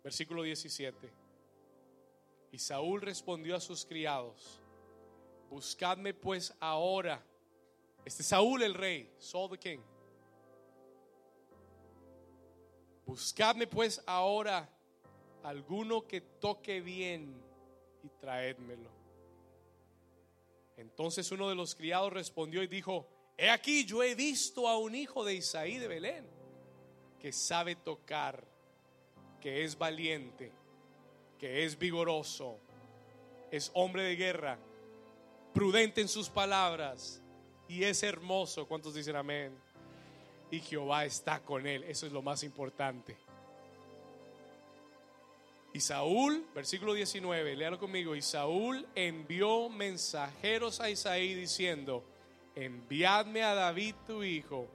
Versículo 0.04 0.44
17. 0.44 1.12
Y 2.52 2.60
Saúl 2.60 3.02
respondió 3.02 3.56
a 3.56 3.60
sus 3.60 3.86
criados, 3.86 4.62
buscadme 5.50 6.14
pues 6.14 6.54
ahora. 6.60 7.24
Este 8.06 8.24
Saúl 8.24 8.64
el 8.64 8.74
rey, 8.74 9.12
Saul 9.18 9.52
the 9.52 9.58
king. 9.58 9.80
Buscadme 13.06 13.68
pues 13.68 14.02
ahora 14.06 14.70
alguno 15.44 16.08
que 16.08 16.22
toque 16.22 16.82
bien 16.82 17.49
y 18.04 18.10
traédmelo. 18.20 18.90
Entonces 20.78 21.32
uno 21.32 21.50
de 21.50 21.56
los 21.56 21.76
criados 21.76 22.14
respondió 22.14 22.64
y 22.64 22.68
dijo, 22.68 23.08
He 23.38 23.50
aquí, 23.50 23.86
yo 23.86 24.04
he 24.04 24.16
visto 24.16 24.68
a 24.68 24.78
un 24.78 24.96
hijo 24.96 25.24
de 25.24 25.36
Isaí 25.36 25.78
de 25.78 25.88
Belén 25.88 26.26
que 27.20 27.32
sabe 27.32 27.76
tocar, 27.76 28.44
que 29.42 29.64
es 29.64 29.78
valiente, 29.78 30.52
que 31.38 31.66
es 31.66 31.78
vigoroso, 31.78 32.58
es 33.52 33.72
hombre 33.74 34.04
de 34.04 34.16
guerra, 34.16 34.60
prudente 35.54 36.02
en 36.02 36.08
sus 36.08 36.30
palabras 36.30 37.22
y 37.68 37.84
es 37.84 38.04
hermoso. 38.04 38.68
¿Cuántos 38.68 38.94
dicen 38.94 39.16
amén? 39.16 39.58
Y 40.52 40.60
Jehová 40.60 41.06
está 41.06 41.40
con 41.42 41.68
él. 41.68 41.84
Eso 41.84 42.08
es 42.08 42.12
lo 42.12 42.22
más 42.22 42.44
importante. 42.44 43.18
Y 45.72 45.82
Saúl, 45.82 46.46
versículo 46.56 46.94
19, 46.94 47.56
léalo 47.56 47.78
conmigo. 47.78 48.16
Y 48.16 48.22
Saúl 48.22 48.88
envió 48.96 49.70
mensajeros 49.70 50.80
a 50.80 50.90
Isaí 50.90 51.36
diciendo, 51.36 52.04
enviadme 52.56 53.44
a 53.44 53.54
David 53.54 53.96
tu 54.06 54.24
hijo, 54.24 54.68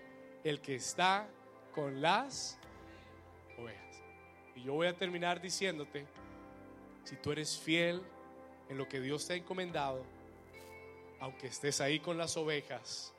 el 0.44 0.60
que 0.60 0.76
está 0.76 1.28
con 1.74 2.00
las 2.00 2.58
ovejas. 3.58 4.02
Y 4.54 4.62
yo 4.62 4.74
voy 4.74 4.86
a 4.86 4.96
terminar 4.96 5.40
diciéndote, 5.40 6.06
si 7.02 7.16
tú 7.16 7.32
eres 7.32 7.58
fiel 7.58 8.00
en 8.68 8.78
lo 8.78 8.88
que 8.88 9.00
Dios 9.00 9.26
te 9.26 9.34
ha 9.34 9.36
encomendado, 9.36 10.04
aunque 11.20 11.48
estés 11.48 11.80
ahí 11.80 11.98
con 11.98 12.16
las 12.16 12.36
ovejas, 12.36 13.14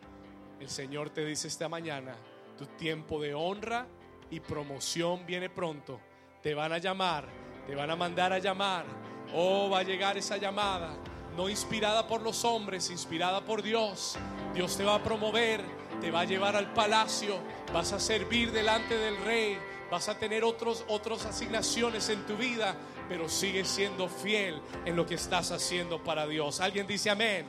el 0.59 0.69
Señor 0.69 1.09
te 1.09 1.25
dice 1.25 1.47
esta 1.47 1.67
mañana, 1.67 2.15
tu 2.57 2.65
tiempo 2.65 3.21
de 3.21 3.33
honra 3.33 3.85
y 4.31 4.39
promoción 4.39 5.25
viene 5.25 5.49
pronto. 5.49 5.99
Te 6.41 6.53
van 6.53 6.71
a 6.71 6.77
llamar, 6.77 7.27
te 7.67 7.75
van 7.75 7.89
a 7.89 7.95
mandar 7.95 8.33
a 8.33 8.39
llamar. 8.39 8.85
Oh, 9.33 9.69
va 9.69 9.79
a 9.79 9.83
llegar 9.83 10.17
esa 10.17 10.37
llamada 10.37 10.95
no 11.35 11.49
inspirada 11.49 12.07
por 12.07 12.21
los 12.21 12.45
hombres, 12.45 12.89
inspirada 12.89 13.41
por 13.41 13.61
Dios. 13.61 14.15
Dios 14.53 14.77
te 14.77 14.83
va 14.83 14.95
a 14.95 15.03
promover, 15.03 15.61
te 16.01 16.11
va 16.11 16.21
a 16.21 16.25
llevar 16.25 16.55
al 16.55 16.71
palacio, 16.73 17.37
vas 17.73 17.91
a 17.93 17.99
servir 17.99 18.51
delante 18.51 18.97
del 18.97 19.17
rey, 19.23 19.57
vas 19.91 20.07
a 20.07 20.17
tener 20.17 20.43
otros, 20.43 20.85
otras 20.87 21.25
asignaciones 21.25 22.09
en 22.09 22.25
tu 22.25 22.37
vida, 22.37 22.75
pero 23.09 23.27
sigue 23.29 23.65
siendo 23.65 24.07
fiel 24.07 24.61
en 24.85 24.95
lo 24.95 25.05
que 25.05 25.15
estás 25.15 25.51
haciendo 25.51 26.03
para 26.03 26.25
Dios. 26.25 26.59
Alguien 26.59 26.87
dice 26.87 27.09
amén. 27.09 27.45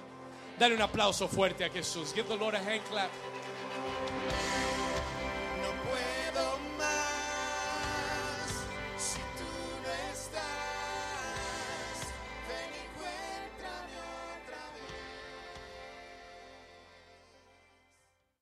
Dale 0.59 0.75
un 0.75 0.83
aplauso 0.83 1.29
fuerte 1.29 1.65
a 1.65 1.71
Jesús. 1.71 2.13
Give 2.15 2.37
Lord 2.37 2.57
a. 2.57 2.61